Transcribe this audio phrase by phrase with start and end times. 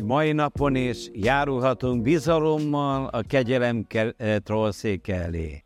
[0.00, 3.86] hogy mai napon is járulhatunk bizalommal a kegyelem
[4.42, 5.62] trollszék elé.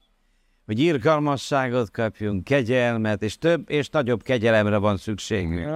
[0.66, 5.68] Hogy irgalmasságot kapjunk, kegyelmet, és több és nagyobb kegyelemre van szükségünk.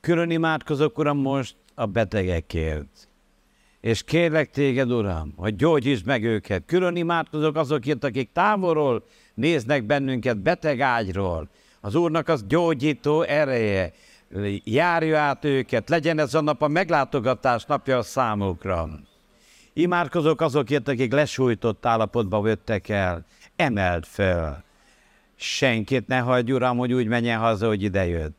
[0.00, 3.08] Külön imádkozok, Uram, most a betegekért.
[3.80, 6.62] És kérlek téged, Uram, hogy gyógyítsd meg őket.
[6.66, 11.48] Külön imádkozok azokért, akik távolról néznek bennünket beteg ágyról.
[11.80, 13.92] Az Úrnak az gyógyító ereje
[14.64, 18.88] járja át őket, legyen ez a nap a meglátogatás napja a számukra.
[19.72, 23.24] Imádkozok azokért, akik lesújtott állapotba jöttek el.
[23.56, 24.64] Emeld fel.
[25.36, 28.38] Senkit ne hagyj, Uram, hogy úgy menjen haza, hogy idejött,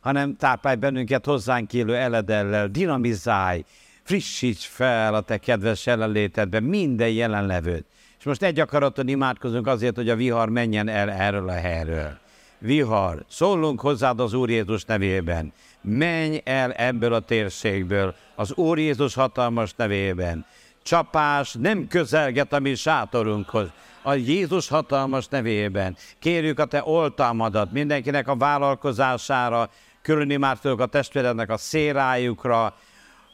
[0.00, 3.64] hanem táplálj bennünket hozzánk élő eledellel, dinamizálj,
[4.02, 7.86] frissíts fel a te kedves jelenlétedben minden jelenlevőt.
[8.18, 12.18] És most egy akaraton imádkozunk azért, hogy a vihar menjen el erről a helyről
[12.58, 15.52] vihar, szólunk hozzád az Úr Jézus nevében.
[15.80, 20.46] Menj el ebből a térségből, az Úr Jézus hatalmas nevében.
[20.82, 23.68] Csapás nem közelget a mi sátorunkhoz,
[24.02, 25.96] a Jézus hatalmas nevében.
[26.18, 29.70] Kérjük a te oltalmadat mindenkinek a vállalkozására,
[30.02, 32.74] külön imádkozunk a testvérednek a szérájukra,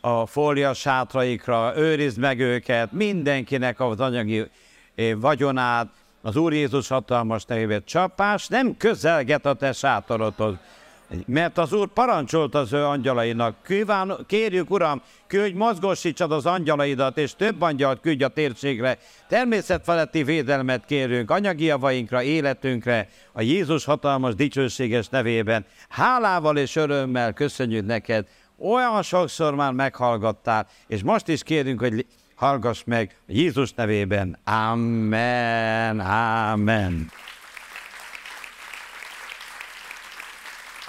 [0.01, 4.51] a fólia sátraikra, őrizd meg őket, mindenkinek az anyagi
[4.95, 5.89] eh, vagyonát,
[6.23, 10.55] az Úr Jézus hatalmas nevében csapás nem közelget a te sátorodhoz.
[11.27, 17.35] Mert az Úr parancsolt az ő angyalainak, kíván, kérjük Uram, küldj, mozgósítsad az angyalaidat, és
[17.35, 18.99] több angyalt küldj a térségre.
[19.29, 25.65] Természetfeletti védelmet kérünk anyagi javainkra, életünkre, a Jézus hatalmas dicsőséges nevében.
[25.89, 28.27] Hálával és örömmel köszönjük neked,
[28.59, 32.07] olyan sokszor már meghallgattál, és most is kérünk, hogy
[32.43, 34.39] hallgass meg Jézus nevében.
[34.45, 37.11] Amen, amen.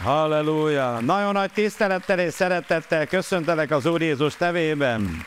[0.03, 0.99] Halleluja!
[0.99, 5.25] Nagyon nagy tisztelettel és szeretettel köszöntelek az Úr Jézus nevében.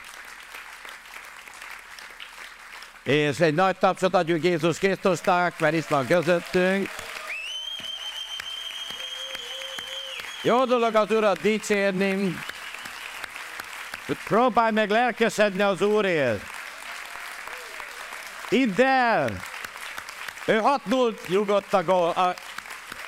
[3.03, 6.89] És egy nagy tapsot adjuk Jézus Krisztusnak, mert itt van közöttünk.
[10.43, 12.35] Jó dolog az Urat dicsérni,
[14.25, 16.43] Próbálj meg lelkesedni az Úrért.
[18.49, 19.31] Hidd el!
[20.47, 22.09] Ő 6 0 nyugodt a gól.
[22.09, 22.35] A,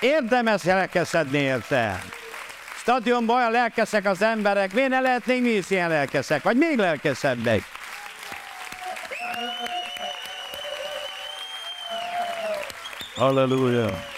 [0.01, 2.03] érdemes lelkesedni érte.
[2.77, 7.63] Stadionban olyan lelkeszek az emberek, miért ne lehetnénk mi is ilyen lelkeszek, vagy még lelkesebbek?
[13.17, 14.17] Halleluja!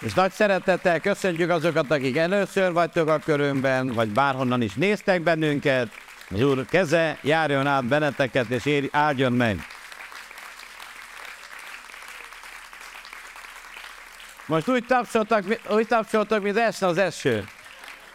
[0.00, 5.88] És nagy szeretettel köszöntjük azokat, akik először vagytok a körünkben, vagy bárhonnan is néztek bennünket.
[6.30, 9.66] Az Úr keze járjon át benneteket, és ér, áldjon meg.
[14.46, 17.44] Most úgy tapsoltak, úgy tapsoltak, mint esne az eső.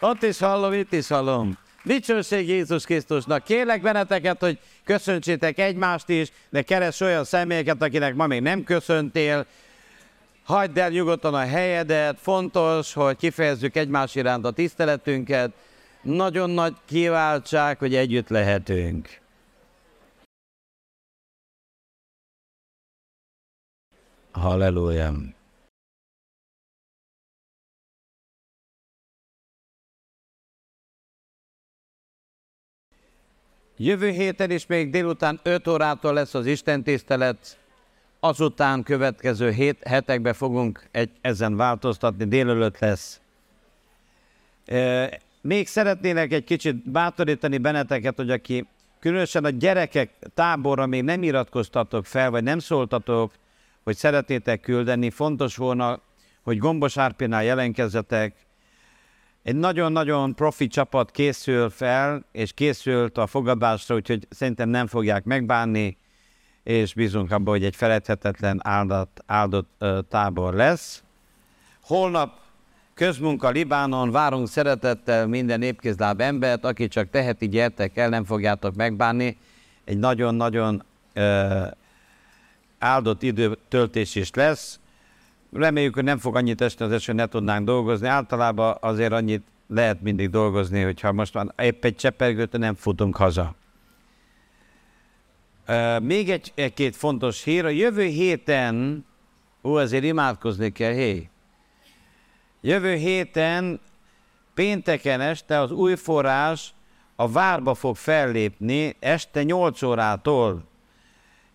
[0.00, 1.58] Ott is hallom, itt is hallom.
[1.82, 3.44] Dicsőség Jézus Krisztusnak.
[3.44, 9.46] Kérlek benneteket, hogy köszöntsétek egymást is, de keres olyan személyeket, akinek ma még nem köszöntél,
[10.44, 15.52] hagyd el nyugodtan a helyedet, fontos, hogy kifejezzük egymás iránt a tiszteletünket,
[16.02, 19.22] nagyon nagy kiváltság, hogy együtt lehetünk.
[24.32, 25.12] Halleluja!
[33.76, 37.58] Jövő héten is még délután 5 órától lesz az Isten tisztelet,
[38.24, 43.20] azután következő hét, hetekben fogunk egy, ezen változtatni, délelőtt lesz.
[45.40, 48.66] Még szeretnének egy kicsit bátorítani benneteket, hogy aki
[49.00, 53.32] különösen a gyerekek táborra még nem iratkoztatok fel, vagy nem szóltatok,
[53.82, 56.00] hogy szeretnétek küldeni, fontos volna,
[56.42, 58.34] hogy Gombos Árpinál jelenkezzetek.
[59.42, 65.96] Egy nagyon-nagyon profi csapat készül fel, és készült a fogadásra, úgyhogy szerintem nem fogják megbánni
[66.64, 71.02] és bízunk abban, hogy egy feledhetetlen áldott, áldott ö, tábor lesz.
[71.82, 72.38] Holnap
[72.94, 79.36] közmunka Libánon, várunk szeretettel minden épkézláb embert, aki csak teheti, gyertek el, nem fogjátok megbánni.
[79.84, 80.82] Egy nagyon-nagyon
[82.78, 84.80] áldott időtöltés is lesz.
[85.52, 88.06] Reméljük, hogy nem fog annyit esni az eső, ne tudnánk dolgozni.
[88.06, 93.54] Általában azért annyit lehet mindig dolgozni, hogyha most már épp egy csepergőt nem futunk haza.
[96.02, 97.64] Még egy, egy-két fontos hír.
[97.64, 99.04] A jövő héten,
[99.62, 101.28] ó, azért imádkozni kell, hé.
[102.60, 103.80] Jövő héten,
[104.54, 106.74] pénteken este az új forrás
[107.16, 110.64] a várba fog fellépni este 8 órától,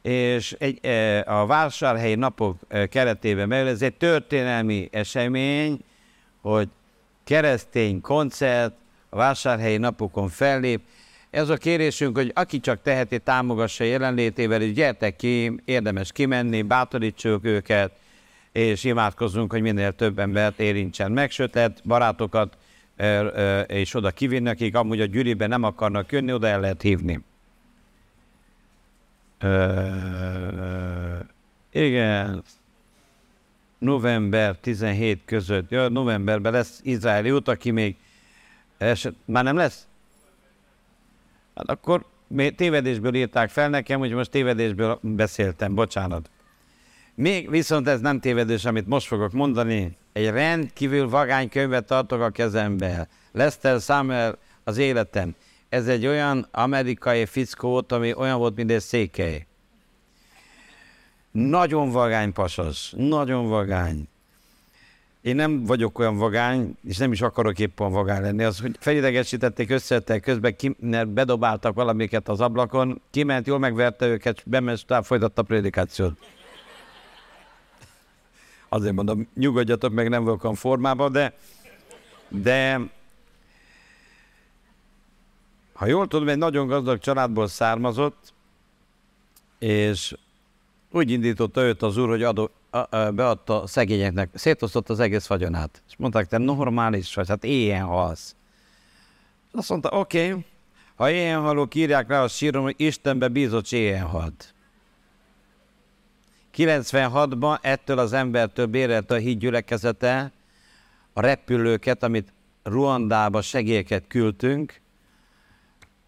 [0.01, 0.87] és egy,
[1.25, 2.57] a vásárhelyi napok
[2.89, 5.79] keretében, mert ez egy történelmi esemény,
[6.41, 6.69] hogy
[7.23, 8.73] keresztény koncert,
[9.09, 10.81] a vásárhelyi napokon fellép.
[11.29, 17.45] Ez a kérésünk, hogy aki csak teheti, támogassa jelenlétével, és gyertek ki, érdemes kimenni, bátorítsuk
[17.45, 17.91] őket,
[18.51, 22.57] és imádkozzunk, hogy minél több embert érintsen meg, sőt, lehet barátokat
[23.67, 27.23] és oda kivinni, akik amúgy a gyűriben nem akarnak jönni, oda el lehet hívni.
[31.71, 32.43] igen,
[33.77, 37.95] november 17 között, ja, novemberben lesz izraeli út, aki még
[38.77, 39.88] eset, már nem lesz?
[41.59, 42.05] Hát akkor
[42.55, 46.29] tévedésből írták fel nekem, hogy most tévedésből beszéltem, bocsánat.
[47.15, 49.97] Még viszont ez nem tévedés, amit most fogok mondani.
[50.13, 53.07] Egy rendkívül vagány könyvet tartok a kezembe.
[53.31, 55.35] Lester Samuel az életem.
[55.69, 59.45] Ez egy olyan amerikai fickó, ami olyan volt, mint egy székely.
[61.31, 64.07] Nagyon vagány pasas, nagyon vagány.
[65.21, 68.43] Én nem vagyok olyan vagány, és nem is akarok éppen vagány lenni.
[68.43, 70.75] Az, hogy felidegesítették, összetettek, közben ki,
[71.07, 76.19] bedobáltak valamiket az ablakon, kiment, jól megverte őket, bement, tovább folytatta a prédikációt.
[78.69, 81.33] Azért mondom, nyugodjatok meg, nem vagyok olyan formában, de,
[82.27, 82.79] de
[85.73, 88.33] ha jól tudom, egy nagyon gazdag családból származott,
[89.59, 90.15] és
[90.91, 95.83] úgy indította őt az úr, hogy adó, a, a, beadta szegényeknek, szétosztott az egész vagyonát.
[95.87, 98.35] És mondták, te normális vagy, hát éjjel halsz.
[99.51, 100.45] Azt mondta, oké, okay,
[100.95, 104.53] ha éjjel halok, írják rá a sírom, hogy Istenbe bízott, éjjel halt.
[106.55, 110.31] 96-ban ettől az embertől bérelte a híd gyülekezete
[111.13, 112.33] a repülőket, amit
[112.63, 114.81] Ruandába segélyeket küldtünk,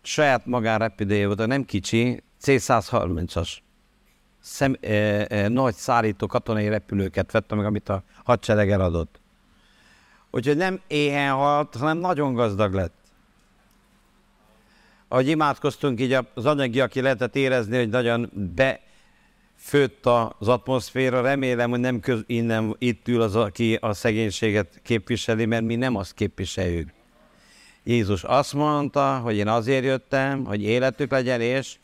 [0.02, 3.58] saját magánrepülője volt, nem kicsi, C-130-as
[4.42, 9.20] szem, e, e, nagy szállító katonai repülőket vette meg, amit a hadsereg eladott.
[10.32, 12.94] Úgyhogy nem éhen halt, hanem nagyon gazdag lett.
[15.08, 20.06] Ahogy imádkoztunk, így az anyagi, aki lehetett érezni, hogy nagyon befőtt
[20.40, 25.64] az atmoszféra, remélem, hogy nem köz, innen itt ül az, aki a szegénységet képviseli, mert
[25.64, 26.90] mi nem azt képviseljük.
[27.84, 31.76] Jézus azt mondta, hogy én azért jöttem, hogy életük legyen, és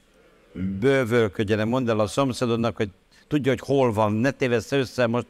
[0.80, 2.89] bővölködjenek, mondd el a szomszédodnak, hogy
[3.27, 5.25] tudja, hogy hol van, ne tévessze össze, most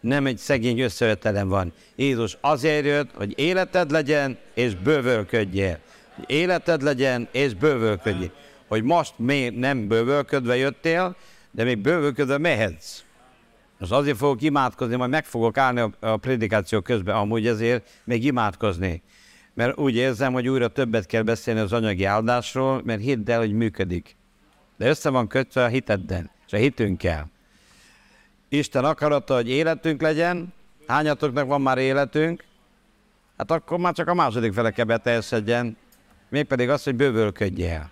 [0.00, 1.72] nem egy szegény összevetelen van.
[1.96, 5.78] Jézus azért jött, hogy életed legyen, és bővölködjél.
[6.26, 8.32] Életed legyen, és bővölködjél.
[8.68, 11.16] Hogy most még nem bővölködve jöttél,
[11.50, 13.04] de még bővölködve mehetsz.
[13.78, 18.24] Most azért fogok imádkozni, majd meg fogok állni a, a prédikáció közben, amúgy ezért még
[18.24, 19.02] imádkozni.
[19.54, 23.52] Mert úgy érzem, hogy újra többet kell beszélni az anyagi áldásról, mert hidd el, hogy
[23.52, 24.16] működik
[24.80, 27.30] de össze van kötve a hiteddel, és a hitünkkel.
[28.48, 30.52] Isten akarata, hogy életünk legyen,
[30.86, 32.44] hányatoknak van már életünk,
[33.36, 35.76] hát akkor már csak a második fele kell beteljesedjen,
[36.28, 37.90] mégpedig az, hogy bővölködjél.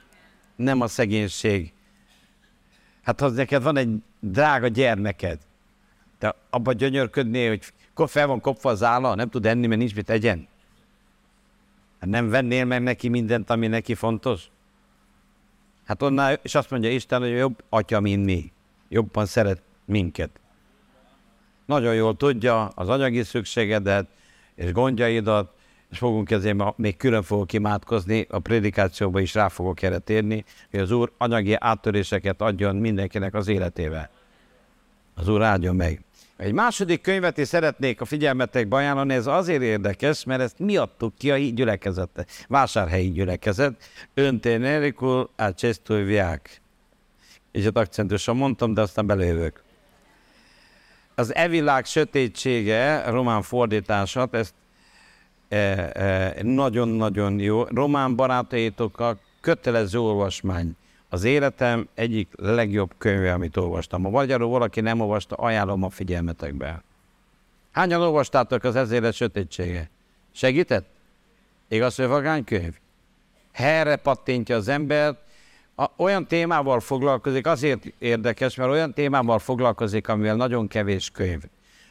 [0.56, 1.72] Nem a szegénység.
[3.02, 5.38] Hát ha neked van egy drága gyermeked,
[6.18, 10.10] de abban gyönyörködni, hogy fel van kopva az álla, nem tud enni, mert nincs mit
[10.10, 10.48] egyen.
[12.00, 14.50] Hát nem vennél meg neki mindent, ami neki fontos?
[15.88, 18.52] Hát onnan, és azt mondja Isten, hogy jobb atya, mint mi.
[18.88, 20.40] Jobban szeret minket.
[21.66, 24.06] Nagyon jól tudja az anyagi szükségedet
[24.54, 25.52] és gondjaidat,
[25.90, 30.80] és fogunk ezért még külön fogok imádkozni, a prédikációban is rá fogok erre térni, hogy
[30.80, 34.10] az Úr anyagi áttöréseket adjon mindenkinek az életével.
[35.14, 36.04] Az Úr áldjon meg.
[36.38, 41.14] Egy második könyvet is szeretnék a figyelmetekbe ajánlani, ez azért érdekes, mert ezt mi adtuk
[41.14, 43.82] ki a gyülekezete, vásárhelyi gyülekezet,
[44.14, 46.60] öntén erikul a csesztúj viák.
[47.52, 49.62] És ott akcentusan mondtam, de aztán belővök.
[51.14, 54.54] Az evilág sötétsége, román fordítását, ezt
[56.42, 57.64] nagyon-nagyon e, e, jó.
[57.64, 60.76] Román barátaitokkal kötelező olvasmány
[61.08, 64.02] az életem egyik legjobb könyve, amit olvastam.
[64.02, 66.82] Ha magyarul valaki nem olvasta, ajánlom a figyelmetekbe.
[67.72, 69.90] Hányan olvastátok az ezélet sötétsége?
[70.32, 70.88] Segített?
[71.68, 72.74] Igaz, hogy vagány könyv?
[73.52, 75.18] Herre pattintja az embert,
[75.74, 81.42] a, olyan témával foglalkozik, azért érdekes, mert olyan témával foglalkozik, amivel nagyon kevés könyv.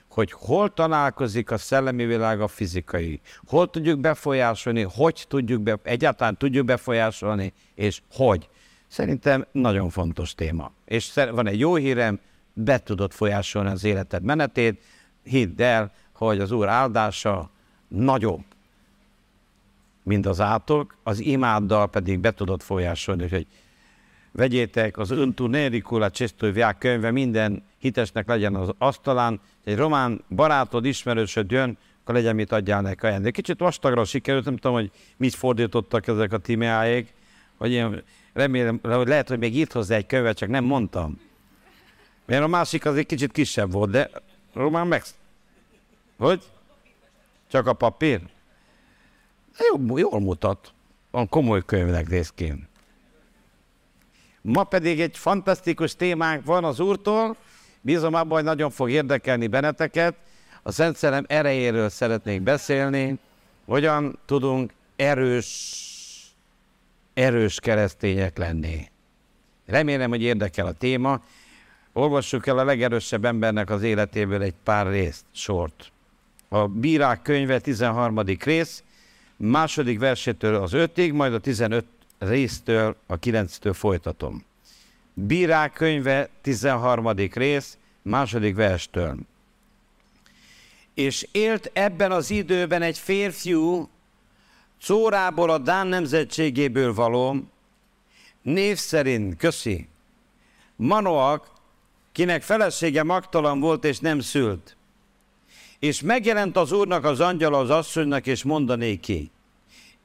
[0.09, 6.37] Hogy hol találkozik a szellemi világ a fizikai, hol tudjuk befolyásolni, hogy tudjuk be, egyáltalán
[6.37, 8.49] tudjuk befolyásolni, és hogy.
[8.87, 10.71] Szerintem nagyon fontos téma.
[10.85, 12.19] És van egy jó hírem,
[12.53, 14.83] be tudod folyásolni az életed menetét,
[15.23, 17.49] hidd el, hogy az Úr áldása
[17.87, 18.43] nagyobb,
[20.03, 23.47] mint az átok, az imáddal pedig be tudod folyásolni, hogy
[24.31, 31.51] vegyétek az Untu Nericula Csestoviák könyve, minden hitesnek legyen az asztalán, egy román barátod, ismerősöd
[31.51, 33.33] jön, akkor legyen mit adjál neki ajándék.
[33.33, 37.13] Kicsit vastagra sikerült, nem tudom, hogy mit fordítottak ezek a tímeáék,
[37.57, 38.03] hogy én
[38.37, 41.19] remélem, hogy lehet, hogy még itt hozzá egy követ, csak nem mondtam.
[42.25, 44.09] Mert a másik az egy kicsit kisebb volt, de
[44.53, 45.03] Román meg...
[46.17, 46.43] Hogy?
[47.51, 48.21] Csak a papír?
[49.69, 50.73] Jó, jól mutat.
[51.11, 52.53] Van komoly könyvnek néz ki.
[54.41, 57.35] Ma pedig egy fantasztikus témánk van az Úrtól.
[57.81, 60.15] Bízom abban, hogy nagyon fog érdekelni benneteket.
[60.63, 63.19] A Szent Szellem erejéről szeretnék beszélni.
[63.65, 65.86] Hogyan tudunk erős,
[67.17, 68.89] erős keresztények lenni.
[69.65, 71.21] Remélem, hogy érdekel a téma.
[71.93, 75.91] Olvassuk el a legerősebb embernek az életéből egy pár részt, sort.
[76.47, 78.19] A Bírák könyve 13.
[78.43, 78.83] rész,
[79.35, 81.85] második versétől az 5-ig, majd a 15
[82.19, 84.43] résztől a 9-től folytatom.
[85.13, 87.11] Bírák könyve 13.
[87.33, 89.17] rész, második verstől.
[90.93, 93.89] És élt ebben az időben egy férfiú,
[94.81, 97.43] Córából a Dán nemzetségéből való,
[98.41, 99.87] név szerint, köszi,
[100.75, 101.51] Manoak,
[102.11, 104.75] kinek felesége magtalan volt és nem szült.
[105.79, 109.31] És megjelent az úrnak az angyala az asszonynak, és mondané ki,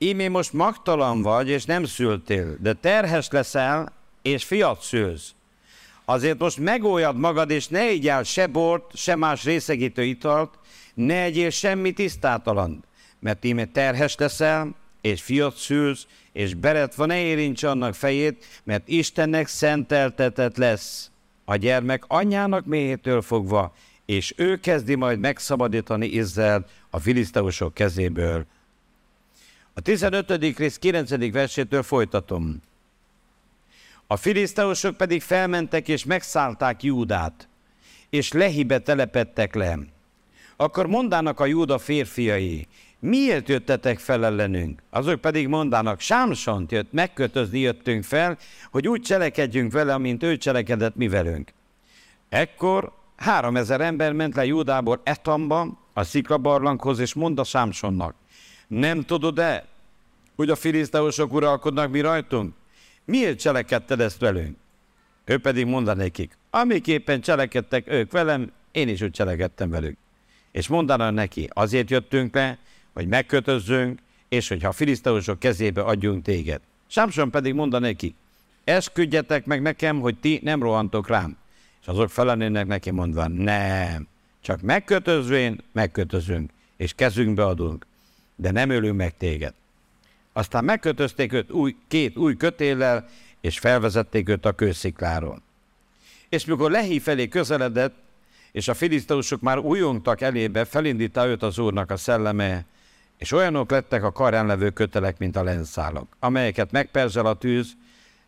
[0.02, 5.34] Ímé most magtalan vagy, és nem szültél, de terhes leszel, és fiat szülsz.
[6.04, 10.58] Azért most mególjad magad, és ne igyál se bort, se más részegítő italt,
[10.94, 12.84] ne egyél semmi tisztátalan,
[13.22, 19.46] mert íme terhes leszel, és fiat szülsz, és beretva ne érints annak fejét, mert Istennek
[19.46, 21.10] szenteltetett lesz
[21.44, 23.74] a gyermek anyjának méhétől fogva,
[24.06, 28.46] és ő kezdi majd megszabadítani Izrael a filiszteusok kezéből.
[29.72, 30.56] A 15.
[30.56, 31.30] rész 9.
[31.32, 32.62] versétől folytatom.
[34.06, 37.48] A filiszteusok pedig felmentek és megszállták Júdát,
[38.10, 39.78] és Lehibe telepettek le.
[40.56, 42.66] Akkor mondának a Júda férfiai,
[43.02, 44.82] miért jöttetek fel ellenünk?
[44.90, 48.38] Azok pedig mondának, Sámsont jött, megkötözni jöttünk fel,
[48.70, 51.52] hogy úgy cselekedjünk vele, amint ő cselekedett mi velünk.
[52.28, 58.14] Ekkor három ezer ember ment le Júdából Etamba, a sziklabarlanghoz, és mondta Sámsonnak,
[58.68, 59.66] nem tudod-e,
[60.36, 62.54] hogy a filiszteusok uralkodnak mi rajtunk?
[63.04, 64.56] Miért cselekedted ezt velünk?
[65.24, 69.96] Ő pedig mondanékik, amiképpen cselekedtek ők velem, én is úgy cselekedtem velük.
[70.52, 72.58] És mondaná neki, azért jöttünk le,
[72.92, 76.60] hogy megkötözzünk, és hogyha a filiszteusok kezébe adjunk téged.
[76.86, 78.14] Sámson pedig monda neki,
[78.64, 81.36] esküdjetek meg nekem, hogy ti nem rohantok rám.
[81.80, 84.08] És azok felenének neki mondva, nem,
[84.40, 87.86] csak megkötözvén megkötözünk, és kezünkbe adunk,
[88.36, 89.54] de nem ölünk meg téged.
[90.32, 93.08] Aztán megkötözték őt új, két új kötéllel,
[93.40, 95.42] és felvezették őt a kőszikláról.
[96.28, 97.94] És mikor Lehi felé közeledett,
[98.52, 102.64] és a filiszteusok már újongtak elébe, felindítta őt az úrnak a szelleme,
[103.22, 107.72] és olyanok lettek a karán levő kötelek, mint a lenszálak, amelyeket megperzsel a tűz,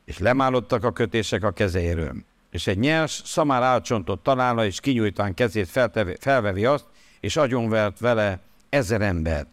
[0.04, 2.14] és lemálottak a kötések a kezéről.
[2.50, 6.84] És egy nyers, szamár álcsontot találna, és kinyújtván kezét feltevi, felvevi azt,
[7.20, 9.48] és agyonvert vele ezer embert.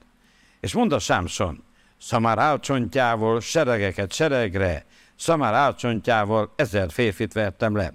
[0.60, 1.64] És mondta Sámson,
[1.98, 7.94] szamár álcsontjával seregeket seregre, szamár álcsontjával ezer férfit vertem le.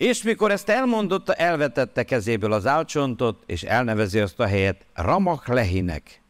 [0.00, 6.22] És mikor ezt elmondotta, elvetette kezéből az álcsontot, és elnevezi azt a helyet Ramak Lehinek.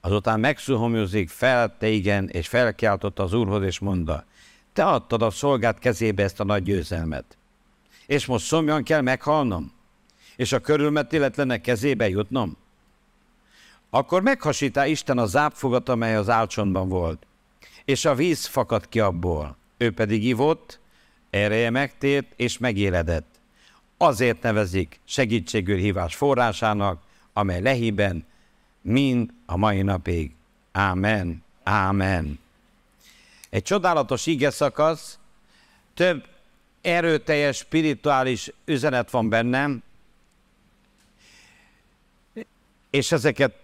[0.00, 4.24] Azután megszuhomjozik fel igen, és felkiáltotta az úrhoz, és mondta,
[4.72, 7.36] te adtad a szolgát kezébe ezt a nagy győzelmet.
[8.06, 9.72] És most szomjan kell meghalnom?
[10.36, 12.56] És a körülmetéletlenek kezébe jutnom?
[13.90, 17.26] Akkor meghasítá Isten a zápfogat, amely az álcsontban volt,
[17.84, 19.56] és a víz fakadt ki abból.
[19.76, 20.82] Ő pedig ivott,
[21.34, 23.26] ereje megtért és megéledett.
[23.96, 28.26] Azért nevezik segítségül hívás forrásának, amely lehiben
[28.80, 30.34] mind a mai napig.
[30.72, 32.38] Ámen, ámen.
[33.50, 35.18] Egy csodálatos ige szakasz,
[35.94, 36.26] több
[36.80, 39.82] erőteljes spirituális üzenet van bennem,
[42.90, 43.54] és ezeket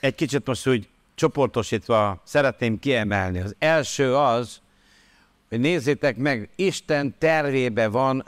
[0.00, 3.38] egy kicsit most úgy csoportosítva szeretném kiemelni.
[3.38, 4.60] Az első az,
[5.48, 8.24] nézzétek meg, Isten tervébe van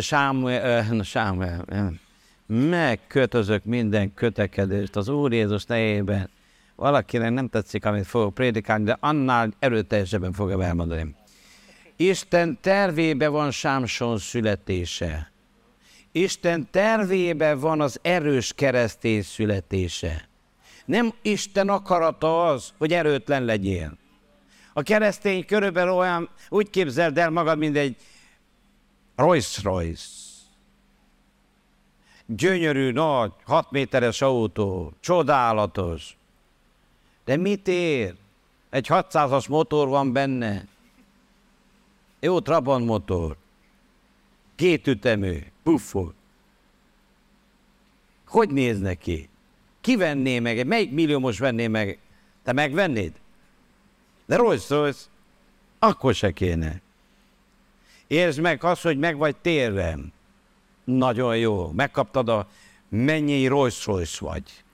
[0.00, 1.64] Sámuel, Sámuel,
[2.46, 6.30] megkötözök minden kötekedést az Úr Jézus nejében.
[6.76, 11.14] Valakinek nem tetszik, amit fogok prédikálni, de annál erőteljesebben fogom elmondani.
[11.96, 15.30] Isten tervébe van Sámson születése.
[16.12, 20.28] Isten tervébe van az erős keresztény születése.
[20.84, 23.98] Nem Isten akarata az, hogy erőtlen legyél.
[24.80, 27.96] A keresztény körülbelül olyan, úgy képzeld el magad, mint egy
[29.16, 30.08] Rolls Royce.
[32.26, 36.16] gyönyörű, nagy, 6 méteres autó, csodálatos.
[37.24, 38.14] De mit ér?
[38.70, 40.66] Egy 600-as motor van benne.
[42.20, 43.36] Jó Trabant motor.
[44.54, 46.14] Két ütemű, puffol.
[48.26, 49.28] Hogy néz neki?
[49.80, 50.66] Ki venné meg?
[50.66, 51.98] Melyik milliómos venné meg?
[52.42, 53.12] Te megvennéd?
[54.30, 55.06] De Rolls Royce,
[55.78, 56.80] akkor se kéne.
[58.06, 59.98] Értsd meg azt, hogy meg vagy térve.
[60.84, 61.70] Nagyon jó.
[61.70, 62.48] Megkaptad a
[62.88, 64.64] mennyi Rolls Royce vagy.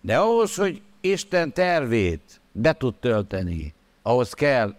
[0.00, 4.76] De ahhoz, hogy Isten tervét be tud tölteni, ahhoz kell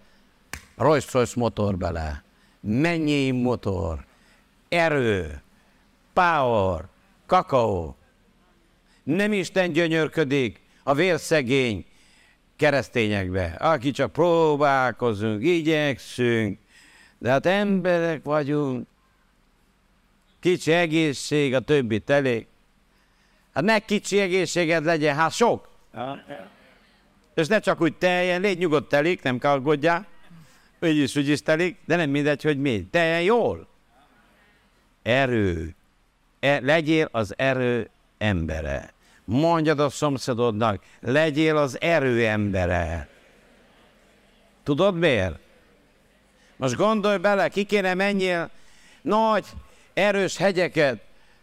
[0.75, 2.23] Rolls Royce motor bele.
[2.59, 4.05] Mennyi motor,
[4.69, 5.41] erő,
[6.13, 6.87] power,
[7.25, 7.95] kakaó.
[9.03, 11.85] Nem Isten gyönyörködik a vérszegény
[12.57, 16.59] keresztényekbe, aki csak próbálkozunk, igyekszünk,
[17.17, 18.87] de hát emberek vagyunk,
[20.39, 22.47] kicsi egészség, a többi telék.
[23.53, 25.69] Hát ne kicsi egészséged legyen, hát sok.
[27.35, 30.07] És ne csak úgy teljen, légy nyugodt telik, nem kell aggódjál.
[30.81, 32.87] Úgy is, úgy is telik, de nem mindegy, hogy mi.
[32.91, 33.67] Teljen jól.
[35.03, 35.75] Erő.
[36.39, 38.93] E, legyél az erő embere.
[39.29, 43.07] Mondjad a szomszédodnak, legyél az erő embere.
[44.63, 45.39] Tudod miért?
[46.55, 48.49] Most gondolj bele, ki kéne menjél
[49.01, 49.45] nagy,
[49.93, 51.01] erős hegyeket,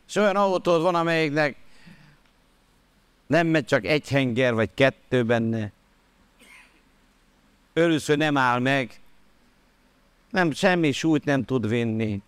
[0.08, 1.56] és olyan autód van, amelyiknek
[3.26, 5.72] nem megy csak egy henger, vagy kettő benne.
[7.72, 9.00] Örülsz, hogy nem áll meg.
[10.30, 12.22] Nem, semmi súlyt nem tud vinni.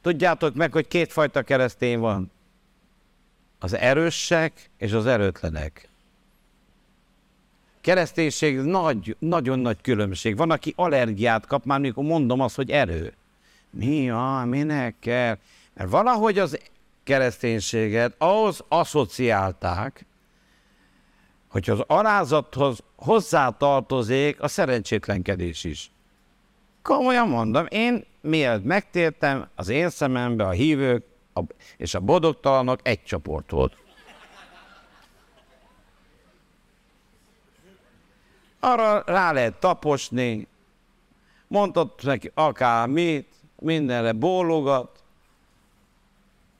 [0.00, 2.30] Tudjátok meg, hogy kétfajta keresztény van.
[3.62, 5.88] Az erősek és az erőtlenek.
[7.80, 10.36] Kereszténység nagy, nagyon nagy különbség.
[10.36, 13.14] Van, aki allergiát kap, már mikor mondom azt, hogy erő.
[13.70, 15.38] Mi a, minek kell?
[15.74, 16.58] Mert valahogy az
[17.04, 20.06] kereszténységet ahhoz asszociálták,
[21.48, 25.90] hogy az alázathoz hozzátartozik a szerencsétlenkedés is.
[26.82, 31.40] Komolyan mondom, én miért megtértem, az én szemembe a hívők a,
[31.76, 33.76] és a boldogtalanok egy csoport volt.
[38.60, 40.46] Arra rá lehet taposni,
[41.46, 45.02] mondott neki akármit, mindenre bólogat.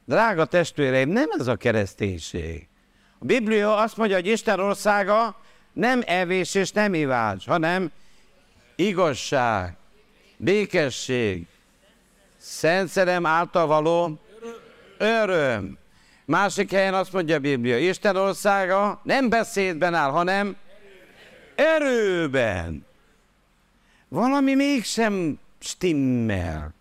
[0.04, 2.68] Drága testvéreim, nem ez a kereszténység.
[3.18, 5.36] A Biblia azt mondja, hogy Isten országa
[5.72, 7.92] nem evés és nem ivás, hanem
[8.76, 9.76] igazság,
[10.36, 11.46] békesség,
[12.36, 14.18] szent által való
[15.02, 15.78] öröm.
[16.24, 20.56] Másik helyen azt mondja a Biblia, Isten országa nem beszédben áll, hanem
[21.54, 22.86] erőben.
[24.08, 26.74] Valami mégsem stimmel.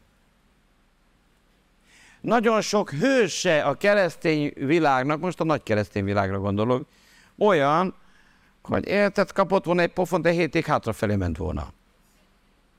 [2.21, 6.87] Nagyon sok hőse a keresztény világnak, most a nagy keresztény világra gondolok,
[7.37, 7.95] olyan,
[8.61, 11.73] hogy érted, kapott volna egy pofont, de hétig hátrafelé ment volna.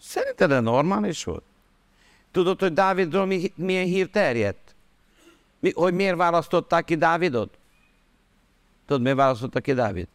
[0.00, 1.42] Szerinted normális volt?
[2.32, 4.71] Tudod, hogy Dávidról mi, milyen hír terjedt?
[5.62, 7.58] Mi, hogy miért választották ki Dávidot?
[8.86, 10.08] Tudod, miért választották ki Dávid?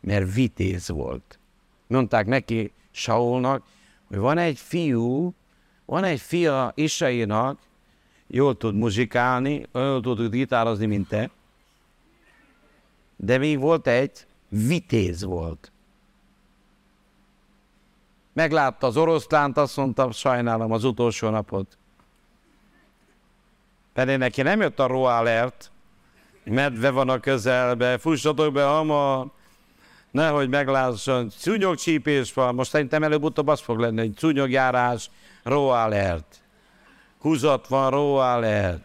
[0.00, 1.38] Mert vitéz volt.
[1.86, 3.62] Mondták neki, Saulnak,
[4.08, 5.34] hogy van egy fiú,
[5.84, 7.58] van egy fia Isainak,
[8.26, 11.30] jól tud muzsikálni, jól tud gitározni, mint te,
[13.16, 15.72] de még volt egy, vitéz volt.
[18.32, 21.78] Meglátta az oroszlánt, azt mondta, sajnálom az utolsó napot.
[24.00, 25.70] Pedig neki nem jött a roalert,
[26.44, 29.26] medve van a közelbe, fussatok be hamar,
[30.10, 35.10] nehogy meglásson, szúnyogcsípés van, most szerintem előbb-utóbb az fog lenni, hogy szúnyogjárás,
[35.42, 36.42] roalert.
[37.18, 38.82] Húzat van, roalert.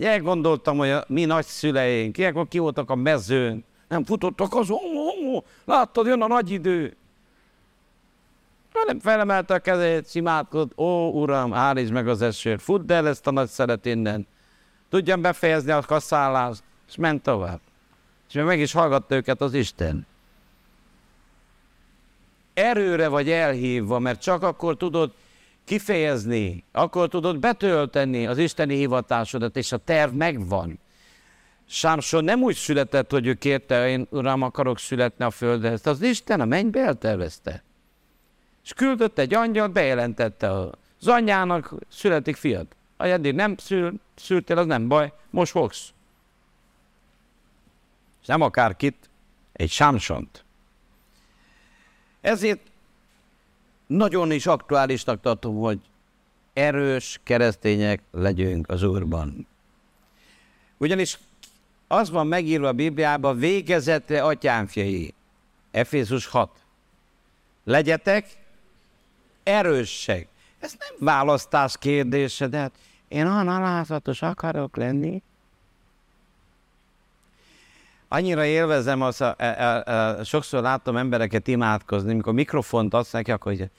[0.00, 5.34] Elgondoltam, hogy a mi nagyszüleink, ilyenkor ki voltak a mezőn, nem futottak az, ó, ó,
[5.34, 6.96] ó, láttad, jön a nagy idő.
[8.86, 13.30] Nem felemelte a kezét, szimádkozott, ó, uram, állítsd meg az esőt, fudd el ezt a
[13.30, 14.26] nagy szeret innen.
[14.90, 17.60] Tudjam befejezni a kaszállást, és ment tovább.
[18.28, 20.06] És meg is hallgatta őket az Isten.
[22.54, 25.12] Erőre vagy elhívva, mert csak akkor tudod
[25.64, 30.78] kifejezni, akkor tudod betölteni az isteni hivatásodat, és a terv megvan.
[31.66, 36.02] Sámson nem úgy született, hogy ő kérte, én uram akarok születni a földre, ezt az
[36.02, 37.62] Isten a mennybe eltervezte.
[38.68, 42.66] És küldött egy angyalt, bejelentette az anyjának, születik fiad.
[42.96, 45.92] Ha eddig nem szül, szültél, az nem baj, most fogsz.
[48.20, 49.10] És nem akárkit,
[49.52, 50.44] egy Sámsont.
[52.20, 52.60] Ezért
[53.86, 55.80] nagyon is aktuálisnak tartom, hogy
[56.52, 59.46] erős keresztények legyünk az Úrban.
[60.76, 61.18] Ugyanis
[61.86, 65.14] az van megírva a Bibliában, végezetre atyámfiai.
[65.70, 66.50] Efézus 6.
[67.64, 68.46] Legyetek
[69.48, 70.28] erősek.
[70.60, 72.72] Ez nem választás kérdése, de hát
[73.08, 75.22] én olyan alázatos akarok lenni.
[78.08, 83.30] Annyira élvezem, az a, a, a, a, sokszor látom embereket imádkozni, amikor mikrofont adsz neki,
[83.30, 83.70] akkor hogy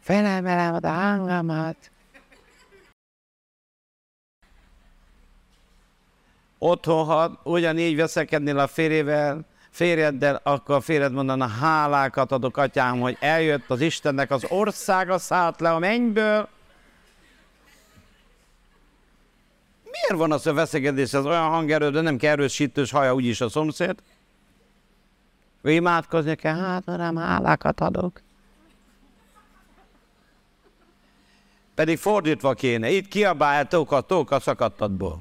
[0.00, 1.90] felemelem a hangomat.
[6.58, 9.44] Otthon, ha ugyanígy veszekednél a férjével,
[9.78, 15.60] férjeddel, akkor a férjed mondana, hálákat adok, atyám, hogy eljött az Istennek az országa, szállt
[15.60, 16.48] le a mennyből.
[19.84, 23.48] Miért van az a veszegedés, ez olyan hangerő, de nem kell erősítős haja úgyis a
[23.48, 23.96] szomszéd?
[25.62, 28.20] Ő imádkozni kell, hát nem hálákat adok.
[31.74, 35.20] Pedig fordítva kéne, itt kiabálj tóka, tóka szakadtadból.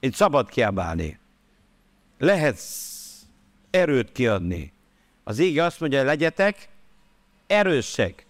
[0.00, 1.18] Itt szabad kiabálni.
[2.18, 2.97] Lehetsz
[3.70, 4.72] erőt kiadni.
[5.24, 6.68] Az íge azt mondja, legyetek
[7.46, 8.26] erősek.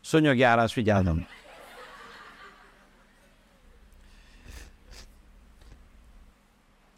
[0.00, 1.26] Szonyagjárás, vigyázom.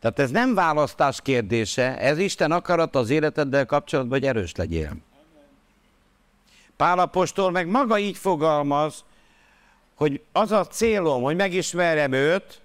[0.00, 4.96] Tehát ez nem választás kérdése, ez Isten akarat az életeddel kapcsolatban, hogy erős legyél.
[6.76, 9.05] Pálapostól meg maga így fogalmaz,
[9.94, 12.61] hogy az a célom, hogy megismerjem őt,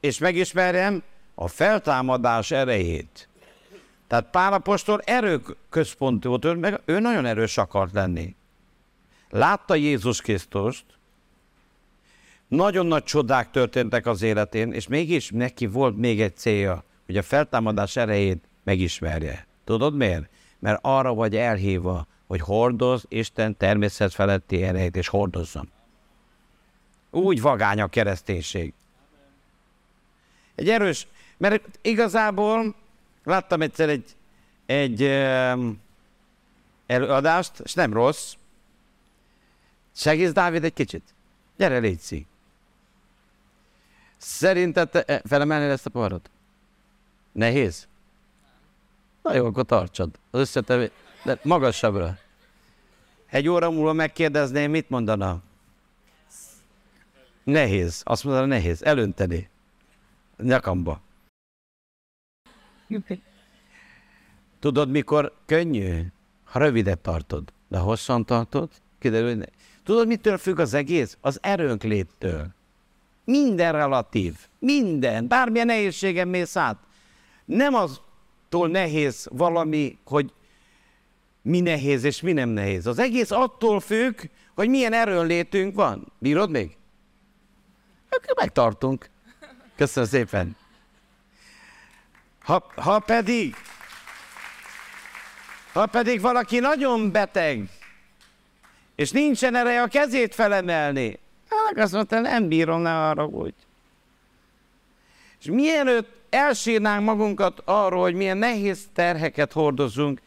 [0.00, 1.02] és megismerjem
[1.34, 3.27] a feltámadás erejét.
[4.08, 8.34] Tehát Pálapostól erőközpontú volt, ő, meg ő nagyon erős akart lenni.
[9.30, 10.84] Látta Jézus Krisztust,
[12.48, 17.22] nagyon nagy csodák történtek az életén, és mégis neki volt még egy célja, hogy a
[17.22, 19.46] feltámadás erejét megismerje.
[19.64, 20.28] Tudod miért?
[20.58, 25.68] Mert arra vagy elhívva, hogy hordoz Isten természet feletti erejét, és hordozzam.
[27.10, 28.72] Úgy vagány a kereszténység.
[30.54, 32.74] Egy erős, mert igazából
[33.24, 34.16] láttam egyszer egy,
[34.66, 35.02] egy
[36.86, 38.34] előadást, és nem rossz.
[39.94, 41.02] Segíts Dávid egy kicsit.
[41.56, 42.26] Gyere, légy
[44.16, 46.30] Szerinted te eh, felemelni ezt a poharot?
[47.32, 47.88] Nehéz?
[49.22, 50.18] Na jó, akkor tartsad.
[50.30, 50.90] Az összetevő,
[51.24, 52.18] de magasabbra.
[53.26, 55.42] Egy óra múlva megkérdezném, mit mondana?
[57.44, 58.00] Nehéz.
[58.04, 58.82] Azt mondana, nehéz.
[58.82, 59.48] Elönteni.
[60.36, 61.00] Nyakamba.
[64.60, 66.00] Tudod, mikor könnyű?
[66.44, 69.44] Ha rövidet tartod, de hosszan tartod, kiderül, hogy ne.
[69.84, 71.16] Tudod, mitől függ az egész?
[71.20, 72.46] Az erőnk léttől.
[73.24, 74.36] Minden relatív.
[74.58, 75.28] Minden.
[75.28, 76.76] Bármilyen nehézségem mész át.
[77.44, 80.32] Nem aztól nehéz valami, hogy
[81.42, 82.86] mi nehéz és mi nem nehéz.
[82.86, 84.20] Az egész attól függ,
[84.54, 86.12] hogy milyen erőnlétünk van.
[86.18, 86.76] Bírod még?
[88.10, 89.10] Akkor megtartunk.
[89.76, 90.56] Köszönöm szépen.
[92.48, 93.54] Ha, ha pedig,
[95.72, 97.68] ha pedig valaki nagyon beteg,
[98.94, 101.18] és nincsen ereje a kezét felemelni,
[101.50, 103.54] hát azt mondta, nem bírom, ne arra úgy.
[105.40, 110.20] És mielőtt elsírnánk magunkat arról, hogy milyen nehéz terheket hordozunk,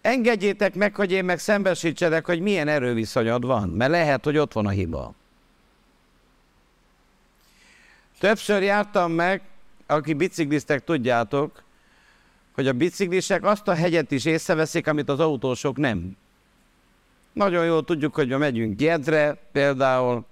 [0.00, 4.66] engedjétek meg, hogy én meg szembesítsedek, hogy milyen erőviszonyod van, mert lehet, hogy ott van
[4.66, 5.14] a hiba.
[8.18, 9.42] Többször jártam meg,
[9.86, 11.62] aki bicikliztek, tudjátok,
[12.54, 16.16] hogy a biciklisek azt a hegyet is észreveszik, amit az autósok nem.
[17.32, 20.24] Nagyon jól tudjuk, hogy ma megyünk Gyedre például,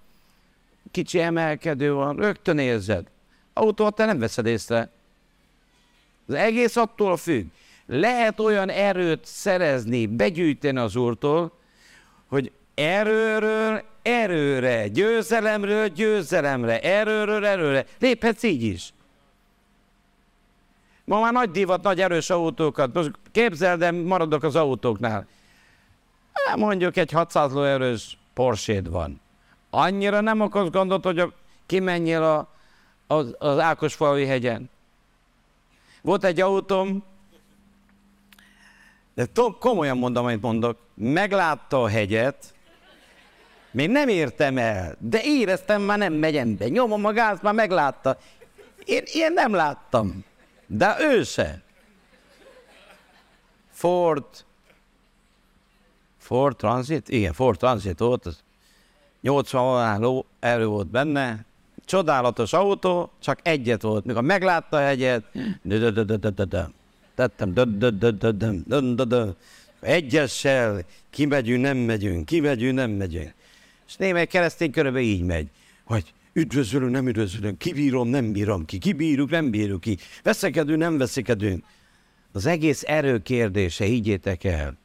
[0.91, 3.07] kicsi emelkedő van, rögtön érzed.
[3.53, 4.91] Autót te nem veszed észre.
[6.27, 7.47] Az egész attól függ.
[7.87, 11.53] Lehet olyan erőt szerezni, begyűjteni az úrtól,
[12.27, 17.87] hogy erőről erőre, győzelemről győzelemre, erőről erőre.
[17.99, 18.93] Léphetsz így is.
[21.05, 22.95] Ma már nagy divat, nagy erős autókat.
[22.95, 25.27] Most képzeld, de maradok az autóknál.
[26.33, 29.21] Hát mondjuk egy 600 lóerős porsche van.
[29.71, 31.33] Annyira nem okoz gondot, hogy a,
[31.67, 32.49] kimenjél a,
[33.07, 34.71] az, az Ákosfalvi hegyen.
[36.03, 37.05] Volt egy autóm,
[39.15, 42.55] de to, komolyan mondom, amit mondok, meglátta a hegyet,
[43.71, 46.69] még nem értem el, de éreztem, már nem megyem be.
[46.69, 48.19] Nyomom a gáz, már meglátta.
[48.85, 50.25] Én ilyen nem láttam.
[50.75, 51.63] De ő se.
[53.71, 54.25] Ford,
[56.19, 58.43] Ford Transit, igen, Ford Transit volt, az
[59.21, 61.45] 80 ló erő volt benne,
[61.85, 65.25] csodálatos autó, csak egyet volt, mikor meglátta a hegyet,
[67.15, 67.55] tettem,
[69.81, 73.35] Egyessel kimegyünk, nem megyünk, kimegyünk, nem megyünk.
[73.89, 75.49] És némely keresztény körülbelül így megy,
[75.85, 81.65] hogy üdvözölünk, nem üdvözölünk, kibírom, nem bírom ki, kibírjuk, nem bírjuk ki, veszekedünk, nem veszekedünk.
[82.33, 84.79] Az egész erő kérdése, higgyétek el.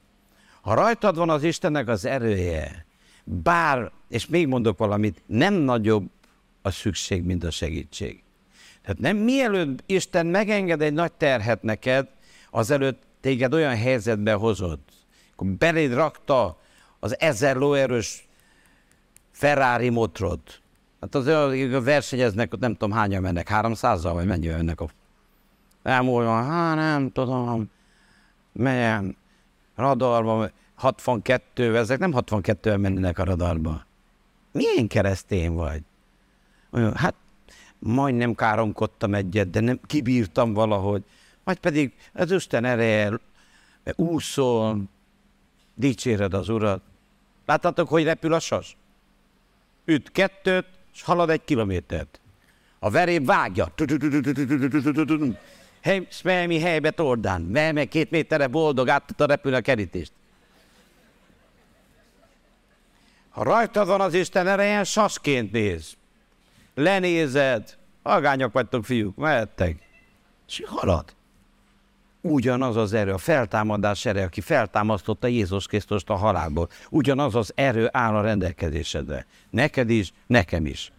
[0.61, 2.85] Ha rajtad van az Istennek az erője,
[3.23, 6.09] bár, és még mondok valamit, nem nagyobb
[6.61, 8.23] a szükség, mint a segítség.
[8.81, 12.07] Tehát nem mielőtt Isten megenged egy nagy terhet neked,
[12.49, 14.89] azelőtt téged olyan helyzetbe hozott,
[15.31, 16.59] akkor beléd rakta
[16.99, 18.27] az ezer lóerős
[19.31, 20.61] Ferrari motrot.
[21.01, 24.87] Hát az olyan versenyeznek, ott nem tudom hányan mennek, 300-zal, vagy mennyi önnek a...
[25.83, 27.69] Olyan, hát nem tudom,
[28.51, 29.15] melyen
[29.75, 33.85] radarba, 62 ezek nem 62 mennek a radarba.
[34.51, 35.81] Milyen keresztény vagy?
[36.93, 37.15] Hát
[37.79, 41.03] majdnem káromkodtam egyet, de nem kibírtam valahogy.
[41.43, 43.19] Vagy pedig az Isten ereje
[43.95, 44.83] úszol,
[45.75, 46.81] dicséred az Urat.
[47.45, 48.77] Láttátok, hogy repül a sas?
[49.85, 50.65] Üt kettőt,
[50.97, 52.19] és halad egy kilométert.
[52.79, 53.73] A veréb vágja.
[55.81, 57.41] Hely, Smelmi helybe tordán.
[57.41, 60.11] Melme két méterre boldog, át a repül a kerítést.
[63.29, 65.97] Ha rajtad van az Isten ereje, sasként néz.
[66.75, 67.77] Lenézed.
[68.01, 69.81] Agányok vagytok, fiúk, mehettek.
[70.47, 71.15] És halad
[72.31, 77.89] ugyanaz az erő, a feltámadás erő, aki feltámasztotta Jézus Krisztust a halálból, ugyanaz az erő
[77.91, 79.25] áll a rendelkezésedre.
[79.49, 80.91] Neked is, nekem is.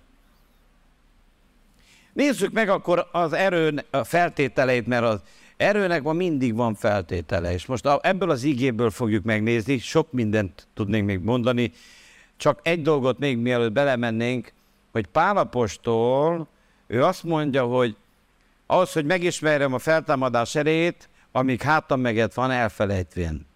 [2.12, 5.20] Nézzük meg akkor az erő feltételeit, mert az
[5.56, 11.06] erőnek van mindig van feltétele, és most ebből az igéből fogjuk megnézni, sok mindent tudnénk
[11.06, 11.72] még mondani,
[12.36, 14.52] csak egy dolgot még mielőtt belemennénk,
[14.92, 16.46] hogy Pálapostól,
[16.86, 17.96] ő azt mondja, hogy
[18.66, 23.46] ahhoz, hogy megismerjem a feltámadás erejét, amíg hátam meget van, elfelejtvén.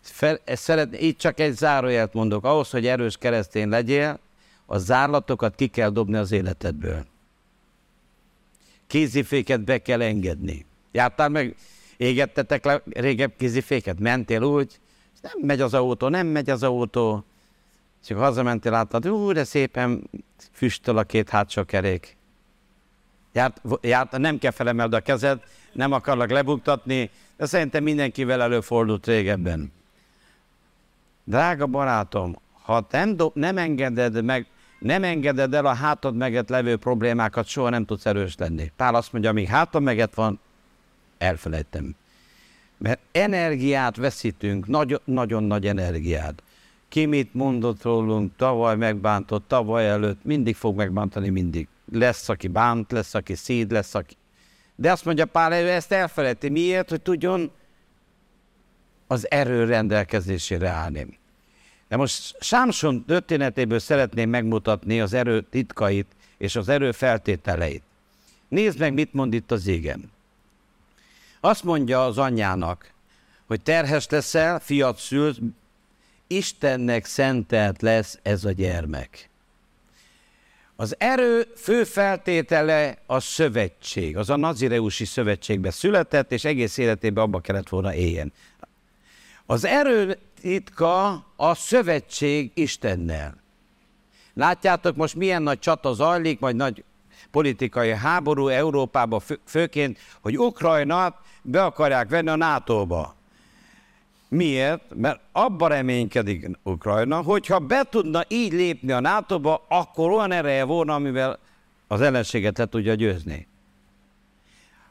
[0.00, 2.44] Fel, szeret, itt csak egy zárójelt mondok.
[2.44, 4.18] Ahhoz, hogy erős keresztény legyél,
[4.66, 7.06] a zárlatokat ki kell dobni az életedből.
[8.86, 10.66] Kéziféket be kell engedni.
[10.92, 11.56] Jártál meg,
[11.96, 13.98] égettetek le régebb kéziféket?
[13.98, 14.80] Mentél úgy,
[15.22, 17.24] nem megy az autó, nem megy az autó.
[18.04, 20.10] Csak hazamentél, láttad, ú, de szépen
[20.52, 22.16] füstöl a két hátsó kerék.
[23.32, 25.40] Járt, járt, nem kell felemeld a kezed,
[25.72, 29.72] nem akarlak lebuktatni, de szerintem mindenkivel előfordult régebben.
[31.24, 34.46] Drága barátom, ha nem, do, nem engeded meg,
[34.78, 38.72] nem engeded el a hátad meget levő problémákat, soha nem tudsz erős lenni.
[38.76, 40.40] Pál azt mondja, amíg hátad meget van,
[41.18, 41.94] elfelejtem.
[42.78, 46.42] Mert energiát veszítünk, nagy, nagyon nagy energiát.
[46.88, 51.68] Ki mit mondott rólunk, tavaly megbántott, tavaly előtt, mindig fog megbántani, mindig.
[51.92, 54.16] Lesz, aki bánt, lesz, aki szíd, lesz, aki
[54.82, 56.48] de azt mondja Pál, ő ezt elfelejti.
[56.48, 56.88] Miért?
[56.88, 57.50] Hogy tudjon
[59.06, 61.18] az erő rendelkezésére állni.
[61.88, 66.06] De most Sámson történetéből szeretném megmutatni az erő titkait
[66.38, 67.82] és az erő feltételeit.
[68.48, 70.10] Nézd meg, mit mond itt az égem.
[71.40, 72.92] Azt mondja az anyjának,
[73.46, 75.38] hogy terhes leszel, fiat szülsz,
[76.26, 79.30] Istennek szentelt lesz ez a gyermek.
[80.82, 87.40] Az erő fő feltétele a szövetség, az a nazireusi szövetségbe született, és egész életében abba
[87.40, 88.32] kellett volna éljen.
[89.46, 93.36] Az erő titka a szövetség Istennel.
[94.34, 96.84] Látjátok most milyen nagy csata zajlik, vagy nagy
[97.30, 103.16] politikai háború Európában főként, hogy Ukrajnát be akarják venni a NATO-ba.
[104.34, 104.82] Miért?
[104.94, 110.94] Mert abba reménykedik Ukrajna, hogyha be tudna így lépni a NATO-ba, akkor olyan ereje volna,
[110.94, 111.38] amivel
[111.88, 113.46] az ellenséget le tudja győzni.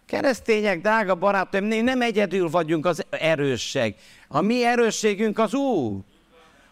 [0.06, 3.96] Keresztények, drága barátaim, nem egyedül vagyunk az erősség.
[4.28, 6.00] A mi erősségünk az Úr.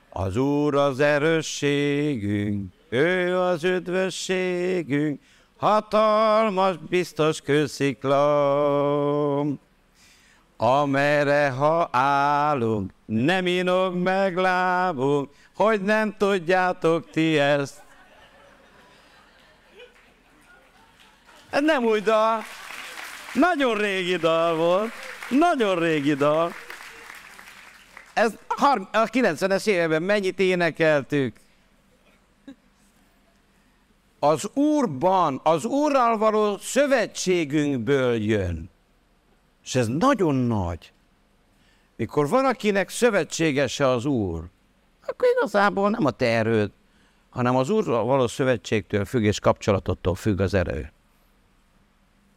[0.09, 5.21] Az Úr az erősségünk, ő az üdvösségünk,
[5.57, 8.79] hatalmas, biztos kősziklam
[10.61, 17.81] amerre ha állunk, nem inog meg lábunk, hogy nem tudjátok ti ezt.
[21.49, 22.43] Ez nem új dal,
[23.33, 24.91] nagyon régi dal volt,
[25.29, 26.53] nagyon régi dal.
[28.13, 28.33] Ez
[28.91, 31.35] a 90-es években mennyit énekeltük.
[34.19, 38.69] Az Úrban, az Úrral való szövetségünkből jön.
[39.69, 40.91] És ez nagyon nagy.
[41.95, 44.43] Mikor van, akinek szövetségese az Úr,
[45.07, 46.71] akkor igazából nem a te erőd,
[47.29, 50.91] hanem az Úrral való szövetségtől függ és kapcsolatottól függ az erő.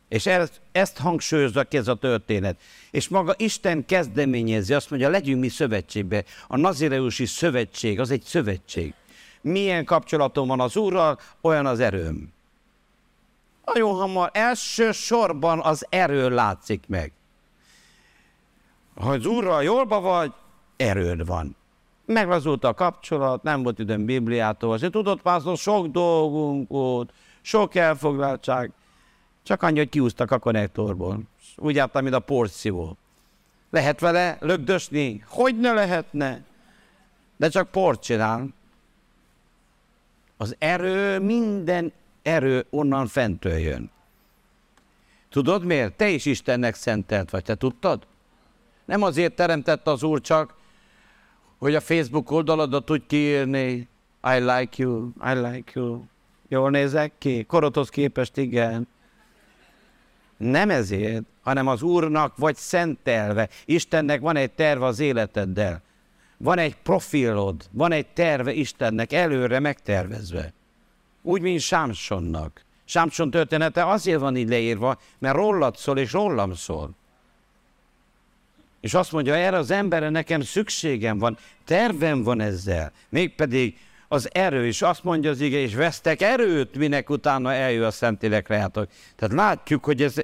[0.08, 2.60] És ezt, ezt hangsúlyozza ez a történet.
[2.90, 6.24] És maga Isten kezdeményezi, azt mondja, legyünk mi szövetségbe.
[6.48, 8.94] A nazireusi szövetség, az egy szövetség.
[9.40, 12.32] Milyen kapcsolatom van az Úrral, olyan az erőm.
[13.64, 17.12] Nagyon hamar, elsősorban az erő látszik meg.
[19.02, 20.32] Ha az Úrral jólba vagy,
[20.76, 21.56] erőd van.
[22.06, 28.72] Meglazult a kapcsolat, nem volt időm Bibliától, azért tudott pásztor, sok dolgunk volt, sok elfoglaltság.
[29.42, 31.20] Csak annyi, hogy kiúztak a konnektorból.
[31.56, 32.96] Úgy jártam, mint a porció.
[33.70, 35.24] Lehet vele lögdösni?
[35.26, 36.42] Hogy ne lehetne?
[37.36, 38.48] De csak port csinál.
[40.36, 43.90] Az erő, minden erő onnan fentől jön.
[45.30, 45.96] Tudod miért?
[45.96, 48.10] Te is Istennek szentelt vagy, te tudtad?
[48.84, 50.54] Nem azért teremtett az Úr csak,
[51.58, 53.88] hogy a Facebook oldaladat úgy kiírni,
[54.36, 56.02] I like you, I like you.
[56.48, 57.44] Jól nézek ki?
[57.44, 58.88] Korothoz képest igen.
[60.36, 63.48] Nem ezért, hanem az Úrnak vagy szentelve.
[63.64, 65.82] Istennek van egy terve az életeddel.
[66.36, 70.52] Van egy profilod, van egy terve Istennek előre megtervezve.
[71.22, 72.64] Úgy, mint Sámsonnak.
[72.84, 76.90] Sámson története azért van így leírva, mert rólad szól és rólam szól.
[78.82, 82.92] És azt mondja, erre az emberre nekem szükségem van, tervem van ezzel.
[83.08, 83.76] Mégpedig
[84.08, 88.48] az erő, és azt mondja az ige, és vesztek erőt, minek utána eljön a Szentlélek
[88.48, 88.88] reátok.
[89.16, 90.14] Tehát látjuk, hogy ez,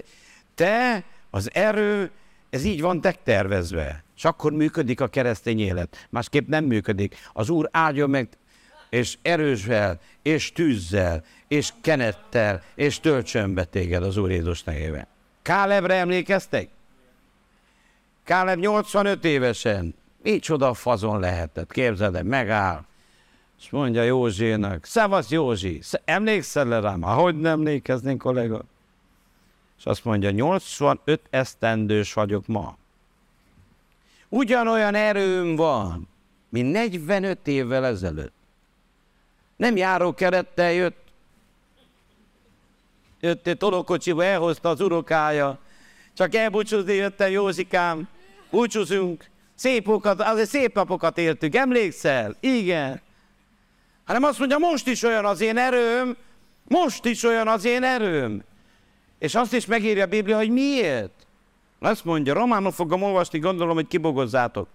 [0.54, 2.10] te, az erő,
[2.50, 4.04] ez így van tervezve.
[4.16, 6.06] És akkor működik a keresztény élet.
[6.10, 7.16] Másképp nem működik.
[7.32, 8.28] Az Úr áldja meg,
[8.90, 15.06] és erősvel, és tűzzel, és kenettel, és töltsön be téged az Úr Jézus nevében.
[15.42, 16.68] Kálebre emlékeztek?
[18.28, 22.84] Káleb 85 évesen, micsoda fazon lehetett, képzeld el, megáll,
[23.58, 27.02] és mondja Józsénak, szevasz Józsi, emlékszel le rám?
[27.02, 28.62] Ahogy nem emlékeznénk, kollega?
[29.78, 32.76] És azt mondja, 85 esztendős vagyok ma.
[34.28, 36.08] Ugyanolyan erőm van,
[36.48, 38.34] mint 45 évvel ezelőtt.
[39.56, 41.04] Nem járó kerettel jött,
[43.20, 45.58] jött egy tolókocsiba, elhozta az urokája,
[46.14, 48.08] csak elbúcsúzni jöttem, Józsikám,
[48.50, 52.36] búcsúzunk, szép okat, azért szép napokat éltük, emlékszel?
[52.40, 53.00] Igen.
[54.04, 56.16] Hanem azt mondja, most is olyan az én erőm,
[56.64, 58.44] most is olyan az én erőm.
[59.18, 61.26] És azt is megírja a Biblia, hogy miért.
[61.78, 64.68] Azt mondja, románul fogom olvasni, gondolom, hogy kibogozzátok.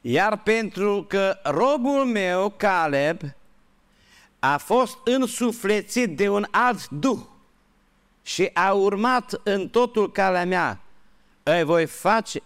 [0.00, 3.20] Iar pentru că robul meu, Caleb,
[4.38, 7.20] a fost însuflețit de un alt duh
[8.22, 10.80] și a urmat în totul calea mea,
[11.42, 12.42] îi voi face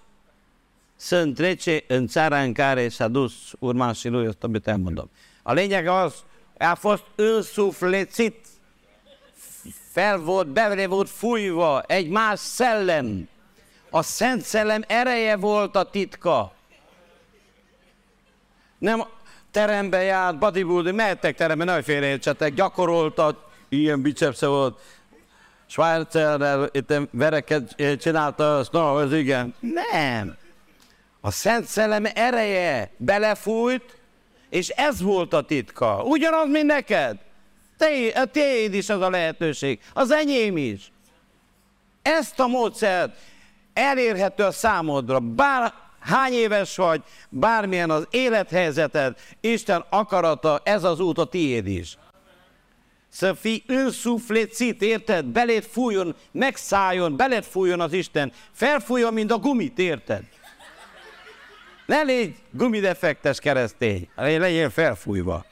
[0.97, 5.11] să întrece în țara în care s-a dus urmașii lui, amit elmondom.
[5.43, 6.25] A lényeg az,
[6.59, 8.47] a fost însuflețit,
[9.93, 13.29] fel volt, bele volt fújva egy más szellem.
[13.91, 16.53] A Szent Szellem ereje volt a titka.
[18.79, 19.07] Nem
[19.51, 23.37] terembe járt, bodybuilding, mehettek terembe, ne félreértsetek, gyakoroltat,
[23.69, 24.79] ilyen bicepsze volt,
[25.67, 29.55] Schweizerrel itt vereket csinálta, azt, no, ez igen.
[29.93, 30.37] Nem.
[31.21, 33.99] A Szent Szellem ereje belefújt,
[34.51, 36.03] és ez volt a titka.
[36.03, 37.17] Ugyanaz, mint neked.
[37.79, 39.81] Te, a tiéd is az a lehetőség.
[39.93, 40.93] Az enyém is.
[42.03, 43.17] Ezt a módszert
[43.73, 45.21] elérhető a számodra.
[45.21, 51.99] Bár hány éves vagy, bármilyen az élethelyzeted, Isten akarata, ez az út a tiéd is.
[53.09, 55.25] Să fii însuflețit, érted?
[55.25, 58.33] Belét fújjon, megszálljon, belét fújjon az Isten.
[58.53, 60.23] Felfújjon, mint a gumit, érted?
[61.87, 65.45] Ne légy gumidefektes keresztény, legyél felfújva.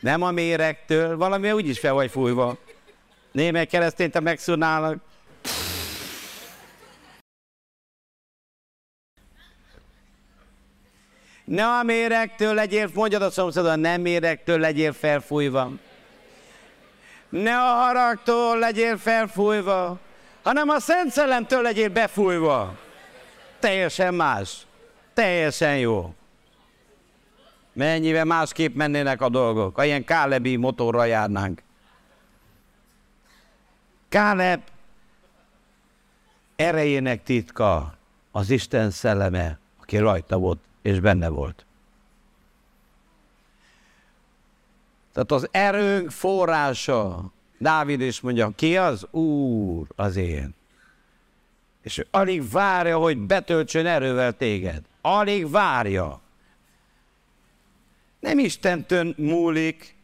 [0.00, 2.56] Nem a méregtől, valami úgyis fel vagy fújva.
[3.32, 4.98] Némely keresztényt, te megszúrnálnak.
[11.44, 15.70] Ne a méregtől legyél, mondjad a szomszédon, nem méregtől legyél felfújva.
[17.42, 19.98] Ne a haragtól legyél felfújva,
[20.42, 22.76] hanem a Szent Szellemtől legyél befújva.
[23.58, 24.66] Teljesen más.
[25.14, 26.14] Teljesen jó.
[27.72, 31.62] Mennyivel másképp mennének a dolgok, ha ilyen Kálebi motorra járnánk.
[34.08, 34.62] Káleb
[36.56, 37.94] erejének titka
[38.32, 41.65] az Isten szelleme, aki rajta volt és benne volt.
[45.16, 49.06] Tehát az erőnk forrása, Dávid is mondja, ki az?
[49.10, 50.54] Úr az én.
[51.82, 54.82] És ő alig várja, hogy betöltsön erővel téged.
[55.00, 56.20] Alig várja.
[58.20, 59.94] Nem Istentől múlik,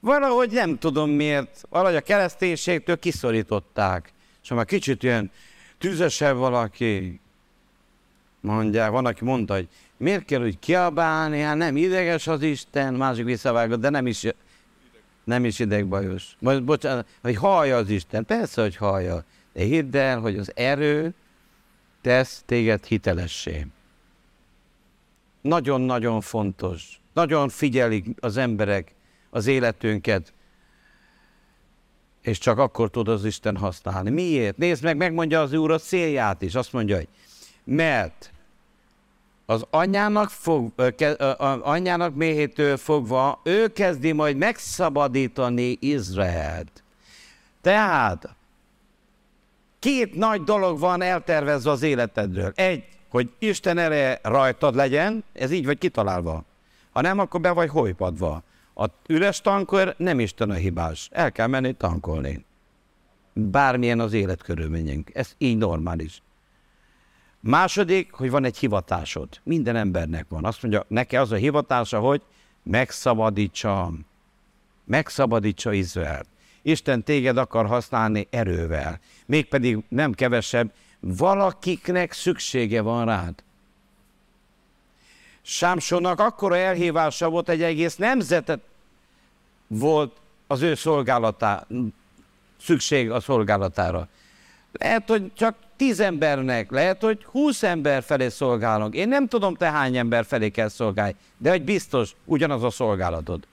[0.00, 4.12] Valahogy nem tudom miért, valahogy a kereszténységtől kiszorították.
[4.42, 5.30] És ha már kicsit ilyen
[5.78, 7.20] tüzesebb valaki,
[8.40, 13.24] mondják, van, aki mondta, hogy miért kell úgy kiabálni, hát nem ideges az Isten, másik
[13.24, 14.26] visszavágott, de nem is,
[15.24, 16.36] nem is idegbajos.
[16.38, 21.14] Most, bocsánat, hogy hallja az Isten, persze, hogy hallja, de hidd el, hogy az erő
[22.00, 23.66] tesz téged hitelessé.
[25.40, 27.00] Nagyon-nagyon fontos.
[27.12, 28.94] Nagyon figyelik az emberek
[29.30, 30.32] az életünket,
[32.22, 34.10] és csak akkor tud az Isten használni.
[34.10, 34.56] Miért?
[34.56, 36.54] Nézd meg, megmondja az Úr a célját is.
[36.54, 37.08] Azt mondja, hogy
[37.64, 38.32] mert
[39.46, 40.72] az anyának, fog,
[41.62, 46.82] anyának méhétől fogva ő kezdi majd megszabadítani Izraelt.
[47.60, 48.28] Tehát
[49.78, 52.52] két nagy dolog van eltervezve az életedről.
[52.54, 56.44] Egy, hogy Isten ereje rajtad legyen, ez így vagy kitalálva.
[56.92, 58.42] Ha nem, akkor be vagy hojpadva.
[58.74, 61.08] A üres tankor nem Isten a hibás.
[61.12, 62.44] El kell menni tankolni.
[63.32, 65.10] Bármilyen az életkörülményünk.
[65.14, 66.22] Ez így normális.
[67.46, 69.28] Második, hogy van egy hivatásod.
[69.42, 70.44] Minden embernek van.
[70.44, 72.22] Azt mondja, neki az a hivatása, hogy
[72.62, 73.92] megszabadítsa,
[74.84, 76.26] megszabadítsa Izraelt.
[76.62, 79.00] Isten téged akar használni erővel.
[79.26, 83.42] Mégpedig nem kevesebb, valakiknek szüksége van rád.
[85.42, 88.60] Sámsonnak akkora elhívása volt, egy egész nemzetet
[89.66, 90.16] volt
[90.46, 91.66] az ő szolgálatá,
[92.60, 94.08] szükség a szolgálatára.
[94.72, 98.94] Lehet, hogy csak tíz embernek, lehet, hogy húsz ember felé szolgálunk.
[98.94, 103.46] Én nem tudom, te hány ember felé kell szolgálni, de hogy biztos ugyanaz a szolgálatod.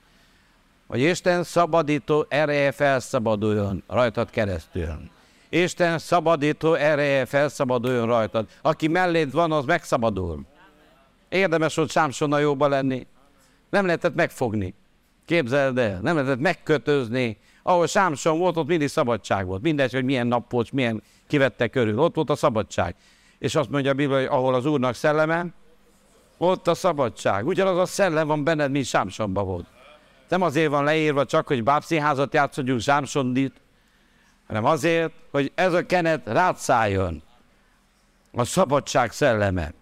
[0.86, 5.10] Hogy Isten szabadító ereje felszabaduljon rajtad keresztül.
[5.48, 8.46] Isten szabadító ereje felszabaduljon rajtad.
[8.62, 10.40] Aki melléd van, az megszabadul.
[11.28, 13.06] Érdemes volt Sámsonna jóba lenni.
[13.70, 14.74] Nem lehetett megfogni.
[15.26, 17.38] Képzeld el, nem lehetett megkötözni.
[17.62, 19.62] Ahol Sámson volt, ott mindig szabadság volt.
[19.62, 21.02] Mindegy, hogy milyen nap volt, milyen
[21.32, 21.98] kivette körül.
[21.98, 22.94] Ott volt a szabadság.
[23.38, 25.46] És azt mondja a Biblia, hogy ahol az Úrnak szelleme,
[26.36, 27.46] ott a szabadság.
[27.46, 29.66] Ugyanaz a szellem van benned, mint Sámsonban volt.
[30.28, 33.52] Nem azért van leírva csak, hogy bábszínházat játszodjunk Sámsondit,
[34.46, 37.22] hanem azért, hogy ez a kenet rátszálljon.
[38.32, 39.72] A szabadság szelleme.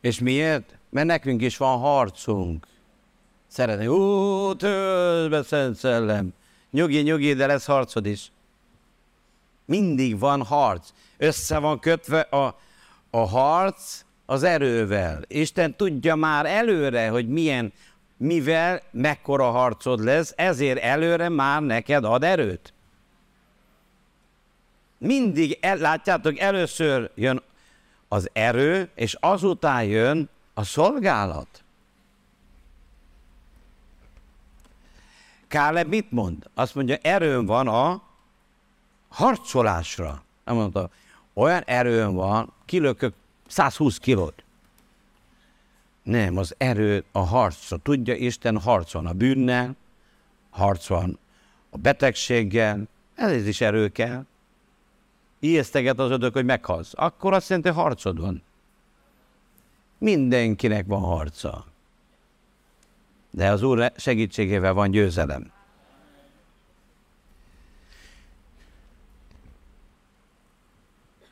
[0.00, 0.78] És miért?
[0.90, 2.66] Mert nekünk is van harcunk.
[3.46, 6.34] Szeretné, ú, töltbe Szent Szellem.
[6.70, 8.32] Nyugi, nyugi, de lesz harcod is.
[9.72, 10.88] Mindig van harc.
[11.16, 12.58] Össze van kötve a,
[13.10, 15.22] a harc az erővel.
[15.26, 17.72] Isten tudja már előre, hogy milyen,
[18.16, 22.72] mivel, mekkora harcod lesz, ezért előre már neked ad erőt.
[24.98, 27.42] Mindig, el, látjátok, először jön
[28.08, 31.62] az erő, és azután jön a szolgálat.
[35.48, 36.50] Káleb mit mond?
[36.54, 38.02] Azt mondja, erőm van a
[39.12, 40.22] harcolásra.
[40.44, 40.90] Nem mondta,
[41.32, 43.14] olyan erőm van, kilökök
[43.46, 44.44] 120 kilót.
[46.02, 47.76] Nem, az erő a harcra.
[47.76, 49.76] Tudja, Isten harcol a bűnnel,
[50.50, 51.18] harcol
[51.70, 54.24] a betegséggel, ez is erő kell
[55.42, 58.42] ijeszteget az ödök, hogy meghalsz, akkor azt jelenti, harcod van.
[59.98, 61.64] Mindenkinek van harca.
[63.30, 65.50] De az Úr segítségével van győzelem.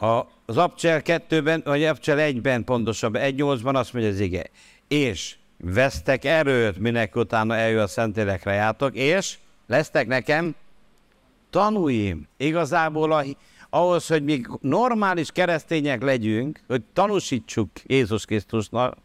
[0.00, 4.44] Az Abcsel 2-ben, vagy Abcsel 1-ben pontosabb, 1-8-ban azt mondja az ige,
[4.88, 10.54] és vesztek erőt, minek utána eljön a Szentélekre játok, és lesztek nekem
[11.50, 12.28] tanúim.
[12.36, 13.24] Igazából a,
[13.70, 18.96] ahhoz, hogy mi normális keresztények legyünk, hogy tanúsítsuk Jézus Krisztusnak,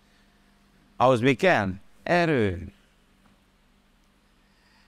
[0.97, 1.69] ahhoz mi kell?
[2.03, 2.71] Erő.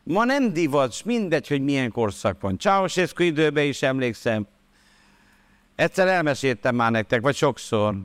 [0.03, 2.59] Ma nem divat, mindegy, hogy milyen korszak van.
[2.59, 4.47] Ceausescu időben is emlékszem.
[5.77, 7.95] Egyszer elmeséltem már nektek, vagy sokszor.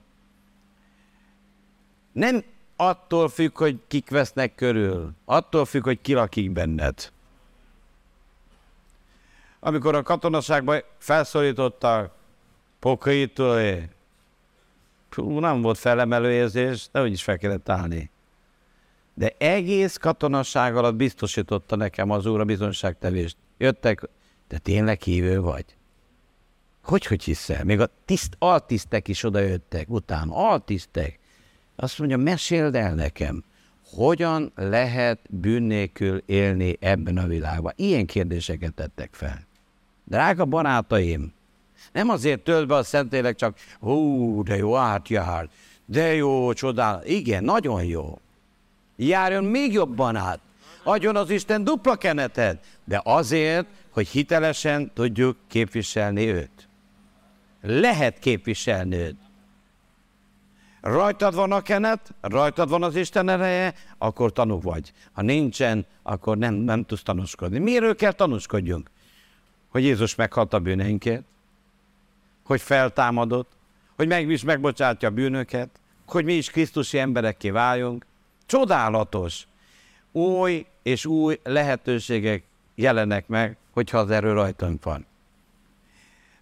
[2.13, 2.45] Nem
[2.77, 7.13] attól függ, hogy kik vesznek körül, attól függ, hogy ki lakik benned
[9.65, 12.13] amikor a katonaságban felszólítottak
[12.79, 13.61] Pokaitól,
[15.17, 18.11] nem volt felemelő érzés, de úgy is fel kellett állni.
[19.15, 23.37] De egész katonaság alatt biztosította nekem az úr a bizonságtevést.
[23.59, 24.09] Jöttek,
[24.49, 25.65] de tényleg hívő vagy?
[26.83, 27.65] Hogy, hogy hiszel?
[27.65, 31.19] Még a tiszt, altisztek is oda jöttek utána, altisztek.
[31.77, 33.45] Azt mondja, meséld el nekem,
[33.85, 37.73] hogyan lehet bűn nélkül élni ebben a világban?
[37.77, 39.47] Ilyen kérdéseket tettek fel.
[40.05, 41.33] Drága barátaim,
[41.93, 45.49] nem azért tölt be a Szentlélek csak, hú, de jó, átjár,
[45.85, 47.05] de jó, csodál.
[47.05, 48.19] Igen, nagyon jó.
[48.97, 50.41] Járjon még jobban át.
[50.83, 56.69] Adjon az Isten dupla kenetet, de azért, hogy hitelesen tudjuk képviselni őt.
[57.63, 59.17] Lehet képviselni őt.
[60.81, 64.93] Rajtad van a kenet, rajtad van az Isten ereje, akkor tanú vagy.
[65.13, 67.59] Ha nincsen, akkor nem, nem tudsz tanúskodni.
[67.59, 68.91] Miről kell tanúskodjunk?
[69.69, 71.23] Hogy Jézus meghalt a bűneinkért,
[72.45, 73.51] hogy feltámadott,
[73.97, 75.69] hogy meg is megbocsátja a bűnöket,
[76.07, 78.07] hogy mi is Krisztusi emberekké váljunk.
[78.47, 79.47] Csodálatos!
[80.13, 82.45] Új és új lehetőségek
[82.75, 85.07] jelenek meg, hogyha az erő rajtunk van.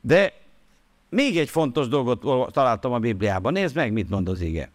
[0.01, 0.40] De
[1.11, 3.53] még egy fontos dolgot találtam a Bibliában.
[3.53, 4.71] Nézd meg, mit mond az ige.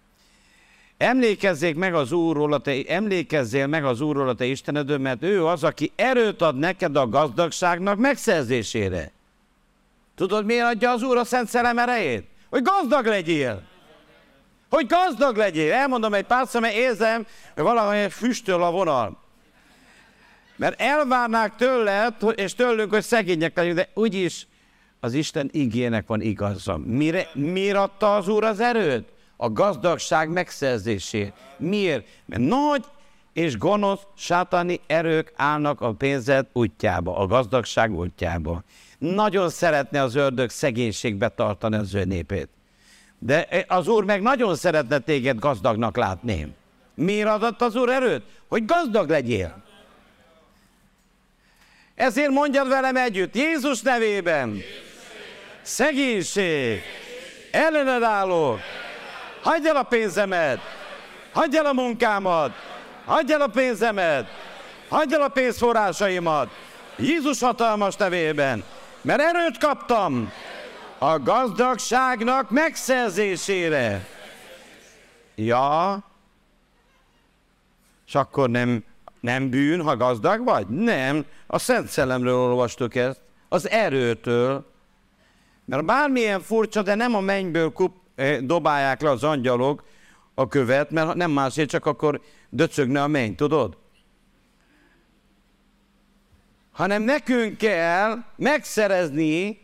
[0.98, 5.64] Emlékezzék meg az Úrról, te, emlékezzél meg az Úrról a te Istenedő, mert ő az,
[5.64, 9.12] aki erőt ad neked a gazdagságnak megszerzésére.
[10.16, 12.28] Tudod, miért adja az Úr a Szent Szellem erejét?
[12.50, 13.62] Hogy gazdag legyél.
[14.70, 15.72] Hogy gazdag legyél.
[15.74, 19.18] Elmondom egy pár mert érzem, hogy valahogy füstöl a vonal.
[20.56, 24.48] Mert elvárnák tőled, és tőlünk, hogy szegények legyünk, de úgyis
[25.06, 26.78] az Isten igének van igaza.
[26.78, 29.08] Mire, miért adta az Úr az erőt?
[29.38, 31.34] A gazdagság megszerzését.
[31.58, 32.08] Miért?
[32.26, 32.84] Mert nagy
[33.34, 38.64] és gonosz sátáni erők állnak a pénzed útjába, a gazdagság útjába.
[38.98, 42.50] Nagyon szeretne az ördög szegénységbe tartani az ő népét.
[43.20, 46.54] De az Úr meg nagyon szeretne téged gazdagnak látni.
[46.94, 48.24] Miért adott az Úr erőt?
[48.48, 49.64] Hogy gazdag legyél.
[51.96, 54.62] Ezért mondjad velem együtt, Jézus nevében,
[55.66, 56.82] szegénység,
[57.52, 58.60] ellened állok,
[59.42, 60.60] hagyd el a pénzemet,
[61.34, 62.52] hagyd el a munkámat,
[63.06, 64.28] hagyd el a pénzemet,
[64.90, 66.50] hagyd el a pénzforrásaimat,
[66.98, 68.64] Jézus hatalmas nevében,
[69.02, 70.32] mert erőt kaptam
[70.98, 74.08] a gazdagságnak megszerzésére.
[75.36, 76.04] Ja,
[78.08, 78.84] és akkor nem,
[79.20, 80.68] nem bűn, ha gazdag vagy?
[80.68, 84.74] Nem, a Szent Szellemről olvastuk ezt, az erőtől.
[85.66, 89.84] Mert bármilyen furcsa, de nem a mennyből kup, eh, dobálják le az angyalok
[90.34, 93.78] a követ, mert nem másért, csak akkor döcögne a menny, tudod?
[96.72, 99.60] Hanem nekünk kell megszerezni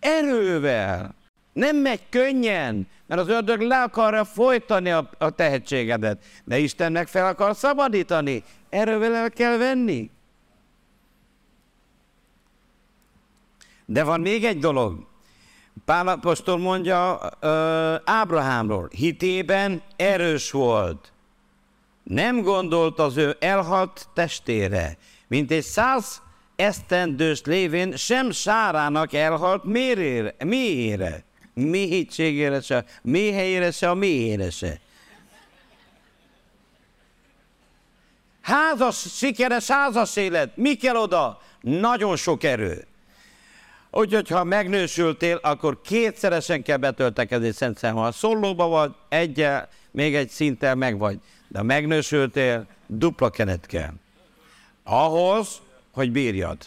[0.00, 1.14] erővel.
[1.52, 7.26] Nem megy könnyen, mert az ördög le akarja folytani a, a tehetségedet, de Istennek fel
[7.26, 8.42] akar szabadítani.
[8.68, 10.10] Erővel el kell venni.
[13.86, 15.06] De van még egy dolog.
[15.84, 17.20] Pál apostol mondja
[18.04, 21.12] Ábrahámról, hitében erős volt.
[22.02, 24.96] Nem gondolt az ő elhalt testére,
[25.28, 26.22] mint egy száz
[26.56, 31.24] esztendős lévén sem Sárának elhalt mérére, mélyére,
[31.54, 34.80] mélységére se, mélyhelyére se, a mélyére se.
[38.40, 41.40] Házas, sikeres házas élet, mi kell oda?
[41.60, 42.86] Nagyon sok erő.
[43.96, 47.94] Úgyhogy, ha megnősültél, akkor kétszeresen kell betöltekezni Szent Szem.
[47.94, 51.18] Ha szólóba vagy, egyel, még egy szinttel meg vagy.
[51.48, 53.92] De ha megnősültél, dupla kenet kell.
[54.82, 55.60] Ahhoz,
[55.92, 56.58] hogy bírjad.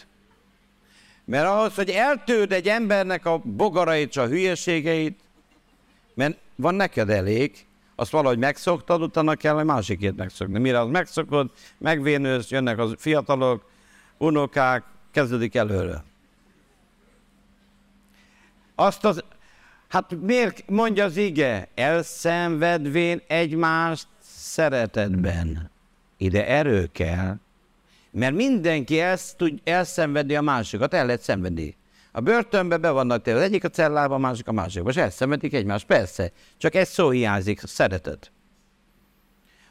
[1.24, 5.20] Mert ahhoz, hogy eltőd egy embernek a bogarait, a hülyeségeit,
[6.14, 7.66] mert van neked elég,
[7.96, 10.58] azt valahogy megszoktad, utána kell egy másikét megszokni.
[10.58, 13.70] Mire az megszokod, megvénősz, jönnek az fiatalok,
[14.18, 16.07] unokák, kezdődik előre.
[18.80, 19.24] Azt az,
[19.88, 21.68] hát miért mondja az ige?
[21.74, 25.70] Elszenvedvén egymást szeretetben.
[26.16, 27.36] Ide erő kell,
[28.10, 31.76] mert mindenki ezt tud elszenvedni a másikat, el lehet szenvedni.
[32.12, 35.54] A börtönbe be vannak tényleg, az egyik a cellába, a másik a másikba, és elszenvedik
[35.54, 36.32] egymást, persze.
[36.56, 38.32] Csak egy szó hiányzik, szeretet.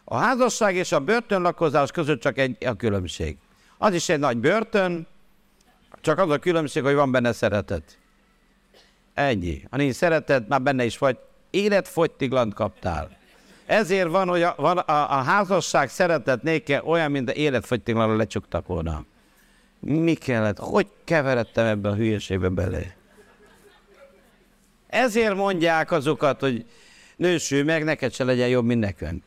[0.04, 3.38] A házasság és a börtönlakozás között csak egy a különbség.
[3.78, 5.08] Az is egy nagy börtön,
[6.02, 7.98] csak az a különbség, hogy van benne szeretet.
[9.18, 9.64] Ennyi.
[9.70, 11.18] Ha nincs szeretet, már benne is vagy.
[11.50, 13.18] Életfogytiglant kaptál.
[13.66, 18.68] Ezért van, hogy a, van a, a házasság szeretet néke olyan, mint a életfogytiglanra lecsuktak
[18.68, 19.06] volna.
[19.80, 20.58] Mi kellett?
[20.58, 22.96] Hogy keveredtem ebbe a hülyeségbe bele?
[24.88, 26.66] Ezért mondják azokat, hogy
[27.16, 29.24] nősül meg, neked se legyen jobb, mint nekünk.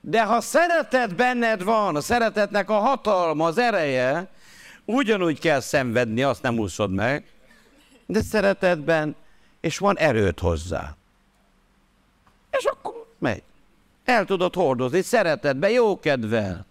[0.00, 4.28] De ha szeretet benned van, a szeretetnek a hatalma, az ereje,
[4.88, 7.32] ugyanúgy kell szenvedni, azt nem úszod meg,
[8.06, 9.16] de szeretetben,
[9.60, 10.96] és van erőt hozzá.
[12.50, 13.42] És akkor megy.
[14.04, 16.66] El tudod hordozni, szeretetben, jó kedvel.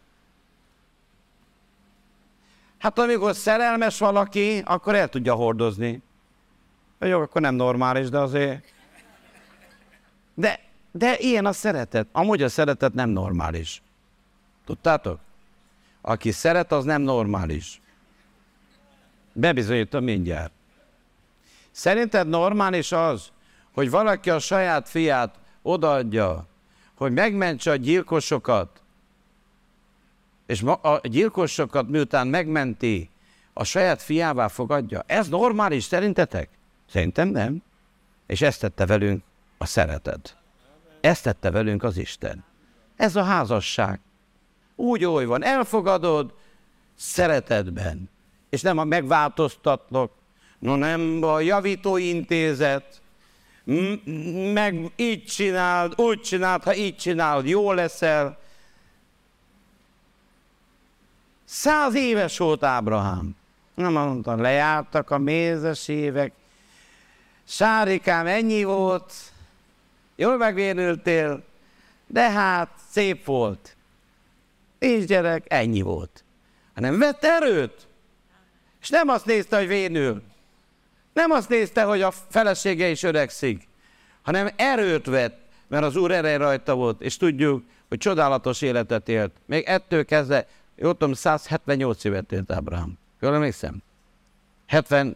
[2.78, 6.02] Hát amikor szerelmes valaki, akkor el tudja hordozni.
[7.00, 8.74] Jó, akkor nem normális, de azért...
[10.34, 10.60] De,
[10.92, 12.08] de ilyen a szeretet.
[12.12, 13.82] Amúgy a szeretet nem normális.
[14.66, 15.20] Tudtátok?
[16.02, 17.82] Aki szeret, az nem normális.
[19.40, 20.52] Bebizonyítom mindjárt.
[21.72, 23.30] Szerinted normális az,
[23.74, 26.48] hogy valaki a saját fiát odaadja,
[26.96, 28.82] hogy megmentse a gyilkosokat,
[30.46, 33.10] és a gyilkosokat miután megmenti,
[33.54, 35.04] a saját fiává fogadja?
[35.06, 36.50] Ez normális szerintetek?
[36.90, 37.64] Szerintem nem.
[38.26, 39.24] És ezt tette velünk
[39.58, 40.38] a szeretet.
[41.02, 42.44] Ezt tette velünk az Isten.
[42.96, 44.00] Ez a házasság.
[44.76, 46.34] Úgy oly van, elfogadod
[46.96, 48.10] szeretetben.
[48.58, 50.12] És nem a megváltoztatlak,
[50.60, 53.02] no nem a javítóintézet,
[54.54, 58.40] meg így csináld, úgy csináld, ha így csináld, jó leszel.
[61.46, 63.36] Száz éves volt Ábrahám.
[63.74, 66.32] Nem mondtam, lejártak a mézes évek.
[67.44, 69.14] Sárikám, ennyi volt,
[70.16, 71.44] jól megvénültél,
[72.08, 73.76] de hát szép volt.
[74.80, 76.24] És gyerek, ennyi volt.
[76.74, 77.87] Hanem vett erőt.
[78.88, 80.22] És nem azt nézte, hogy vénül.
[81.14, 83.68] Nem azt nézte, hogy a felesége is öregszik,
[84.22, 89.32] hanem erőt vett, mert az Úr erej rajta volt, és tudjuk, hogy csodálatos életet élt.
[89.46, 92.98] Még ettől kezdve, jó tudom, 178 évet élt Ábrahám.
[93.20, 93.84] Jól emlékszem?
[94.68, 95.16] 75,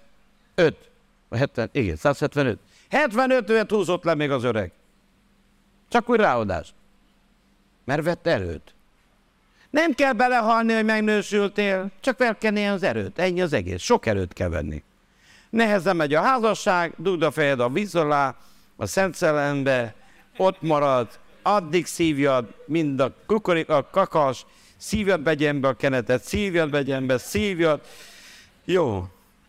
[1.29, 2.59] vagy 70, igen, 175.
[2.89, 4.71] 75 évet húzott le még az öreg.
[5.89, 6.73] Csak úgy ráadás.
[7.83, 8.73] Mert vett erőt.
[9.71, 13.19] Nem kell belehalni, hogy megnősültél, csak kell az erőt.
[13.19, 13.81] Ennyi az egész.
[13.81, 14.83] Sok erőt kell venni.
[15.49, 18.35] Nehezen megy a házasság, dugd a fejed a víz alá,
[18.75, 19.95] a Szent Szellembe,
[20.37, 24.45] ott marad, addig szívjad, mind a kukorik, a kakas,
[24.77, 27.81] szívjad begyen be a kenetet, szívjad begyen be, szívjad.
[28.65, 29.07] Jó.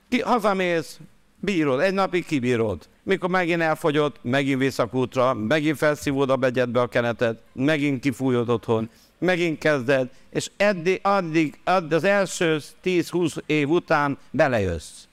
[0.08, 0.98] Ki, hazamész,
[1.40, 2.88] bírod, egy napig kibírod.
[3.02, 8.48] Mikor megint elfogyott, megint vész a kútra, megint felszívod a begyedbe a kenetet, megint kifújod
[8.48, 8.90] otthon,
[9.22, 15.04] megint kezded, és eddig, addig, addig az első 10-20 év után belejössz.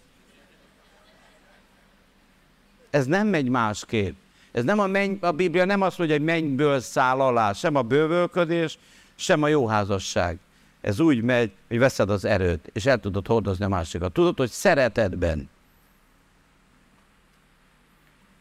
[2.90, 4.16] Ez nem megy másképp.
[4.52, 7.82] Ez nem a, menny, a Biblia nem azt mondja, hogy mennyből száll alá, sem a
[7.82, 8.78] bővölködés,
[9.16, 10.38] sem a jó házasság.
[10.82, 14.14] Ez úgy megy, hogy veszed az erőt, és el tudod hordozni a másikat.
[14.14, 15.50] Tudod, hogy szeretetben.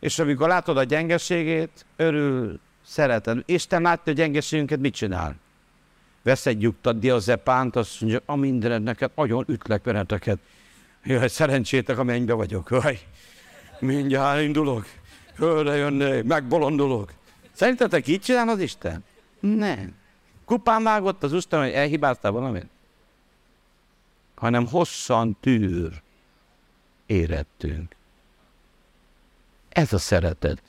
[0.01, 3.43] És amikor látod a gyengeségét, örül, szereted.
[3.47, 5.37] Isten látja a gyengeségünket, mit csinál?
[6.29, 10.39] Vesz egy nyugtat diazepánt, azt mondja, a mindened neked, nagyon ütlek benneteket.
[11.05, 12.71] Jaj, szerencsétek, a mennybe vagyok.
[12.71, 12.99] Jaj,
[13.79, 14.87] mindjárt indulok.
[15.37, 17.13] Hölre jönni, megbolondulok.
[17.53, 19.05] Szerintetek így csinál az Isten?
[19.41, 19.95] Nem.
[20.45, 22.67] Kupán vágott az Isten, hogy elhibáztál valamit?
[24.35, 26.03] Hanem hosszan tűr
[27.07, 27.95] érettünk.
[29.69, 30.63] Ez a szeretet.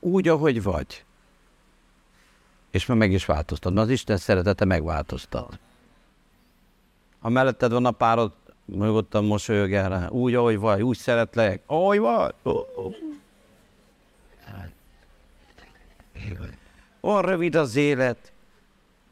[0.00, 1.03] Úgy, ahogy vagy.
[2.74, 3.78] És meg is változtad.
[3.78, 5.58] Az Isten szeretete megváltoztat.
[7.20, 8.32] Ha melletted van a párod,
[8.64, 10.08] mögöttem mosolyog erre.
[10.10, 11.62] Úgy, ahogy vagy, úgy szeretlek.
[11.66, 12.34] Ahogy vagy.
[17.00, 18.32] Olyan rövid az élet.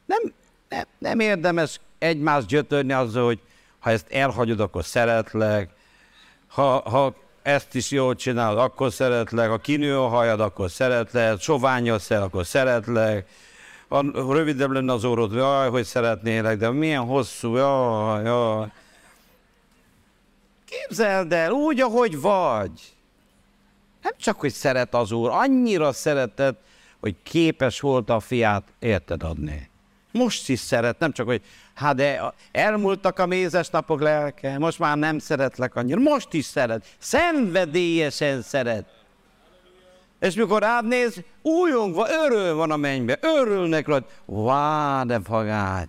[0.06, 0.32] Nem,
[0.68, 3.40] nem, nem érdemes egymást gyötörni azzal, hogy
[3.78, 5.70] ha ezt elhagyod, akkor szeretlek.
[6.46, 12.02] Ha, ha ezt is jól csinálod, akkor szeretlek, ha kinő a hajad, akkor szeretlek, soványos
[12.02, 13.28] szel, akkor szeretlek,
[13.92, 18.66] ha rövidebb lenne az orrod, jaj, hogy szeretnélek, de milyen hosszú, jaj, jaj.
[20.64, 22.92] Képzeld el, úgy, ahogy vagy.
[24.02, 26.60] Nem csak, hogy szeret az úr, annyira szeretett,
[27.00, 29.70] hogy képes volt a fiát érted adni.
[30.10, 31.42] Most is szeret, nem csak, hogy
[31.74, 36.86] hát de elmúltak a mézes napok lelke, most már nem szeretlek annyira, most is szeret,
[36.98, 39.01] szenvedélyesen szeret.
[40.22, 44.06] És mikor rád néz, újongva, örül van a mennybe, örülnek rajta.
[44.24, 45.88] Vá, de fagány.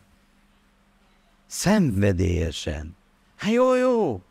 [1.46, 2.96] Szenvedélyesen.
[3.36, 4.22] Hát jó, jó.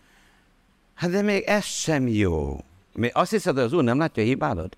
[0.94, 2.58] Hát de még ez sem jó.
[2.92, 4.76] Még azt hiszed, hogy az Úr nem látja a hibádat?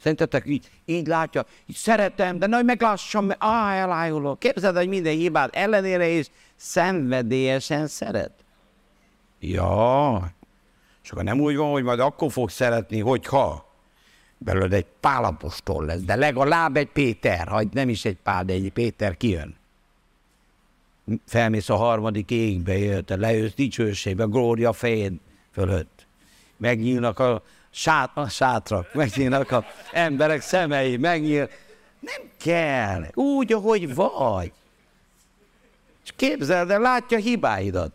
[0.00, 4.38] Szerintetek így, így látja, így szeretem, de nagy meglássam, mert á, elájulok.
[4.38, 8.32] Képzeld, hogy minden hibád ellenére is szenvedélyesen szeret.
[9.40, 10.32] Ja,
[11.02, 13.68] és nem úgy van, hogy majd akkor fog szeretni, hogyha
[14.44, 18.72] belőled egy pálapostól lesz, de legalább egy Péter, ha nem is egy pál, de egy
[18.72, 19.56] Péter kijön.
[21.26, 25.12] Felmész a harmadik égbe, jötte, lejössz dicsőségbe, glória fejed
[25.52, 26.06] fölött.
[26.56, 31.48] Megnyílnak a, sát, a sátrak, megnyílnak a emberek szemei, megnyíl.
[32.00, 34.52] Nem kell, úgy, ahogy vagy.
[36.04, 37.92] És képzeld el, látja hibáidat.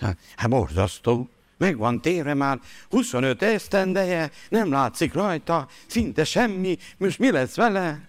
[0.00, 1.28] Hát, hát borzasztó.
[1.58, 8.08] Meg van térve már 25 esztendeje, nem látszik rajta, szinte semmi, most mi lesz vele?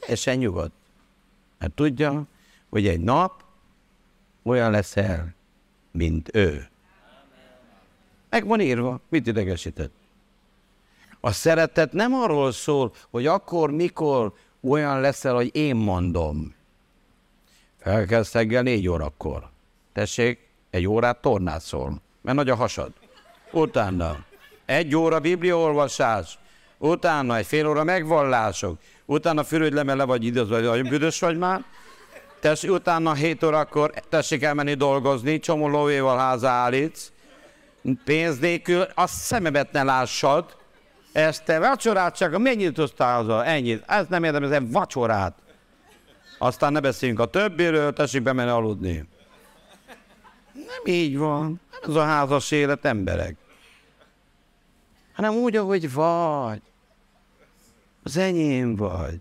[0.00, 0.74] Teljesen nyugodt.
[1.58, 2.24] Mert tudja,
[2.68, 3.44] hogy egy nap
[4.42, 5.34] olyan leszel,
[5.90, 6.68] mint ő.
[8.30, 9.92] Meg van írva, mit idegesített.
[11.20, 16.54] A szeretet nem arról szól, hogy akkor, mikor olyan leszel, hogy én mondom.
[17.78, 19.48] Felkelsz reggel négy órakor.
[19.92, 22.92] Tessék, egy órát tornászol, mert nagy a hasad.
[23.50, 24.16] Utána
[24.64, 26.38] egy óra bibliaolvasás,
[26.78, 31.64] utána egy fél óra megvallások, utána fürödj le, vagy idő, vagy nagyon büdös vagy már,
[32.40, 37.12] Tess, utána 7 órakor tessék elmenni dolgozni, csomó lóvéval háza állítsz,
[38.04, 40.56] pénz nélkül, a szememet ne lássad,
[41.12, 43.44] ezt te vacsorát csak, mennyit tudtál haza?
[43.44, 43.84] Ennyit.
[43.86, 45.34] Ez nem érdem, ez egy vacsorát.
[46.38, 49.08] Aztán ne beszéljünk a többiről, tessék bemenni aludni.
[50.66, 51.60] Nem így van.
[51.82, 53.36] Ez a házas élet emberek.
[55.12, 56.62] Hanem úgy, ahogy vagy.
[58.02, 59.20] Az enyém vagy.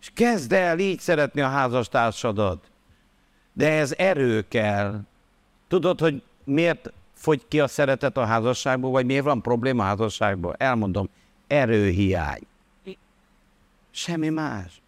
[0.00, 2.70] És kezd el így szeretni a házastársadat.
[3.52, 5.00] De ez erő kell.
[5.68, 10.54] Tudod, hogy miért fogy ki a szeretet a házasságból, vagy miért van probléma a házasságból?
[10.58, 11.08] Elmondom,
[11.46, 12.46] erőhiány.
[13.90, 14.79] Semmi más.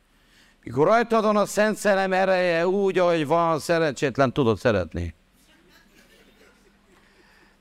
[0.64, 5.14] Mikor rajtad van a Szent Szellem ereje úgy, ahogy van, szerencsétlen tudod szeretni.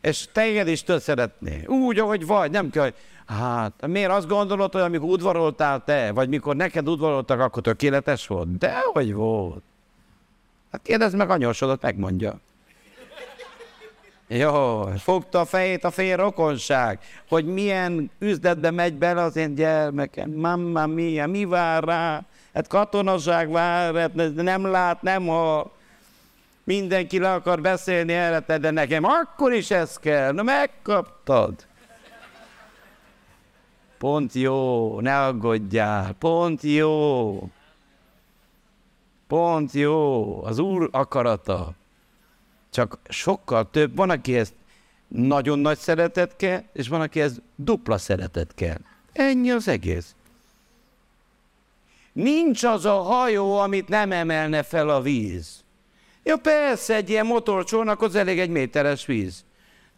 [0.02, 1.66] És téged is tudod szeretni.
[1.66, 2.94] Úgy, ahogy vagy, nem kell,
[3.26, 8.58] hát, miért azt gondolod, hogy amikor udvaroltál te, vagy mikor neked udvaroltak, akkor tökéletes volt?
[8.58, 9.64] De hogy volt?
[10.72, 12.40] Hát kérdezd meg anyósodat, megmondja.
[14.28, 17.00] Jó, fogta a fejét a fél rokonság,
[17.30, 20.32] hogy milyen üzletbe megy bele az én gyermekem.
[20.32, 22.26] Mamma mia, mi vár rá?
[22.54, 25.72] Hát katonaság vár, hát nem lát, nem hall.
[26.64, 30.32] Mindenki le akar beszélni erre, de nekem akkor is ez kell.
[30.32, 31.66] Na megkaptad.
[33.98, 37.50] Pont jó, ne aggódjál, pont jó.
[39.28, 41.72] Pont jó, az Úr akarata.
[42.70, 44.54] Csak sokkal több, van, akihez
[45.08, 48.78] nagyon nagy szeretet kell, és van, akihez dupla szeretet kell.
[49.14, 50.16] Ennyi az egész.
[52.14, 55.64] Nincs az a hajó, amit nem emelne fel a víz.
[56.24, 59.46] Ja persze, egy ilyen motorcsónak az elég egy méteres víz.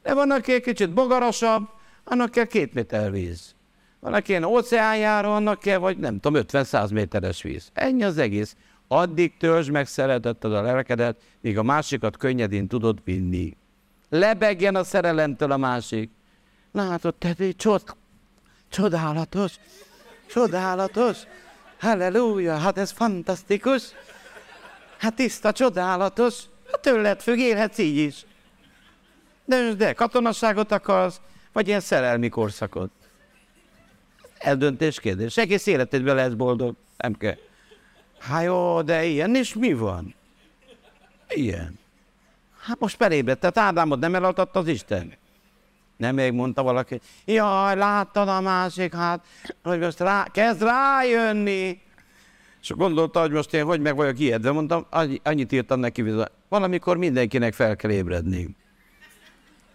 [0.03, 1.69] De van, aki egy kicsit bogarasabb,
[2.03, 3.55] annak kell két méter víz.
[3.99, 7.69] Van, aki ilyen óceánjáró, annak kell, vagy nem tudom, 50-100 méteres víz.
[7.73, 8.55] Ennyi az egész
[8.87, 13.57] addig törzs meg szeretetted a lelkedet, míg a másikat könnyedén tudod vinni.
[14.09, 16.11] Lebegjen a szerelemtől a másik.
[16.71, 17.83] Látod, te csod,
[18.69, 19.55] csodálatos,
[20.27, 21.17] csodálatos,
[21.83, 23.83] halleluja, hát ez fantasztikus,
[24.97, 26.39] hát tiszta, csodálatos,
[26.71, 28.25] hát tőled függ, élhetsz így is.
[29.45, 31.21] De, de katonaságot akarsz,
[31.51, 32.91] vagy ilyen szerelmi korszakot?
[34.37, 35.37] Eldöntés kérdés.
[35.37, 37.37] Egész életedben lesz boldog, nem kell.
[38.19, 40.15] Hát jó, de ilyen is mi van?
[41.29, 41.79] Ilyen.
[42.59, 45.13] Hát most felébredt, tehát Ádámot nem elaltatta az Isten.
[46.03, 49.25] Nem még mondta valaki, jaj, láttad a másik, hát,
[49.63, 51.81] hogy most rá, kezd rájönni.
[52.61, 54.85] És gondolta, hogy most én hogy meg vagyok ijedve, mondtam,
[55.23, 58.55] annyit írtam neki, hogy valamikor mindenkinek fel kell ébredni.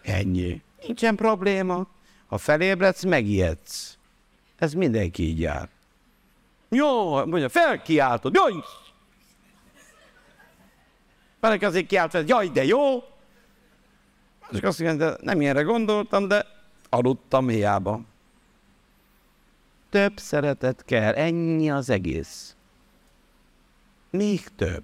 [0.02, 0.62] Ennyi.
[0.86, 1.86] Nincsen probléma.
[2.26, 3.98] Ha felébredsz, megijedsz.
[4.58, 5.68] Ez mindenki így jár.
[6.68, 8.52] Jó, mondja, felkiáltod, jaj!
[11.40, 13.02] Valaki azért kiált fel, jaj, de jó!
[14.50, 16.46] És azt mondja, nem ilyenre gondoltam, de
[16.88, 18.00] aludtam hiába.
[19.90, 22.56] Több szeretet kell, ennyi az egész.
[24.10, 24.82] Még több.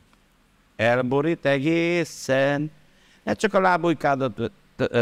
[0.76, 2.70] Elborít egészen.
[3.22, 4.50] Ne csak a lábujkádat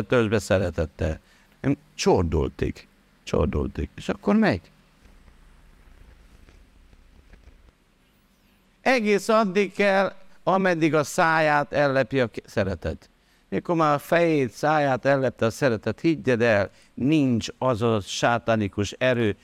[0.09, 1.21] törzsbe szeretette.
[1.95, 2.89] Csordultik.
[3.23, 3.91] Csordultik.
[3.95, 4.71] És akkor megy.
[8.81, 13.11] Egész addig kell, ameddig a száját ellepi a szeretet.
[13.53, 19.37] Mikor már a fejét, száját ellepte a szeretet, higgyed el, nincs az a sátánikus erő,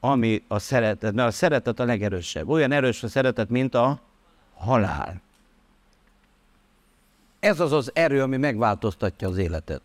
[0.00, 2.48] ami a szeretet, mert a szeretet a legerősebb.
[2.48, 4.00] Olyan erős a szeretet, mint a
[4.54, 5.20] halál.
[7.40, 9.82] Ez az az erő, ami megváltoztatja az életet.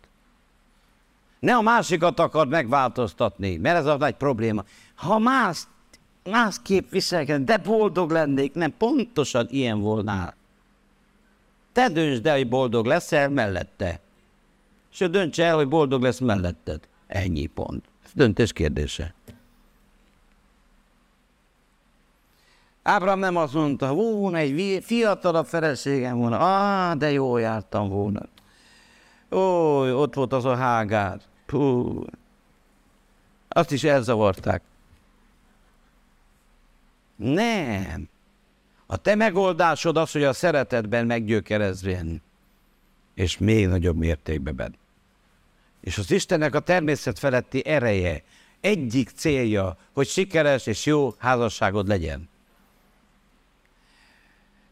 [1.38, 4.64] Ne a másikat akar megváltoztatni, mert ez a nagy probléma.
[4.94, 5.62] Ha más
[6.24, 10.34] másképp viselkedni, de boldog lennék, nem, pontosan ilyen volnál.
[11.76, 14.00] Te döntsd el, hogy boldog leszel mellette.
[14.92, 16.80] És ő dönts el, hogy boldog lesz melletted.
[17.06, 17.84] Ennyi pont.
[18.04, 19.14] Ez döntés kérdése.
[22.82, 28.22] Ábrám nem azt mondta, volna egy fiatalabb feleségem volna, ah, de jó jártam volna.
[29.30, 31.20] Ó, ott volt az a hágár.
[31.46, 32.04] Puh.
[33.48, 34.62] Azt is elzavarták.
[37.16, 38.08] Nem.
[38.86, 42.22] A te megoldásod az, hogy a szeretetben meggyökerezvén,
[43.14, 44.74] és még nagyobb mértékben.
[45.80, 48.22] És az Istennek a természet feletti ereje,
[48.60, 52.28] egyik célja, hogy sikeres és jó házasságod legyen.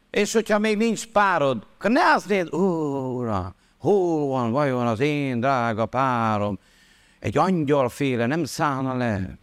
[0.09, 5.39] És hogyha még nincs párod, akkor ne azt nézd, uram, hol van vajon az én
[5.39, 6.59] drága párom?
[7.19, 9.37] Egy angyalféle nem szállna le,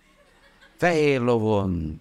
[0.77, 2.01] fehér lovon.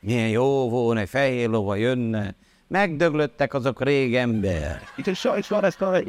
[0.00, 2.34] Milyen jó volna, egy fehér lova jönne.
[2.66, 4.82] Megdöglöttek azok rég ember.
[4.96, 6.02] Itt sajnos van ezt a...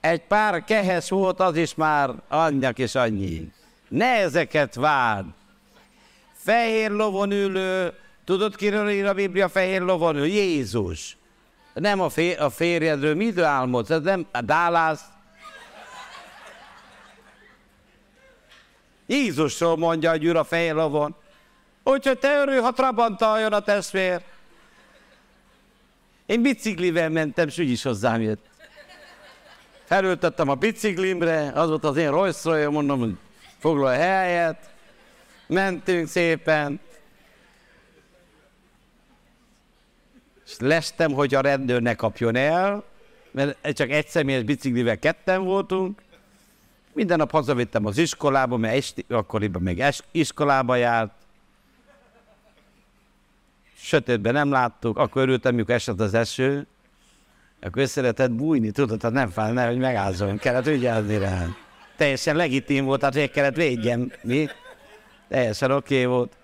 [0.00, 3.52] Egy pár kehes volt, az is már annyak és annyi.
[3.88, 5.26] Ne ezeket várd.
[6.32, 7.92] Fehér lovon ülő,
[8.24, 10.26] tudod kiről ír a Biblia fehér lovon ülő?
[10.26, 11.16] Jézus.
[11.74, 13.90] Nem a, fér, a férjedről, mit álmodsz?
[13.90, 15.04] Ez nem a Dálász.
[19.10, 21.14] Jézusról mondja a gyűr a fehér lovon.
[21.84, 24.20] Úgyhogy te örül, ha Trabanttal jön a testvér.
[26.26, 28.44] Én biciklivel mentem, és úgyis hozzám jött.
[29.84, 33.16] Felültettem a biciklimre, az volt az én rolls mondom, hogy
[33.58, 34.70] foglalj helyet.
[35.46, 36.80] Mentünk szépen.
[40.46, 42.84] És lestem, hogy a rendőr ne kapjon el,
[43.30, 46.02] mert csak egy személyes biciklivel ketten voltunk.
[46.92, 51.12] Minden nap hazavittem az iskolába, mert esti, akkoriban még es, iskolába járt.
[53.76, 56.66] Sötétben nem láttuk, akkor örültem, mikor esett az eső.
[57.62, 61.46] Akkor szeretett bújni, tudod, hát nem fáj, ne, hogy megázzon, kellett vigyázni rá.
[61.96, 64.48] Teljesen legitim volt, hát hogy kellett védjem, mi?
[65.28, 66.36] Teljesen oké okay volt.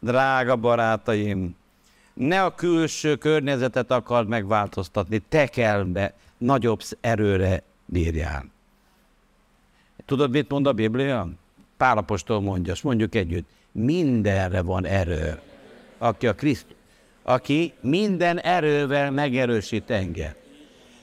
[0.00, 1.56] Drága barátaim,
[2.14, 8.44] ne a külső környezetet akard megváltoztatni, te kell be nagyobb erőre bírjál.
[10.06, 11.28] Tudod, mit mond a Biblia?
[11.76, 15.40] Pálapostól mondja, és mondjuk együtt, mindenre van erő,
[15.98, 16.76] aki a Krisztus,
[17.22, 20.32] aki minden erővel megerősít engem.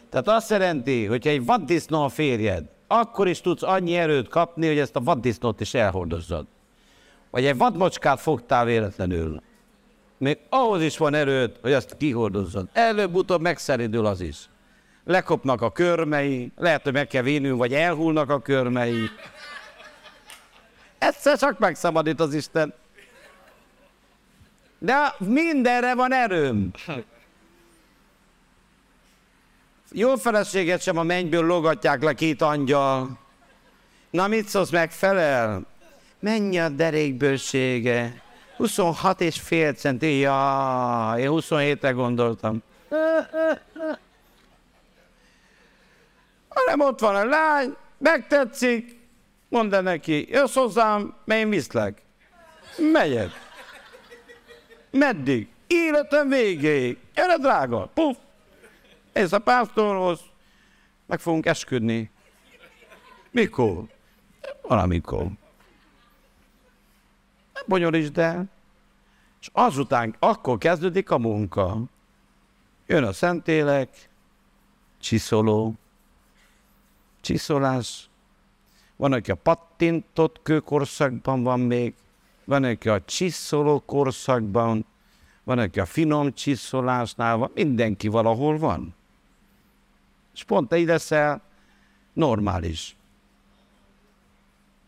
[0.09, 4.77] Tehát azt jelenti, hogyha egy vaddisznó a férjed, akkor is tudsz annyi erőt kapni, hogy
[4.77, 6.45] ezt a vaddisznót is elhordozzad.
[7.29, 9.41] Vagy egy vadmocskát fogtál véletlenül.
[10.17, 12.67] Még ahhoz is van erőt, hogy azt kihordozzad.
[12.73, 14.49] Előbb-utóbb megszeridül az is
[15.05, 19.09] lekopnak a körmei, lehet, hogy meg kell vénünk, vagy elhullnak a körmei.
[20.97, 22.73] Egyszer csak megszabadít az Isten.
[24.79, 26.71] De mindenre van erőm.
[29.91, 33.19] Jó feleséget sem a mennyből logatják le két angyal.
[34.09, 35.65] Na mit szólsz, megfelel?
[36.19, 38.21] Mennyi a derékbősége?
[38.57, 40.17] 26 és fél centi.
[40.17, 42.63] Ja, én 27-re gondoltam
[46.55, 48.99] hanem ott van a lány, megtetszik,
[49.49, 52.01] mondd neki, jössz hozzám, mert én viszlek.
[52.91, 53.31] Megyek.
[54.91, 55.47] Meddig?
[55.67, 56.97] Életem végéig.
[57.15, 58.17] Gyere, drága, puf.
[59.13, 60.19] Ez a pásztorhoz,
[61.05, 62.11] meg fogunk esküdni.
[63.31, 63.83] Mikor?
[64.61, 65.27] Valamikor.
[67.65, 68.45] Bonyolítsd el.
[69.41, 71.77] És azután, akkor kezdődik a munka.
[72.87, 74.09] Jön a szentélek,
[74.99, 75.73] csiszoló,
[77.25, 78.09] csiszolás,
[78.95, 81.93] van, aki a pattintott kőkorszakban van még,
[82.43, 84.85] van, aki a csiszoló korszakban,
[85.43, 88.95] van, aki a finom csiszolásnál van, mindenki valahol van.
[90.33, 91.41] És pont te leszel
[92.13, 92.95] normális.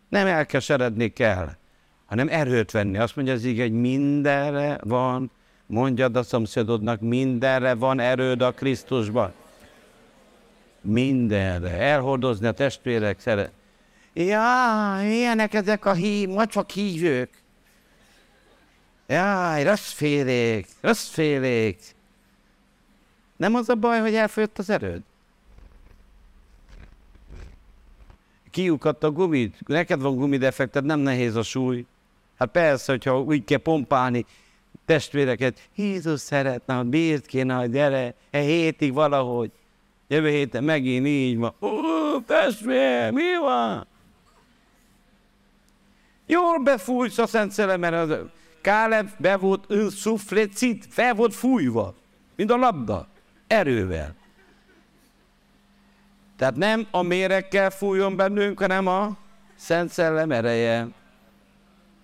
[0.10, 1.56] Nem elkeseredni kell,
[2.06, 2.98] hanem erőt venni.
[2.98, 5.32] Azt mondja az így, hogy mindenre van,
[5.66, 9.34] mondjad a szomszédodnak, mindenre van erőd a Krisztusban
[10.82, 13.52] mindenre, elhordozni a testvérek szeret.
[14.14, 17.30] Ja, ilyenek ezek a hív, vagy csak hívők.
[19.08, 21.80] Jaj, rösszfélék, rösszfélék.
[23.36, 25.02] Nem az a baj, hogy elfogyott az erőd?
[28.52, 31.86] Kiukadt a gumit, neked van gumidefekted, nem nehéz a súly.
[32.38, 34.26] Hát persze, hogyha úgy kell pompálni
[34.86, 39.52] testvéreket, Jézus szeretne, miért kéne, gyere, e hétig valahogy.
[40.08, 41.54] Jövő héten megint így van.
[41.62, 43.88] Ó, testvér, mi van?
[46.26, 48.18] Jól befújsz a Szent Szellem, mert az
[48.62, 51.94] Káleb be volt szuflecit, fel volt fújva,
[52.36, 53.08] mint a labda,
[53.48, 54.16] erővel.
[56.38, 59.18] Tehát nem a mérekkel fújjon bennünk, hanem a
[59.56, 60.88] Szent Szellem ereje.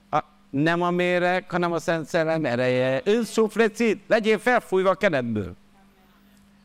[0.10, 3.02] A, nem a méreg, hanem a Szent Szellem ereje.
[3.04, 5.56] Önszuflecit, legyél felfújva a kenedből.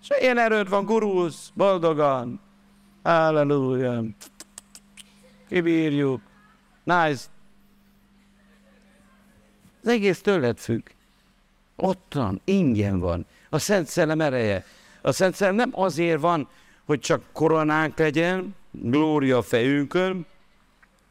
[0.02, 2.40] És ilyen erőd van, gurulsz, boldogan.
[3.02, 4.04] Halleluja.
[5.48, 6.20] Kibírjuk.
[6.84, 7.24] Nice.
[9.82, 10.86] Az egész tőled függ.
[11.76, 13.26] Ottan, ingyen van.
[13.50, 14.64] A Szent Szellem ereje.
[15.02, 16.48] A Szent Szellem nem azért van,
[16.84, 20.26] hogy csak koronánk legyen, glória a fejünkön,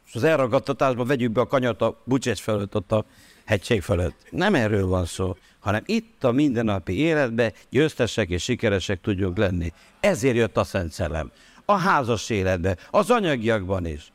[0.06, 3.04] és az elragadtatásban vegyük be a kanyart a bucsés fölött, ott a
[3.44, 4.26] hegység fölött.
[4.30, 5.36] Nem erről van szó,
[5.68, 9.72] hanem itt a mindennapi életben győztesek és sikeresek tudjunk lenni.
[10.00, 11.30] Ezért jött a Szent Szellem.
[11.64, 14.12] A házas életben, az anyagiakban is.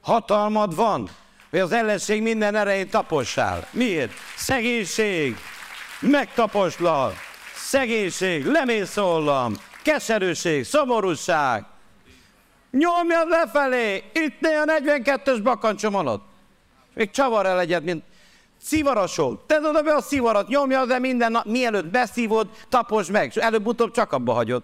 [0.00, 1.08] Hatalmad van,
[1.50, 3.66] hogy az ellenség minden erején tapossál.
[3.70, 4.12] Miért?
[4.36, 5.36] Szegénység,
[6.00, 7.14] megtaposlal,
[7.54, 11.64] szegénység, lemészollam, keserűség, szomorúság.
[12.70, 16.24] Nyomjad lefelé, itt a 42-ös bakancsom alatt.
[16.94, 18.04] Még csavar el egyet, mint
[18.62, 19.42] szivarosol.
[19.46, 23.92] Tedd oda be a szivarat, nyomja de minden nap, mielőtt beszívod, taposd meg, és előbb-utóbb
[23.92, 24.62] csak abba hagyod.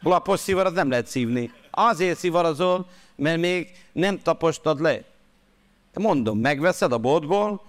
[0.00, 1.52] Lapos szivarat nem lehet szívni.
[1.70, 5.04] Azért szivarozol, mert még nem tapostad le.
[5.94, 7.62] Mondom, megveszed a boltból,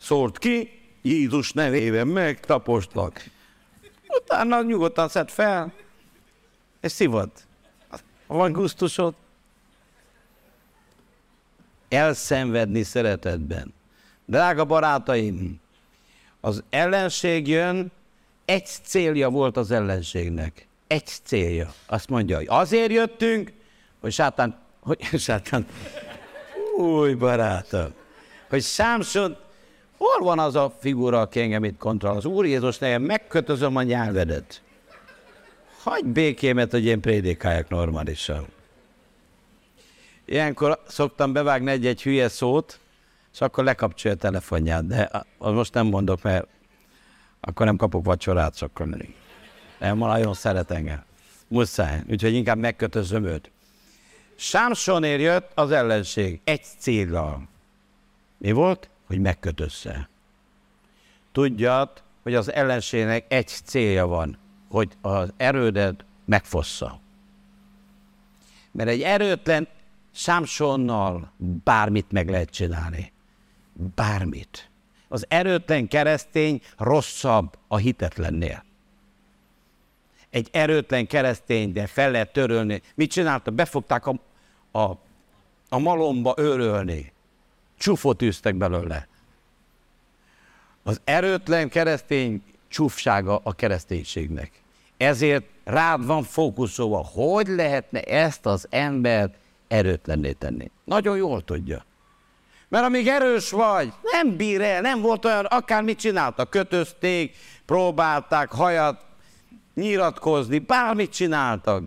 [0.00, 3.24] szólt ki, Jézus nevében meg tapostlak.
[4.08, 5.72] Utána nyugodtan szed fel,
[6.80, 7.30] és szívad.
[8.26, 9.14] Van gusztusod?
[11.88, 13.74] Elszenvedni szeretetben.
[14.30, 15.60] Drága barátaim,
[16.40, 17.92] az ellenség jön,
[18.44, 20.66] egy célja volt az ellenségnek.
[20.86, 21.72] Egy célja.
[21.86, 23.52] Azt mondja, hogy azért jöttünk,
[24.00, 25.66] hogy sátán, hogy sátán,
[26.78, 27.92] új barátom,
[28.48, 29.36] hogy Sámson,
[29.96, 32.16] hol van az a figura, aki engem itt kontroll?
[32.16, 34.62] Az Úr Jézus nekem megkötözöm a nyelvedet.
[35.82, 38.46] Hagy békémet, hogy én prédikáljak normálisan.
[40.24, 42.79] Ilyenkor szoktam bevágni egy-egy hülye szót,
[43.32, 46.46] és akkor lekapcsolja a telefonját, de most nem mondok, mert
[47.40, 48.82] akkor nem kapok vacsorát, csak
[49.78, 51.02] nem, nagyon szeret engem.
[51.48, 53.50] Muszáj, úgyhogy inkább megkötözöm őt.
[54.36, 57.48] Sámsonér jött az ellenség egy célral.
[58.38, 58.88] Mi volt?
[59.06, 60.08] Hogy megkötözze.
[61.32, 64.38] Tudjad, hogy az ellenségnek egy célja van,
[64.70, 67.00] hogy az erődet megfossza.
[68.70, 69.68] Mert egy erőtlen
[70.12, 71.32] Sámsonnal
[71.64, 73.12] bármit meg lehet csinálni.
[73.94, 74.70] Bármit.
[75.08, 78.64] Az erőtlen keresztény rosszabb a hitetlennél.
[80.30, 82.82] Egy erőtlen keresztény, de fel lehet törölni.
[82.94, 83.54] Mit csináltak?
[83.54, 84.20] Befogták a,
[84.78, 84.96] a,
[85.68, 87.12] a malomba őrölni.
[87.78, 89.08] Csúfot űztek belőle.
[90.82, 94.50] Az erőtlen keresztény csúfsága a kereszténységnek.
[94.96, 99.34] Ezért rád van fókuszolva, hogy lehetne ezt az embert
[99.68, 100.70] erőtlenné tenni.
[100.84, 101.84] Nagyon jól tudja.
[102.70, 109.04] Mert amíg erős vagy, nem bír el, nem volt olyan, akármit csináltak, kötözték, próbálták hajat
[109.74, 111.82] nyiratkozni, bármit csináltak.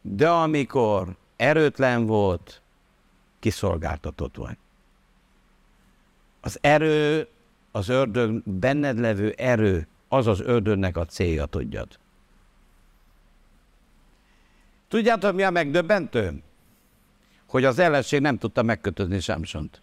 [0.00, 2.60] De amikor erőtlen volt,
[3.40, 4.56] kiszolgáltatott vagy.
[6.40, 7.28] Az erő,
[7.72, 11.98] az ördög, benned levő erő, az az ördögnek a célja, tudjad.
[14.88, 16.42] Tudjátok, mi a megdöbbentő?
[17.46, 19.82] Hogy az ellenség nem tudta megkötözni Samsont.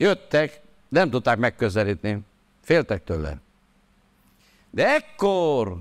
[0.00, 2.20] Jöttek, nem tudták megközelíteni.
[2.62, 3.36] Féltek tőle.
[4.70, 5.76] De ekkor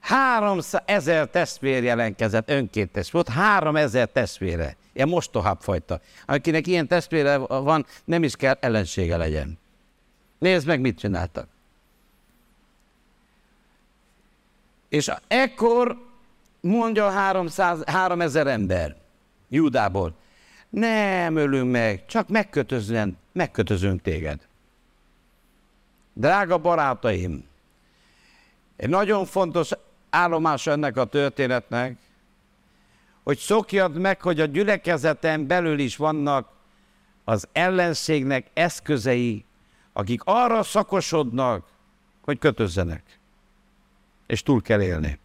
[0.00, 4.76] három ezer testvér jelentkezett, önkéntes volt, három ezer testvére.
[4.92, 6.00] Ilyen mostohább fajta.
[6.26, 9.58] Akinek ilyen testvére van, nem is kell ellensége legyen.
[10.38, 11.48] Nézd meg, mit csináltak.
[14.88, 15.96] És ekkor
[16.60, 18.96] mondja 300, 3000 ember
[19.48, 20.14] Júdából,
[20.70, 24.48] nem ölünk meg, csak megkötözlen, megkötözünk téged.
[26.12, 27.44] Drága barátaim,
[28.76, 29.70] egy nagyon fontos
[30.10, 31.96] állomás ennek a történetnek,
[33.22, 36.48] hogy szokjad meg, hogy a gyülekezeten belül is vannak
[37.24, 39.44] az ellenségnek eszközei,
[39.92, 41.68] akik arra szakosodnak,
[42.20, 43.18] hogy kötözzenek.
[44.26, 45.18] És túl kell élni.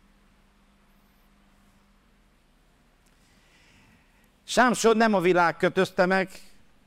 [4.48, 6.30] Sámson nem a világ kötözte meg,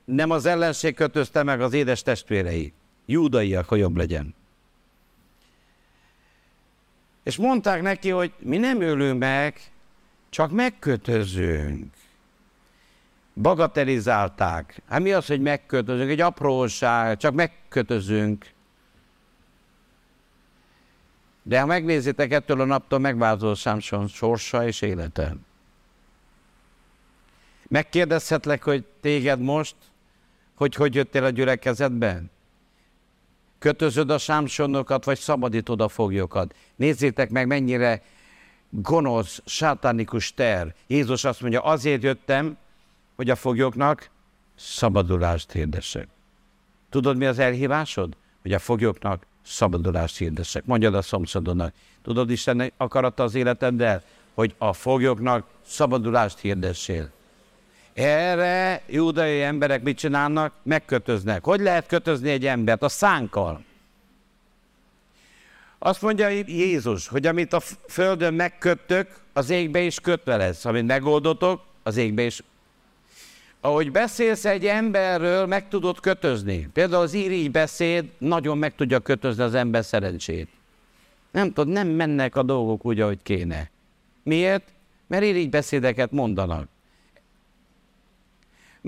[0.04, 2.72] nem az ellenség kötözte meg az édes testvérei.
[3.06, 4.34] Júdaiak, hogy jobb legyen.
[7.22, 9.60] És mondták neki, hogy mi nem ölünk meg,
[10.28, 11.94] csak megkötözünk.
[13.34, 14.82] Bagatelizálták.
[14.88, 16.10] Hát mi az, hogy megkötözünk?
[16.10, 18.46] Egy apróság, csak megkötözünk.
[21.42, 25.36] De ha megnézitek, ettől a naptól megváltozott Sámson sorsa és élete.
[27.68, 29.74] Megkérdezhetlek, hogy téged most,
[30.54, 32.30] hogy hogy jöttél a gyülekezetben?
[33.58, 36.54] Kötözöd a sámsonokat, vagy szabadítod a foglyokat?
[36.76, 38.02] Nézzétek meg, mennyire
[38.70, 40.74] gonosz, sátánikus ter.
[40.86, 42.56] Jézus azt mondja, azért jöttem,
[43.16, 44.10] hogy a foglyoknak
[44.54, 46.08] szabadulást hirdessek.
[46.90, 48.16] Tudod, mi az elhívásod?
[48.42, 50.64] Hogy a foglyoknak szabadulást hirdessek.
[50.64, 51.74] Mondjad a szomszédodnak.
[52.02, 54.02] Tudod, Isten akarata az életeddel?
[54.34, 57.10] Hogy a foglyoknak szabadulást hirdessél.
[57.98, 60.52] Erre júdai emberek mit csinálnak?
[60.62, 61.44] Megkötöznek.
[61.44, 62.82] Hogy lehet kötözni egy embert?
[62.82, 63.64] A szánkkal.
[65.78, 70.64] Azt mondja Jézus, hogy amit a földön megköttök, az égbe is kötve lesz.
[70.64, 72.42] Amit megoldotok, az égbe is.
[73.60, 76.68] Ahogy beszélsz egy emberről, meg tudod kötözni.
[76.72, 80.48] Például az irigy beszéd nagyon meg tudja kötözni az ember szerencsét.
[81.30, 83.70] Nem tudod, nem mennek a dolgok úgy, ahogy kéne.
[84.22, 84.64] Miért?
[85.06, 86.68] Mert irigy beszédeket mondanak.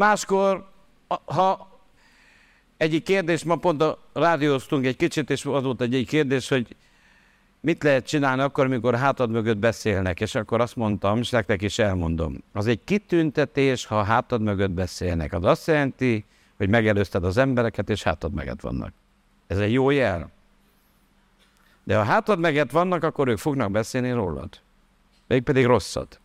[0.00, 0.68] Máskor,
[1.24, 1.68] ha
[2.76, 6.76] egyik kérdés, ma pont a rádióztunk egy kicsit, és az volt egy kérdés, hogy
[7.60, 11.78] mit lehet csinálni akkor, amikor hátad mögött beszélnek, és akkor azt mondtam, és nektek is
[11.78, 12.42] elmondom.
[12.52, 15.32] Az egy kitüntetés, ha hátad mögött beszélnek.
[15.32, 16.24] Az azt jelenti,
[16.56, 18.92] hogy megelőzted az embereket, és hátad meget vannak.
[19.46, 20.30] Ez egy jó jel.
[21.84, 24.60] De ha hátad meget vannak, akkor ők fognak beszélni rólad.
[25.26, 26.20] Mégpedig rosszat.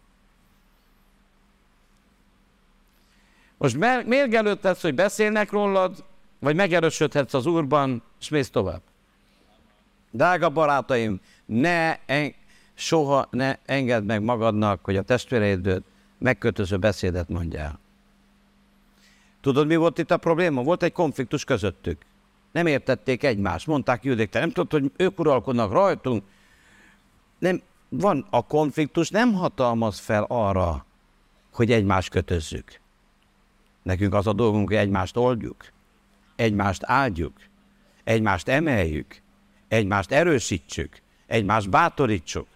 [3.58, 6.04] Most mérgelődhetsz, hogy beszélnek rólad,
[6.40, 8.82] vagy megerősödhetsz az Úrban, és mész tovább.
[10.12, 12.34] Drága barátaim, ne en,
[12.74, 15.84] soha ne engedd meg magadnak, hogy a testvéreidből
[16.18, 17.80] megkötöző beszédet mondjál.
[19.42, 20.64] Tudod, mi volt itt a probléma?
[20.64, 22.02] Volt egy konfliktus közöttük.
[22.52, 23.68] Nem értették egymást.
[23.68, 26.24] Mondták judék, te nem tudod, hogy ők uralkodnak rajtunk.
[27.40, 30.86] Nem, van a konfliktus, nem hatalmaz fel arra,
[31.52, 32.80] hogy egymást kötözzük.
[33.86, 35.66] Nekünk az a dolgunk, hogy egymást oldjuk,
[36.36, 37.34] egymást áldjuk,
[38.04, 39.22] egymást emeljük,
[39.68, 42.48] egymást erősítsük, egymást bátorítsuk.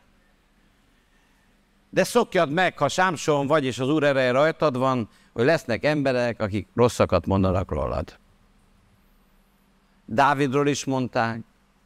[1.89, 6.41] De szokjad meg, ha Sámson vagy, és az Úr ereje rajtad van, hogy lesznek emberek,
[6.41, 8.17] akik rosszakat mondanak rólad.
[10.05, 11.39] Dávidról is mondták.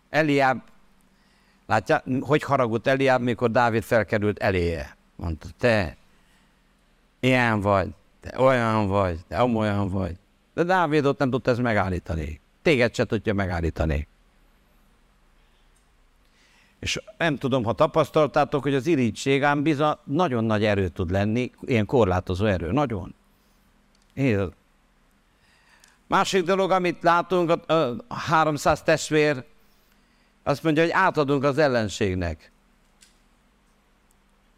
[0.09, 0.61] Eliáb,
[1.65, 4.97] látja, hogy haragult Eliáb, mikor Dávid felkerült eléje.
[5.15, 5.97] Mondta, te
[7.19, 7.93] ilyen vagy,
[8.23, 10.15] te olyan vagy, te olyan vagy.
[10.53, 12.41] De Dávidot nem tudta ezt megállítani.
[12.61, 14.07] Téged se tudja megállítani.
[16.79, 21.51] És nem tudom, ha tapasztaltátok, hogy az irigység ám bizony nagyon nagy erő tud lenni,
[21.61, 23.15] ilyen korlátozó erő, nagyon.
[24.13, 24.53] Én.
[26.07, 27.73] Másik dolog, amit látunk, a,
[28.07, 29.43] a 300 testvér
[30.43, 32.52] azt mondja, hogy átadunk az ellenségnek.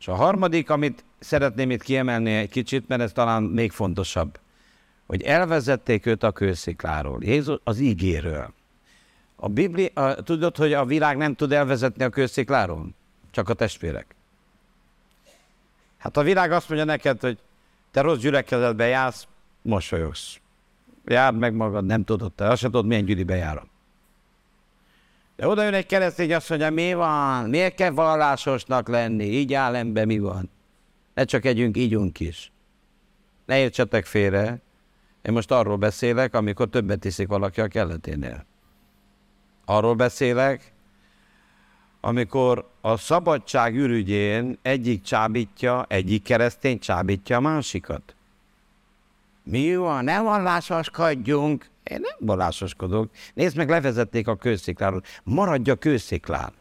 [0.05, 4.39] És a harmadik, amit szeretném itt kiemelni egy kicsit, mert ez talán még fontosabb,
[5.05, 8.53] hogy elvezették őt a kőszikláról, Jézus az ígéről.
[9.35, 12.89] A Biblia, a, tudod, hogy a világ nem tud elvezetni a kőszikláról?
[13.31, 14.15] Csak a testvérek.
[15.97, 17.37] Hát a világ azt mondja neked, hogy
[17.91, 19.27] te rossz gyülekezetbe jársz,
[19.61, 20.39] mosolyogsz.
[21.05, 23.69] Járd meg magad, nem tudod te, azt sem tudod, milyen gyűlibe járom.
[25.35, 27.49] De oda jön egy keresztény, azt mondja, mi van?
[27.49, 29.25] Miért kell vallásosnak lenni?
[29.25, 30.49] Így áll ember, mi van?
[31.13, 32.51] Ne csak együnk, ígyunk is.
[33.45, 34.61] Ne értsetek félre.
[35.21, 38.45] Én most arról beszélek, amikor többet tiszik valaki a kelleténél.
[39.65, 40.73] Arról beszélek,
[42.01, 48.15] amikor a szabadság ürügyén egyik csábítja, egyik keresztény csábítja a másikat.
[49.43, 50.03] Mi van?
[50.03, 51.69] Ne vallásoskodjunk.
[51.89, 53.09] Én nem vallásoskodok.
[53.33, 55.03] Nézd meg, levezették a kőszikláról.
[55.23, 56.53] Maradj a kősziklán.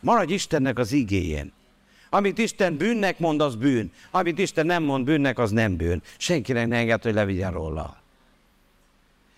[0.00, 1.52] Maradj Istennek az igéjén.
[2.10, 3.92] Amit Isten bűnnek mond, az bűn.
[4.10, 6.02] Amit Isten nem mond bűnnek, az nem bűn.
[6.16, 7.96] Senkinek ne enged, hogy levigyen róla.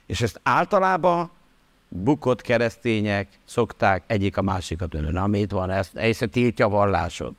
[0.06, 1.31] És ezt általában
[1.89, 5.16] bukott keresztények szokták egyik a másikat önön.
[5.16, 7.35] Amit van, ezt, ezt tiltja vallásod.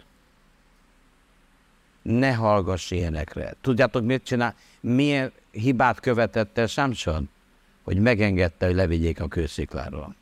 [2.01, 3.55] Ne hallgass ilyenekre.
[3.61, 4.55] Tudjátok, mit csinál?
[4.80, 7.30] Milyen hibát követett el Samson?
[7.85, 10.15] Hogy megengedte, hogy levigyék a kőszikláról.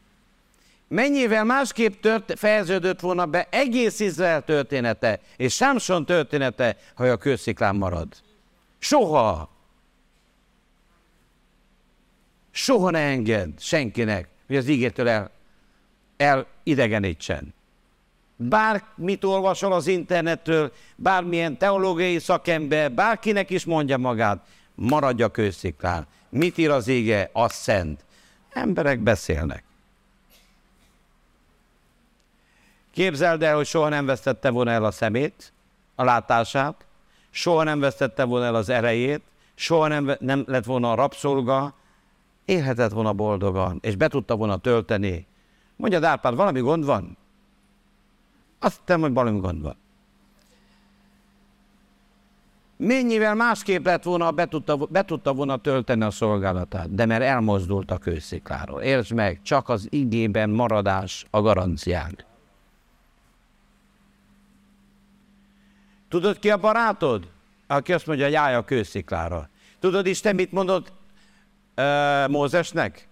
[0.88, 7.76] Mennyivel másképp tört, fejeződött volna be egész Izrael története, és Samson története, ha a kősziklán
[7.76, 8.08] marad.
[8.80, 9.50] Soha!
[12.52, 15.32] Soha ne enged senkinek, hogy az ígétől el,
[16.18, 17.54] el idegenítsen.
[18.36, 24.46] Bármit olvasol az internetről, bármilyen teológiai szakember, bárkinek is mondja magát,
[24.76, 26.08] maradj a kősziklán.
[26.34, 27.30] Mit ír az ége?
[27.34, 28.06] Az szent.
[28.50, 29.64] Emberek beszélnek.
[32.92, 35.54] Képzeld el, hogy soha nem vesztette volna el a szemét,
[35.96, 36.86] a látását,
[37.30, 39.22] soha nem vesztette volna el az erejét,
[39.56, 41.74] soha nem, nem lett volna a rabszolga,
[42.46, 45.28] élhetett volna boldogan, és be tudta volna tölteni.
[45.76, 47.18] Mondja, Árpád, valami gond van?
[48.60, 49.76] Azt hittem, hogy valami gond van.
[52.78, 57.24] Mennyivel másképp lett volna, ha be tudta, be tudta volna tölteni a szolgálatát, de mert
[57.24, 58.82] elmozdult a kőszikláról.
[58.82, 62.24] Értsd meg, csak az igében maradás a garanciánk.
[66.10, 67.28] Tudod ki a barátod?
[67.68, 69.50] Aki azt mondja, állj a kősziklára.
[69.80, 70.92] Tudod Isten mit mondott
[71.78, 73.08] uh, Mózesnek?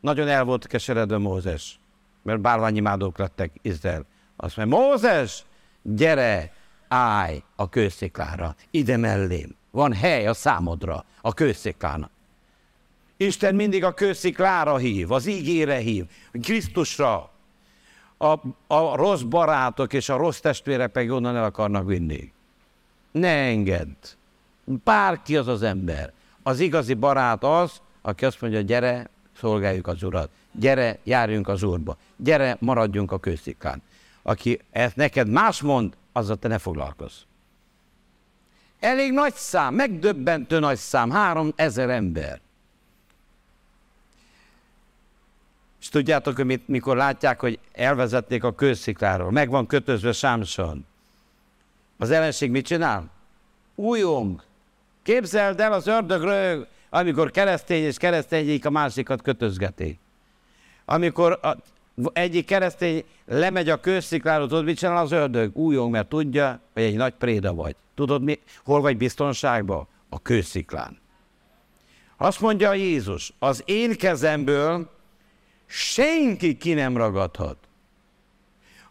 [0.00, 1.78] Nagyon el volt keseredve Mózes,
[2.22, 4.04] mert bálványimádók lettek Izrael.
[4.36, 5.44] Azt mondja, Mózes,
[5.82, 6.52] gyere,
[6.94, 9.54] állj a kősziklára, ide mellém.
[9.70, 12.10] Van hely a számodra, a kősziklának.
[13.16, 17.30] Isten mindig a kősziklára hív, az ígére hív, Krisztusra.
[18.18, 18.32] A,
[18.66, 22.32] a rossz barátok és a rossz testvérek pedig onnan el akarnak vinni.
[23.10, 23.96] Ne engedd.
[24.64, 26.12] Bárki az az ember.
[26.42, 30.30] Az igazi barát az, aki azt mondja, gyere, szolgáljuk az Urat.
[30.52, 31.96] Gyere, járjunk az Úrba.
[32.16, 33.82] Gyere, maradjunk a kősziklán.
[34.22, 37.14] Aki ezt neked más mond, azzal te ne foglalkozz.
[38.80, 42.40] Elég nagy szám, megdöbbentő nagy szám, három ezer ember.
[45.80, 50.86] És tudjátok, hogy mikor látják, hogy elvezették a kőszikláról, meg van kötözve Sámson.
[51.98, 53.10] Az ellenség mit csinál?
[53.74, 54.42] Újong.
[55.02, 59.98] Képzeld el, az ördög rög, amikor keresztény és keresztényik a másikat kötözgeti.
[60.84, 61.56] Amikor a,
[62.12, 65.56] egyik keresztény lemegy a kőszikláról, tudod, mit csinál az ördög?
[65.56, 67.76] Újong, mert tudja, hogy egy nagy préda vagy.
[67.94, 69.86] Tudod, mi, hol vagy biztonságban?
[70.08, 70.98] A kősziklán.
[72.16, 74.90] Azt mondja Jézus, az én kezemből
[75.66, 77.56] senki ki nem ragadhat.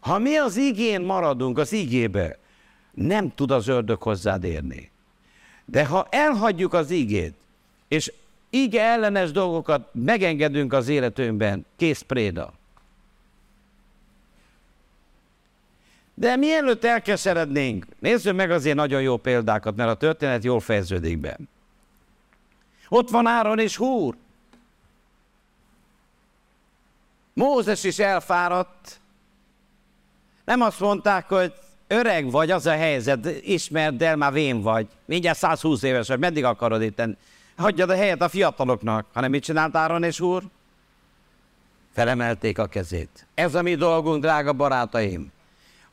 [0.00, 2.38] Ha mi az igén maradunk, az igébe,
[2.92, 4.90] nem tud az ördög hozzád érni.
[5.64, 7.34] De ha elhagyjuk az igét,
[7.88, 8.12] és
[8.50, 12.52] ige ellenes dolgokat megengedünk az életünkben, kész préda.
[16.14, 21.38] De mielőtt elkeserednénk, nézzük meg azért nagyon jó példákat, mert a történet jól fejeződik be.
[22.88, 24.14] Ott van Áron és Húr.
[27.32, 29.00] Mózes is elfáradt.
[30.44, 31.52] Nem azt mondták, hogy
[31.86, 34.86] öreg vagy, az a helyzet, ismerd el, már vén vagy.
[35.04, 37.02] Mindjárt 120 éves vagy, meddig akarod itt?
[37.56, 39.06] Hagyjad a helyet a fiataloknak.
[39.12, 40.42] Hanem mit csinált Áron és Úr?
[41.92, 43.26] Felemelték a kezét.
[43.34, 45.32] Ez a mi dolgunk, drága barátaim.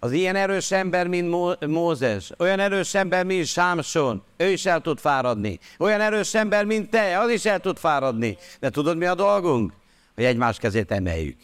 [0.03, 4.99] Az ilyen erős ember, mint Mózes, olyan erős ember, mint Sámson, ő is el tud
[4.99, 5.59] fáradni.
[5.79, 8.37] Olyan erős ember, mint te, az is el tud fáradni.
[8.59, 9.73] De tudod, mi a dolgunk?
[10.15, 11.37] Hogy egymás kezét emeljük.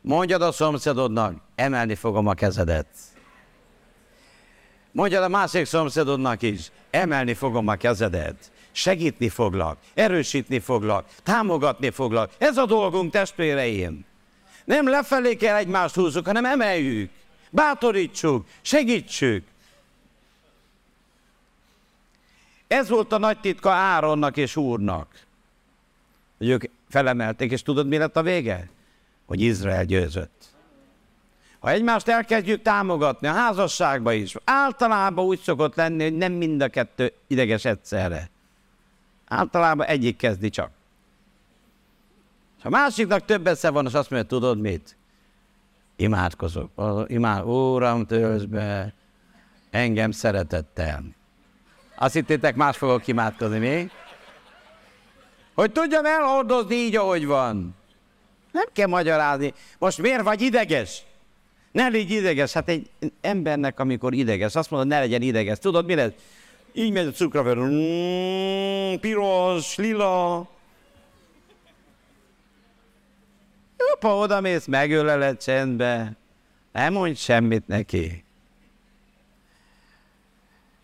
[0.00, 2.86] Mondjad a szomszédodnak, emelni fogom a kezedet.
[4.92, 8.52] Mondjad a másik szomszédodnak is, emelni fogom a kezedet.
[8.72, 12.30] Segíteni foglak, erősíteni foglak, támogatni foglak.
[12.38, 14.04] Ez a dolgunk, testvéreim.
[14.64, 17.10] Nem lefelé kell egymást húzzuk, hanem emeljük.
[17.54, 19.44] Bátorítsuk, segítsük.
[22.66, 25.24] Ez volt a nagy titka Áronnak és Úrnak.
[26.38, 28.68] Hogy ők felemelték, és tudod, mi lett a vége?
[29.26, 30.44] Hogy Izrael győzött.
[31.58, 36.68] Ha egymást elkezdjük támogatni, a házasságban is, általában úgy szokott lenni, hogy nem mind a
[36.68, 38.30] kettő ideges egyszerre.
[39.26, 40.70] Általában egyik kezdi csak.
[42.62, 44.96] Ha másiknak több esze van, és azt mondja, tudod mit?
[45.96, 46.70] Imádkozok.
[47.06, 48.94] Imád, Úram, töltsd be
[49.70, 51.02] engem szeretettel.
[51.96, 53.90] Azt hittétek, más fogok imádkozni, mi?
[55.54, 57.74] Hogy tudjam elhordozni így, ahogy van.
[58.52, 59.52] Nem kell magyarázni.
[59.78, 61.02] Most miért vagy ideges?
[61.72, 62.52] Ne légy ideges.
[62.52, 62.90] Hát egy
[63.20, 65.58] embernek, amikor ideges, azt mondod, ne legyen ideges.
[65.58, 66.12] Tudod, mi lesz?
[66.72, 67.56] Így megy a cukraver.
[67.56, 70.48] Mm, piros, lila.
[73.94, 76.16] Apa, oda mész, megöleled csendbe.
[76.72, 78.24] Nem mondj semmit neki.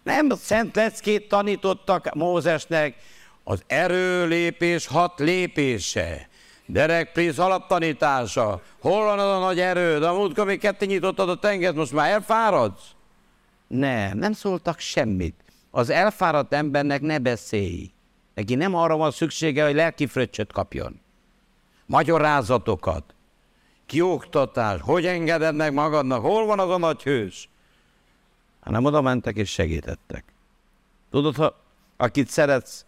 [0.02, 2.96] Nem szent leckét tanítottak Mózesnek,
[3.44, 6.28] az erőlépés hat lépése.
[6.66, 8.62] Derek Prince alaptanítása.
[8.80, 10.02] Hol van az a nagy erőd?
[10.02, 12.90] A múltkor még ketté nyitottad a tengert, most már elfáradsz?
[13.66, 15.44] Nem, nem szóltak semmit.
[15.70, 17.90] Az elfáradt embernek ne beszélj.
[18.34, 20.99] Neki nem arra van szüksége, hogy lelki fröccsöt kapjon
[21.90, 23.14] magyarázatokat,
[23.86, 27.48] kioktatás, hogy engeded meg magadnak, hol van az a nagy hős,
[28.60, 30.24] hanem oda mentek és segítettek.
[31.10, 31.54] Tudod, ha
[31.96, 32.84] akit szeretsz,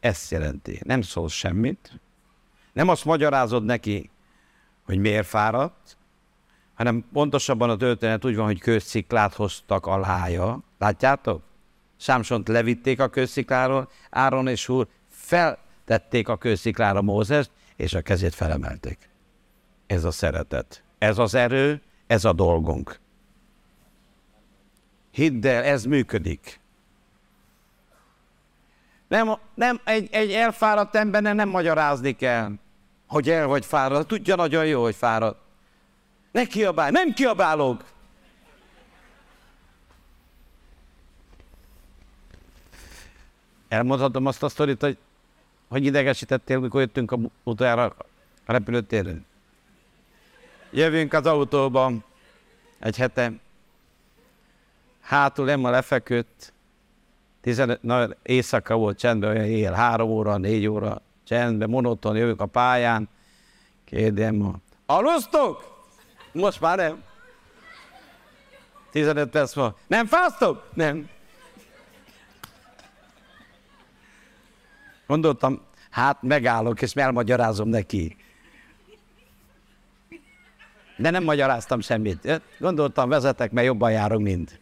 [0.00, 0.80] ezt jelenti.
[0.84, 2.00] Nem szól semmit,
[2.72, 4.10] nem azt magyarázod neki,
[4.84, 5.96] hogy miért fáradt,
[6.74, 10.60] hanem pontosabban a történet úgy van, hogy kősziklát hoztak alája.
[10.78, 11.42] Látjátok?
[11.96, 19.08] Sámsont levitték a kőszikláról, Áron és úr feltették a kősziklára Mózest, és a kezét felemelték.
[19.86, 22.98] Ez a szeretet, ez az erő, ez a dolgunk.
[25.10, 26.60] Hidd el, ez működik.
[29.08, 32.52] Nem, nem egy, egy elfáradt embernek nem magyarázni kell,
[33.06, 34.08] hogy el vagy fáradt.
[34.08, 35.38] Tudja nagyon jó, hogy fáradt.
[36.32, 37.84] Ne kiabálj, nem kiabálok.
[43.68, 44.98] Elmondhatom azt a sztorit, hogy,
[45.74, 47.94] hogy idegesítettél, mikor jöttünk a utoljára
[48.46, 49.26] a repülőtéren.
[50.70, 52.04] Jövünk az autóban
[52.78, 53.32] egy hete.
[55.00, 56.52] Hátul Emma lefeküdt.
[57.40, 62.46] 15, na, éjszaka volt csendben, olyan éjjel, három óra, négy óra, csendben, monoton, jövök a
[62.46, 63.08] pályán.
[63.84, 64.54] Kérdi Emma,
[64.86, 65.82] alusztok?
[66.32, 67.02] Most már nem.
[68.90, 69.74] 15 perc van.
[69.86, 70.68] Nem fáztok?
[70.74, 71.08] Nem.
[75.06, 75.60] Gondoltam,
[75.90, 78.16] hát megállok, és elmagyarázom neki.
[80.96, 82.42] De nem magyaráztam semmit.
[82.58, 84.60] Gondoltam, vezetek, mert jobban járok, mint.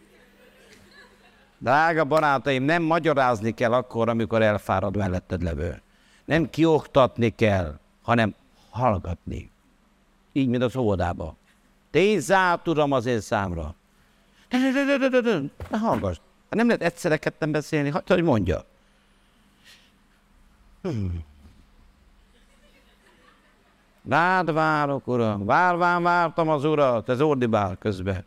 [1.59, 5.83] Drága barátaim, nem magyarázni kell akkor, amikor elfárad melletted levő.
[6.25, 8.35] Nem kioktatni kell, hanem
[8.71, 9.51] hallgatni.
[10.33, 11.37] Így, mint az óvodába.
[11.91, 13.75] Tézz át, Uram, az én számra.
[15.69, 16.17] Ne hallgass.
[16.49, 18.65] Nem lehet egyszerre ketten beszélni, hogy mondja.
[20.83, 21.25] Hmm.
[24.09, 25.45] Rád várok, uram.
[25.45, 28.25] Várván vártam az urat, ez ordibál közben.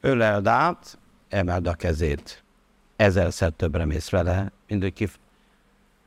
[0.00, 0.98] Öleld át,
[1.28, 2.42] emeld a kezét.
[2.96, 5.18] Ezerszer többre mész vele, mint hogy kif...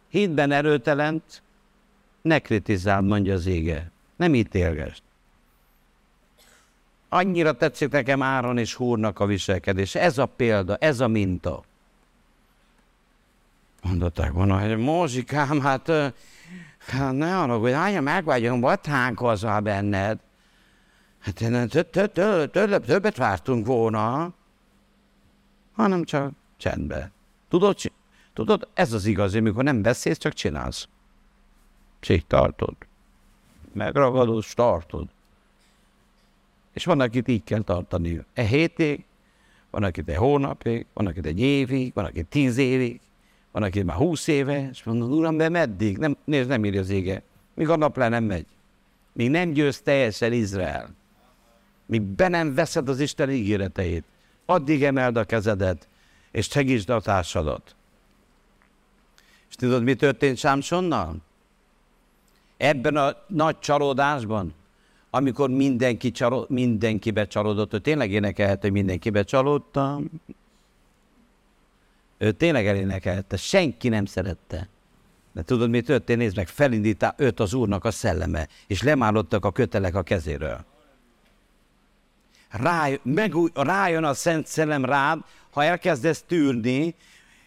[0.09, 1.41] Hídben erőtelent,
[2.21, 3.91] ne kritizáld, mondja az ége.
[4.15, 5.01] Nem ítélgesd.
[7.13, 9.95] Annyira tetszik nekem Áron és Húrnak a viselkedés.
[9.95, 11.63] Ez a példa, ez a minta.
[13.81, 15.91] Mondották volna, hogy Mózsikám, hát,
[16.77, 20.19] hát ne hogy állja meg vagyunk batánkozva benned.
[21.19, 24.33] Hát én többet vártunk volna,
[25.73, 27.11] hanem csak csendbe.
[27.49, 27.77] Tudod,
[28.33, 30.87] tudod, ez az igazi, amikor nem beszélsz, csak csinálsz.
[31.99, 32.75] Csak tartod.
[33.73, 35.07] Megragadod, tartod.
[36.73, 38.25] És van, akit így kell tartani.
[38.33, 39.05] E hétig,
[39.69, 42.99] van, akit egy hónapig, van, akit egy évig, van, akit tíz évig,
[43.51, 45.97] van, aki már húsz éve, és mondod, uram, de meddig?
[45.97, 47.21] Nem, nézd, nem írja az ége.
[47.53, 48.45] Míg a nap le nem megy.
[49.13, 50.95] Míg nem győz teljesen Izrael.
[51.85, 54.03] Míg be nem veszed az Isten ígéreteit.
[54.45, 55.87] Addig emeld a kezedet,
[56.31, 57.75] és segítsd a társadat.
[59.49, 61.15] És tudod, mi történt Sámsonnal?
[62.57, 64.53] Ebben a nagy csalódásban,
[65.15, 70.09] amikor mindenki csalo, mindenkibe csalódott, hogy tényleg énekelhet, hogy mindenkibe csalódtam,
[72.17, 74.69] ő tényleg elénekelte, senki nem szerette.
[75.33, 76.19] De tudod, mi történt?
[76.19, 80.65] Nézd meg, felindítá őt az Úrnak a szelleme, és lemálottak a kötelek a kezéről.
[82.49, 85.19] Ráj, megúj, rájön a Szent Szellem rád,
[85.51, 86.95] ha elkezdesz tűrni,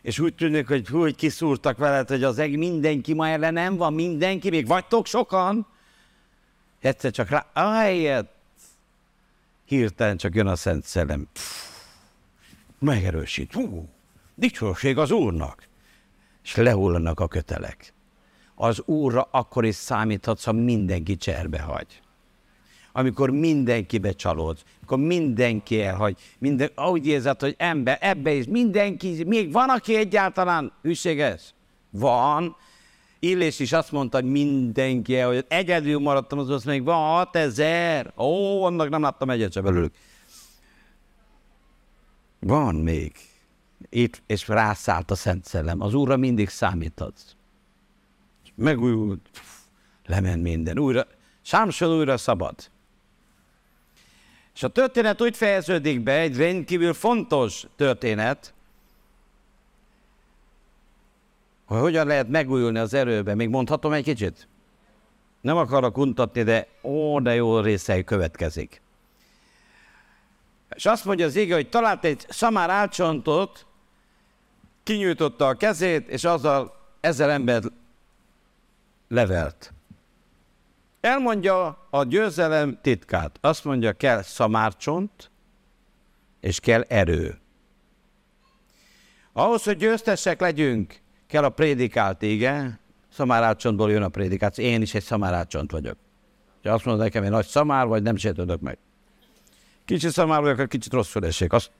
[0.03, 3.77] és úgy tűnik, hogy hú, hogy kiszúrtak veled, hogy az eg mindenki ma ellen nem
[3.77, 5.67] van, mindenki, még vagytok sokan.
[6.81, 8.35] Egyszer csak rá, ahelyett,
[9.65, 11.29] hirtelen csak jön a Szent Szellem.
[11.33, 11.67] Pff,
[12.79, 13.53] megerősít.
[13.53, 13.89] Hú,
[14.35, 15.69] Dicsőség az Úrnak.
[16.45, 17.93] És lehullanak a kötelek.
[18.55, 22.01] Az Úrra akkor is számíthatsz, ha mindenki cserbe hagy.
[22.93, 29.53] Amikor mindenkibe csalódsz, amikor mindenki elhagy, minden, ahogy érzed, hogy ember, ebbe is mindenki, még
[29.53, 31.55] van, aki egyáltalán hűséges?
[31.91, 32.57] Van.
[33.19, 38.13] Illés is azt mondta, hogy mindenki, hogy egyedül maradtam, az, még van 6000.
[38.17, 39.95] Ó, annak nem láttam egyet sem belőlük.
[42.41, 43.13] Van még
[43.89, 45.81] itt, és rászállt a Szent Szellem.
[45.81, 47.35] Az Úrra mindig számíthatsz.
[48.55, 49.31] Megújult,
[50.07, 50.79] lement minden.
[50.79, 51.07] Újra,
[51.43, 52.55] Sámson újra szabad.
[54.55, 58.55] És a történet úgy fejeződik be, egy rendkívül fontos történet,
[61.67, 63.35] hogy hogyan lehet megújulni az erőbe.
[63.35, 64.49] Még mondhatom egy kicsit?
[65.41, 68.83] Nem akarok untatni, de ó, de jó részei következik.
[70.75, 73.67] És azt mondja az ége, hogy talált egy szamár álcsontot,
[74.83, 77.63] kinyújtotta a kezét, és azzal ezer ember
[79.09, 79.73] levelt.
[81.01, 83.39] Elmondja a győzelem titkát.
[83.41, 85.31] Azt mondja, kell szamárcsont,
[86.41, 87.39] és kell erő.
[89.33, 92.79] Ahhoz, hogy győztesek legyünk, kell a prédikált ége,
[93.13, 94.65] szamárátcsontból jön a prédikáció.
[94.65, 95.97] Én is egy szamárátcsont vagyok.
[96.63, 98.79] Ha azt mondod nekem, hogy nagy szamár vagy, nem sértődök meg.
[99.85, 101.53] Kicsit szamár vagyok, kicsit rosszul esik.
[101.53, 101.71] Azt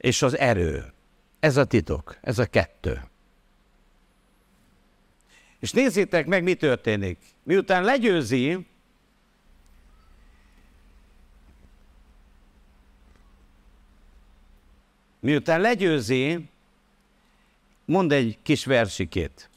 [0.00, 0.92] és az erő.
[1.40, 3.02] Ez a titok, ez a kettő.
[5.58, 7.18] És nézzétek meg, mi történik.
[7.42, 8.66] Miután legyőzi,
[15.20, 16.48] Miután legyőzi,
[17.84, 19.50] mond egy kis versikét.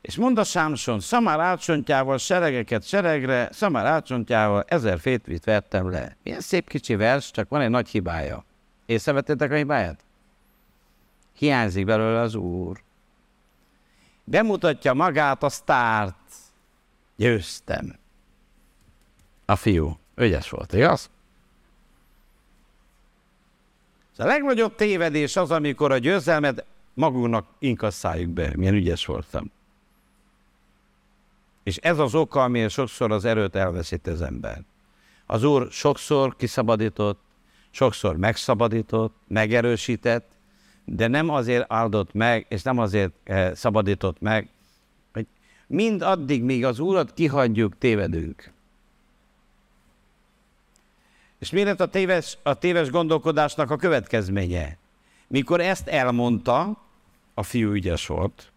[0.00, 6.16] És a Sámson, szamár átsontjával seregeket seregre, szamár átsontjával ezer fétvit vettem le.
[6.22, 8.44] Milyen szép kicsi vers, csak van egy nagy hibája.
[8.86, 10.04] Észrevettétek a hibáját?
[11.32, 12.82] Hiányzik belőle az Úr.
[14.24, 16.16] Bemutatja magát a sztárt.
[17.16, 17.98] Győztem.
[19.44, 19.98] A fiú.
[20.16, 21.10] Ügyes volt, igaz?
[24.20, 26.64] A legnagyobb tévedés az, amikor a győzelmet
[26.94, 28.52] magunknak inkasszáljuk be.
[28.56, 29.50] Milyen ügyes voltam.
[31.62, 34.62] És ez az oka, amiért sokszor az erőt elveszít az ember.
[35.26, 37.20] Az Úr sokszor kiszabadított,
[37.70, 40.30] sokszor megszabadított, megerősített,
[40.84, 44.48] de nem azért áldott meg, és nem azért eh, szabadított meg,
[45.12, 45.26] hogy
[45.66, 48.52] mind addig, míg az Úrat kihagyjuk, tévedünk.
[51.40, 54.76] És mi lett a téves, a téves gondolkodásnak a következménye?
[55.26, 56.76] Mikor ezt elmondta,
[57.34, 58.52] a fiú ügyes volt,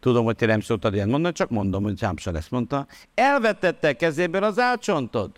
[0.00, 4.42] tudom, hogy te nem szoktad ilyen mondani, csak mondom, hogy Sámson ezt mondta, elvetette kezéből
[4.42, 5.30] az álcsontod.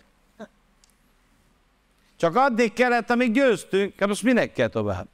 [2.15, 5.07] Csak addig kellett, amíg győztünk, hát most minek kell tovább?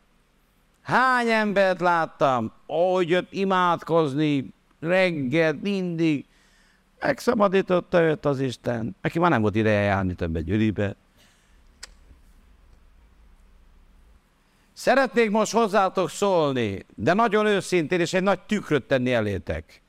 [0.81, 6.25] Hány embert láttam, ahogy jött imádkozni, reggel, mindig,
[7.05, 8.95] megszabadította őt az Isten.
[9.01, 10.95] Neki már nem volt ideje járni többet gyűlibe.
[14.73, 19.81] Szeretnék most hozzátok szólni, de nagyon őszintén, és egy nagy tükröt tenni elétek.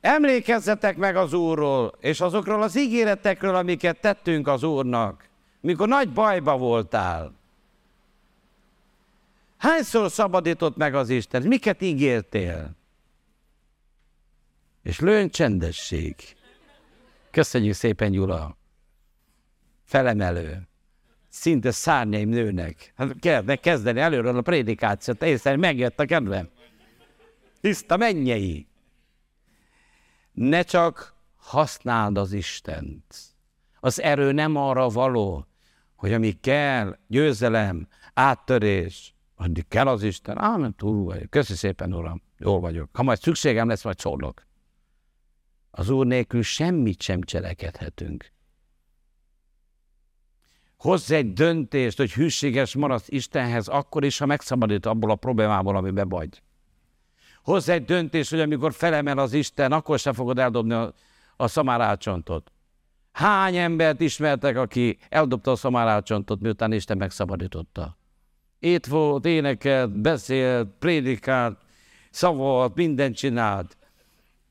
[0.00, 5.28] Emlékezzetek meg az Úrról, és azokról az ígéretekről, amiket tettünk az Úrnak,
[5.60, 7.32] mikor nagy bajba voltál.
[9.56, 11.42] Hányszor szabadított meg az Isten?
[11.42, 12.70] Miket ígértél?
[14.82, 16.14] És lőn csendesség.
[17.30, 18.56] Köszönjük szépen, Gyula.
[19.84, 20.68] Felemelő.
[21.28, 22.92] Szinte szárnyaim nőnek.
[22.96, 26.48] Hát kellene kezdeni előről a prédikációt, észre megjött a kedvem.
[27.60, 28.66] Tiszta mennyei.
[30.32, 33.14] Ne csak használd az Istent.
[33.80, 35.46] Az erő nem arra való,
[35.96, 40.38] hogy ami kell, győzelem, áttörés, addig kell az Isten.
[40.38, 41.30] Á, nem túl vagyok.
[41.30, 42.22] Köszi szépen, Uram.
[42.38, 42.88] Jól vagyok.
[42.92, 44.46] Ha majd szükségem lesz, majd szólok.
[45.74, 48.32] Az Úr nélkül semmit sem cselekedhetünk.
[50.76, 56.08] Hozz egy döntést, hogy hűséges maradsz Istenhez akkor is, ha megszabadít abból a problémából, amiben
[56.08, 56.42] vagy.
[57.42, 60.94] Hozz egy döntést, hogy amikor felemel az Isten, akkor sem fogod eldobni a,
[61.36, 62.52] a szamárácsontot.
[63.12, 67.96] Hány embert ismertek, aki eldobta a szamárácsontot, miután Isten megszabadította?
[68.58, 71.60] Itt volt, énekelt, beszélt, prédikált,
[72.10, 73.76] szavolt, mindent csinált.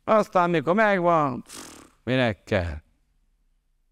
[0.03, 2.81] Aztán, mikor megvan, pff, minek kell?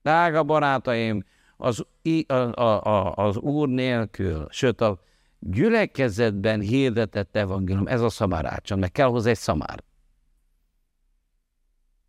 [0.02, 1.26] Drága barátaim,
[1.58, 1.86] az,
[2.28, 5.04] a, a, a, az Úr nélkül, sőt a
[5.40, 9.84] gyülekezetben hirdetett evangélium, ez a szamárácson, meg kell hozzá egy szamár.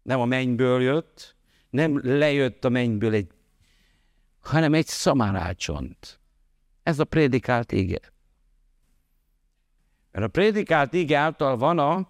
[0.03, 1.37] Nem a mennyből jött,
[1.71, 3.31] nem lejött a mennyből egy,
[4.41, 6.21] hanem egy szamárácsont.
[6.83, 8.01] Ez a prédikált ige.
[10.13, 12.09] Mert a prédikált ige által van a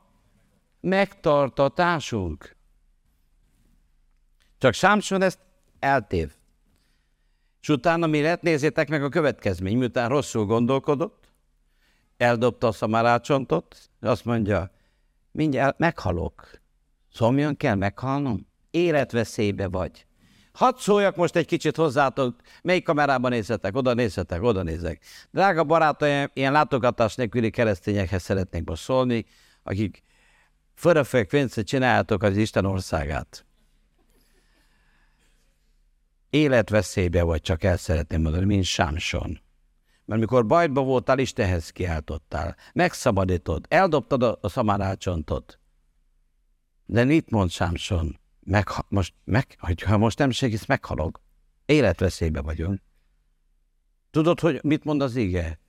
[0.80, 2.56] megtartatásunk.
[4.58, 5.38] Csak Sámson ezt
[5.78, 6.32] eltév.
[7.60, 8.42] És utána mi lett?
[8.42, 9.78] Nézzétek meg a következmény.
[9.78, 11.32] Miután rosszul gondolkodott,
[12.16, 14.70] eldobta a szamarácsontot, azt mondja,
[15.30, 16.50] mindjárt meghalok.
[17.12, 18.46] Szomjon kell meghalnom?
[18.70, 20.06] Életveszélybe vagy.
[20.52, 25.04] Hadd szóljak most egy kicsit hozzátok, melyik kamerában nézhetek, oda nézhetek, oda nézek.
[25.30, 29.26] Drága barátaim, ilyen látogatás nélküli keresztényekhez szeretnék most szólni,
[29.62, 30.02] akik
[30.80, 33.44] fölöfekvénce csináljátok az Isten országát.
[36.30, 39.40] Életveszélybe vagy, csak el szeretném mondani, mint Sámson.
[40.04, 42.56] Mert mikor bajba voltál, Istenhez kiáltottál.
[42.72, 45.58] Megszabadítod, eldobtad a, szamárácsontot.
[46.86, 48.18] De mit mond Sámson?
[48.40, 49.54] Meg, most, meg,
[49.86, 51.20] ha most nem segítsz, meghalok.
[51.64, 52.80] Életveszélybe vagyunk.
[54.10, 55.60] Tudod, hogy mit mond az ige?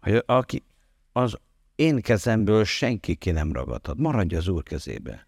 [0.00, 0.64] Hogy aki,
[1.12, 1.38] az
[1.78, 3.96] én kezemből senki ki nem ragadhat.
[3.96, 5.26] Maradj az Úr kezébe.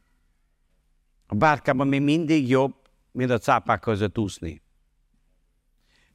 [1.27, 2.75] A bárkában még mindig jobb,
[3.13, 4.63] mint a cápák között úszni.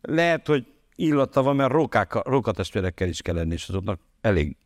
[0.02, 4.58] Lehet, hogy illata van, mert rókák, rókatestvérekkel is kell lenni, és azoknak elég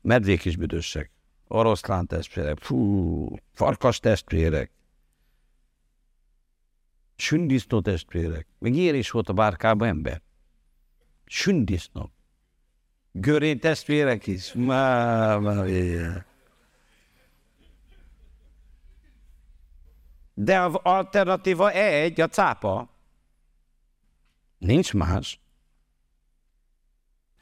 [0.00, 1.10] medvék is büdösek.
[1.48, 4.70] Oroszlán testvérek, fú, farkas testvérek,
[7.16, 8.46] sündisznó testvérek.
[8.58, 10.22] Még ilyen is volt a bárkában ember.
[11.24, 12.10] Sündisznó.
[13.20, 14.52] Görény testvérek is.
[14.52, 15.64] Má, má,
[20.34, 22.90] De az alternatíva egy, a cápa.
[24.58, 25.40] Nincs más.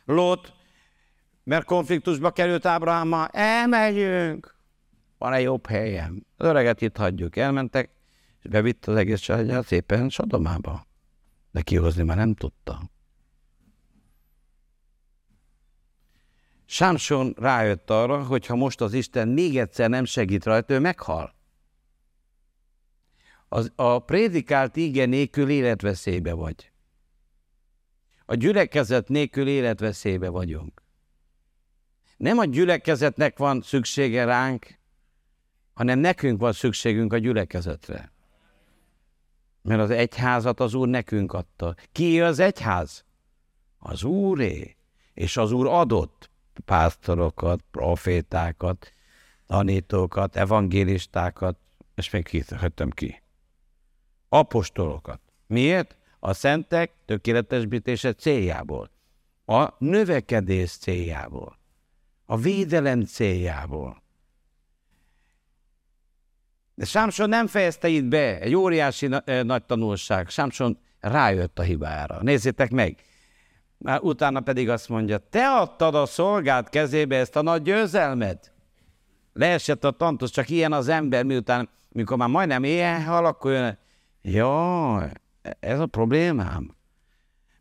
[0.05, 0.53] Lot,
[1.45, 4.57] mert konfliktusba került Ábrahámmal, elmegyünk,
[5.19, 6.27] van egy jobb helyem.
[6.37, 7.37] Az öreget itt hagyjuk.
[7.37, 7.91] Elmentek,
[8.43, 10.87] és bevitt az egész családját szépen Sodomába.
[11.51, 12.93] De kihozni már nem tudta.
[16.75, 21.35] Sámson rájött arra, hogy ha most az Isten még egyszer nem segít rajta, ő meghal.
[23.49, 26.73] Az, a prédikált íge nélkül életveszélybe vagy.
[28.25, 30.83] A gyülekezet nélkül életveszélybe vagyunk.
[32.17, 34.79] Nem a gyülekezetnek van szüksége ránk,
[35.75, 38.13] hanem nekünk van szükségünk a gyülekezetre.
[39.63, 41.75] Mert az egyházat az Úr nekünk adta.
[41.93, 43.05] Ki az egyház?
[43.79, 44.77] Az Úré.
[45.13, 48.93] És az Úr adott pásztorokat, profétákat,
[49.47, 51.57] tanítókat, evangélistákat,
[51.95, 53.23] és még kihagytam ki.
[54.29, 55.21] Apostolokat.
[55.47, 55.97] Miért?
[56.19, 58.91] A szentek tökéletesbítése céljából.
[59.47, 61.59] A növekedés céljából.
[62.27, 64.03] A védelem céljából.
[66.75, 70.29] De Sámson nem fejezte itt be, egy óriási na- nagy tanulság.
[70.29, 72.23] Sámson rájött a hibára.
[72.23, 73.03] Nézzétek meg!
[74.01, 78.53] Utána pedig azt mondja, te adtad a szolgált kezébe ezt a nagy győzelmet.
[79.33, 83.79] Leesett a tantos, csak ilyen az ember, miután, mikor már majdnem éhen hal, akkor jön,
[84.23, 85.11] jaj,
[85.61, 86.75] ez a problémám.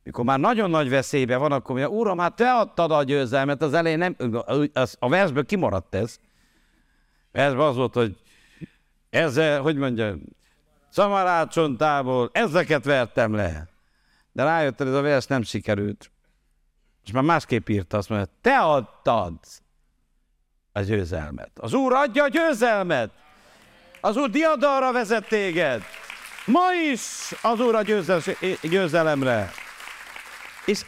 [0.04, 3.74] Mikor már nagyon nagy veszélybe van, akkor mondja, Uram, hát te adtad a győzelmet, az
[3.74, 4.16] elején nem,
[4.74, 6.20] az, a versből kimaradt ez.
[7.32, 8.18] Versben az volt, hogy
[9.10, 10.16] ezzel, hogy mondja,
[10.90, 13.73] szamarácsontából ezeket vertem le.
[14.34, 16.12] De rájött, hogy ez a vers nem sikerült.
[17.06, 19.34] És már másképp írta, azt mondja, te adtad
[20.72, 21.52] a győzelmet.
[21.56, 23.12] Az Úr adja a győzelmet.
[24.02, 25.84] Az Úr diadalra vezet téged.
[26.46, 27.82] Ma is az Úr a
[28.62, 29.52] győzelemre.
[30.66, 30.86] És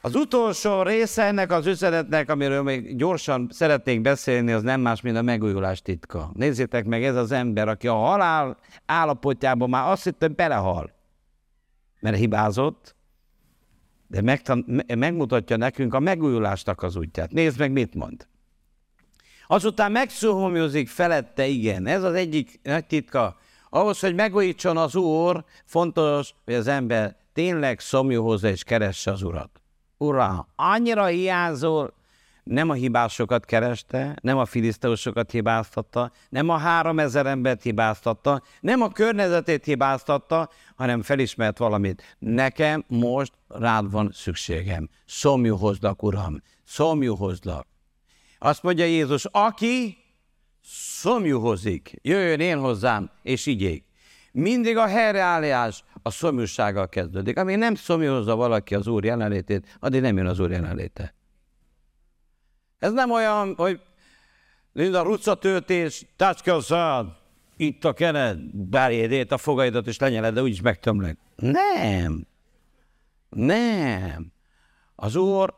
[0.00, 5.16] az utolsó része ennek az üzenetnek, amiről még gyorsan szeretnék beszélni, az nem más, mint
[5.16, 6.30] a megújulás titka.
[6.34, 10.98] Nézzétek meg, ez az ember, aki a halál állapotjában már azt hogy belehal.
[12.00, 12.94] Mert hibázott,
[14.06, 14.38] de
[14.96, 17.32] megmutatja nekünk a megújulásnak az útját.
[17.32, 18.26] Nézd meg, mit mond.
[19.46, 21.86] Azután megszóhomjozik felette, igen.
[21.86, 23.38] Ez az egyik nagy titka.
[23.70, 29.60] Ahhoz, hogy megújítson az Úr, fontos, hogy az ember tényleg szomjúhozza és keresse az Urat.
[29.98, 31.94] Ura, annyira hiányzol,
[32.44, 38.80] nem a hibásokat kereste, nem a filiszteusokat hibáztatta, nem a három ezer embert hibáztatta, nem
[38.80, 42.16] a környezetét hibáztatta, hanem felismert valamit.
[42.18, 44.88] Nekem most rád van szükségem.
[45.06, 47.66] Szomjúhozlak, Uram, szomjúhozlak.
[48.38, 49.96] Azt mondja Jézus, aki
[50.62, 53.84] szomjúhozik, jöjjön én hozzám, és igyék.
[54.32, 57.38] Mindig a helyreállás a szomjúsággal kezdődik.
[57.38, 61.14] Ami nem szomjúhozza valaki az Úr jelenlétét, addig nem jön az Úr jelenléte.
[62.80, 63.80] Ez nem olyan, hogy
[64.72, 67.06] Linda rucatöltés, tácska szád,
[67.56, 71.18] itt a kened, bárjédét, a fogaidat is lenyeled, de úgyis megtömlek.
[71.36, 72.26] Nem.
[73.28, 74.32] Nem.
[74.94, 75.54] Az Úr,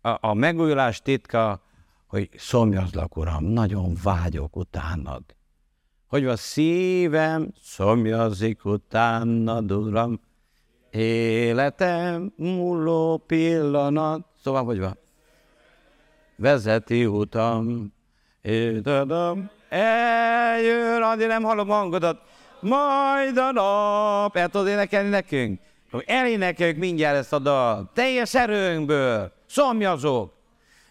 [0.00, 1.62] a, a megújulás titka,
[2.06, 5.22] hogy szomjazlak, Uram, nagyon vágyok utánad.
[6.06, 10.20] Hogy a szívem szomjazik utánad, Uram,
[10.90, 14.26] életem múló pillanat.
[14.42, 14.98] Szóval, hogy van?
[16.42, 17.92] Vezeti utam,
[18.82, 22.22] tudom, eljön, Andi, nem hallom hangodat,
[22.60, 25.60] majd a nap, el tudod énekelni nekünk?
[26.06, 30.34] Elénekeljük mindjárt ezt a dal, teljes erőnkből, szomjazok.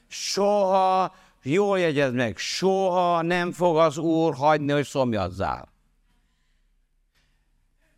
[0.08, 5.70] Soha, jól jegyezd meg, soha nem fog az Úr hagyni, hogy szomjazzál.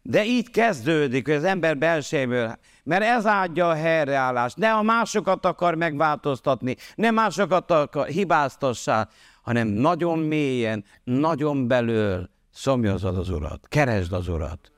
[0.02, 4.58] De így kezdődik, hogy az ember belsejéből, mert ez adja a helyreállást.
[4.58, 9.10] Ne a másokat akar megváltoztatni, ne másokat akar hibáztassál,
[9.42, 14.72] hanem nagyon mélyen, nagyon belül szomjazod az Urat, keresd az Urat.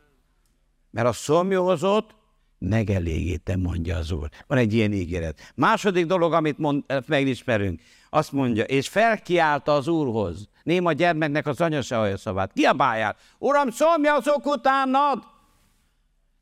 [0.92, 2.16] Mert a szomjózott
[2.60, 4.30] megelégítem, mondja az Úr.
[4.48, 5.52] Van egy ilyen ígéret.
[5.56, 10.50] Második dolog, amit mond, megismerünk, azt mondja, és felkiálta az Úrhoz.
[10.64, 12.52] Néma gyermeknek az anya se hallja szavát.
[12.54, 15.35] Kiabáljál, Uram, szomjazok utánad!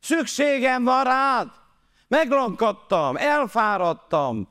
[0.04, 1.52] Szükségem van rád!
[2.08, 4.48] Meglankadtam, elfáradtam,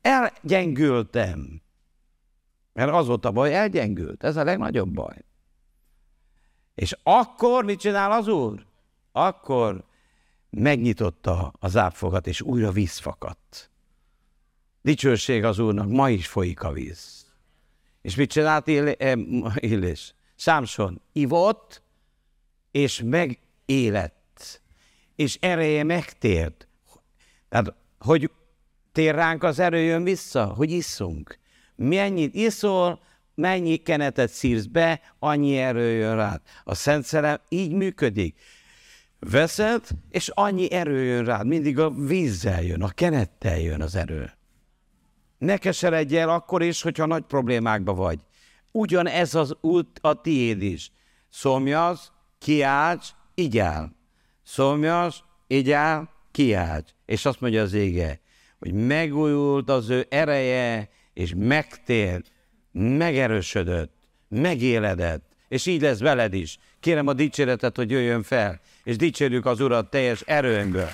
[0.00, 1.62] elgyengültem.
[2.72, 4.24] Mert az volt a baj, elgyengült.
[4.24, 5.24] Ez a legnagyobb baj.
[6.74, 8.66] És akkor mit csinál az úr?
[9.12, 9.84] Akkor
[10.50, 13.70] megnyitotta az ápfogat, és újra víz fakadt.
[14.82, 17.26] Dicsőség az úrnak, ma is folyik a víz.
[18.02, 18.66] És mit csinált
[19.54, 20.14] Illés?
[20.34, 21.82] Sámson ivott,
[22.70, 24.21] és megélett,
[25.22, 26.68] és ereje megtért.
[27.48, 28.30] Tehát, hogy
[28.92, 31.38] tér ránk az erő jön vissza, hogy isszunk.
[31.76, 33.00] Mennyit iszol,
[33.34, 36.40] mennyi kenetet szírsz be, annyi erő jön rád.
[36.64, 38.40] A Szent Szellem így működik.
[39.18, 41.46] Veszed, és annyi erő jön rád.
[41.46, 44.32] Mindig a vízzel jön, a kenettel jön az erő.
[45.38, 48.20] Ne keseredj el akkor is, hogyha nagy problémákba vagy.
[48.70, 50.92] Ugyanez az út a tiéd is.
[51.28, 54.01] Szomjaz, kiálts, igyál.
[54.52, 56.90] Szomjas, igyál, kiálts.
[57.06, 58.20] És azt mondja az ége,
[58.58, 62.32] hogy megújult az ő ereje, és megtért,
[62.72, 63.92] megerősödött,
[64.28, 66.58] megéledett, és így lesz veled is.
[66.80, 70.90] Kérem a dicséretet, hogy jöjjön fel, és dicsérjük az Urat teljes erőnkből.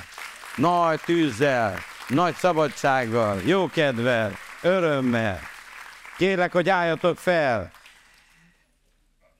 [0.56, 1.78] Nagy tűzzel,
[2.08, 4.32] nagy szabadsággal, jó kedvel,
[4.62, 5.40] örömmel.
[6.16, 7.70] Kérlek, hogy álljatok fel,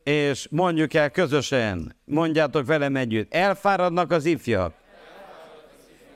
[0.09, 4.75] és mondjuk el közösen, mondjátok velem együtt, elfáradnak az ifjak,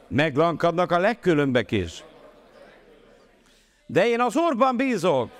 [0.09, 2.05] meglankadnak a legkülönbek is.
[3.87, 5.31] De én az Úrban bízok,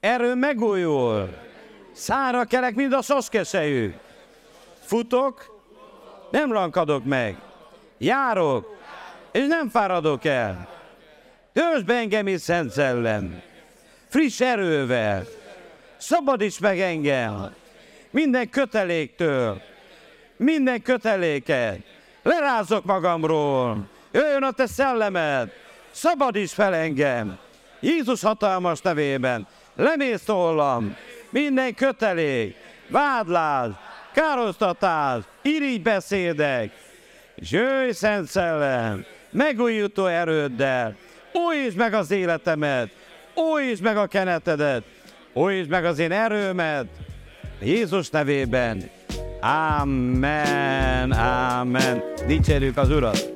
[0.00, 1.28] erő megújul,
[1.92, 3.94] szára kelek, mint a szoszkeszejű.
[4.80, 5.60] Futok,
[6.30, 7.36] nem lankadok meg,
[7.98, 8.76] járok,
[9.32, 10.68] és nem fáradok el.
[11.52, 13.42] Töltsd be engem is Szent Szellem,
[14.08, 15.24] friss erővel,
[15.98, 17.54] szabadíts meg engem,
[18.10, 19.62] minden köteléktől,
[20.36, 21.78] minden köteléket,
[22.22, 25.52] lerázok magamról, jöjjön a te szellemed,
[25.90, 27.38] szabadíts fel engem,
[27.80, 30.96] Jézus hatalmas nevében, lemész tollam,
[31.30, 32.56] minden kötelék,
[32.88, 33.70] vádlás,
[34.12, 35.22] károsztatás,
[35.82, 36.72] beszédek,
[37.34, 40.96] és jöjj, Szent Szellem, megújító erőddel,
[41.32, 42.90] újítsd meg az életemet,
[43.34, 44.84] újítsd meg a kenetedet,
[45.38, 46.86] újítsd meg az én erőmet,
[47.62, 48.90] Jézus nevében.
[49.80, 52.02] Amen, amen.
[52.26, 53.32] Dicsérjük az Urat!